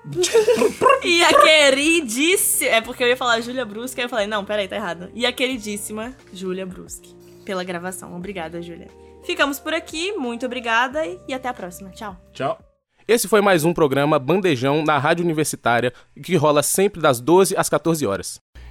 E 1.05 1.23
a 1.23 1.41
queridíssima... 1.41 2.71
É 2.73 2.81
porque 2.81 3.05
eu 3.05 3.09
ia 3.09 3.17
falar 3.17 3.41
Júlia 3.43 3.65
Brusque, 3.65 4.01
aí 4.01 4.07
eu 4.07 4.11
falei, 4.11 4.27
não, 4.27 4.45
peraí, 4.45 4.67
tá 4.67 4.75
errado. 4.75 5.09
E 5.15 5.25
a 5.25 5.33
queridíssima 5.33 6.17
Júlia 6.33 6.67
Brusque, 6.67 7.15
pela 7.45 7.63
gravação. 7.63 8.17
Obrigada, 8.17 8.61
Júlia. 8.61 9.06
Ficamos 9.27 9.59
por 9.59 9.75
aqui, 9.75 10.13
muito 10.13 10.47
obrigada 10.47 11.05
e 11.27 11.35
até 11.35 11.49
a 11.49 11.53
próxima. 11.53 11.91
Tchau. 11.91 12.17
Tchau. 12.33 12.57
Esse 13.09 13.27
foi 13.27 13.41
mais 13.41 13.65
um 13.65 13.75
programa 13.75 14.21
Bandejão 14.21 14.85
na 14.85 14.99
Rádio 14.99 15.25
Universitária, 15.25 15.93
que 16.23 16.37
rola 16.37 16.63
sempre 16.63 17.01
das 17.01 17.21
12 17.21 17.57
às 17.57 17.69
14 17.69 18.07
horas. 18.07 18.41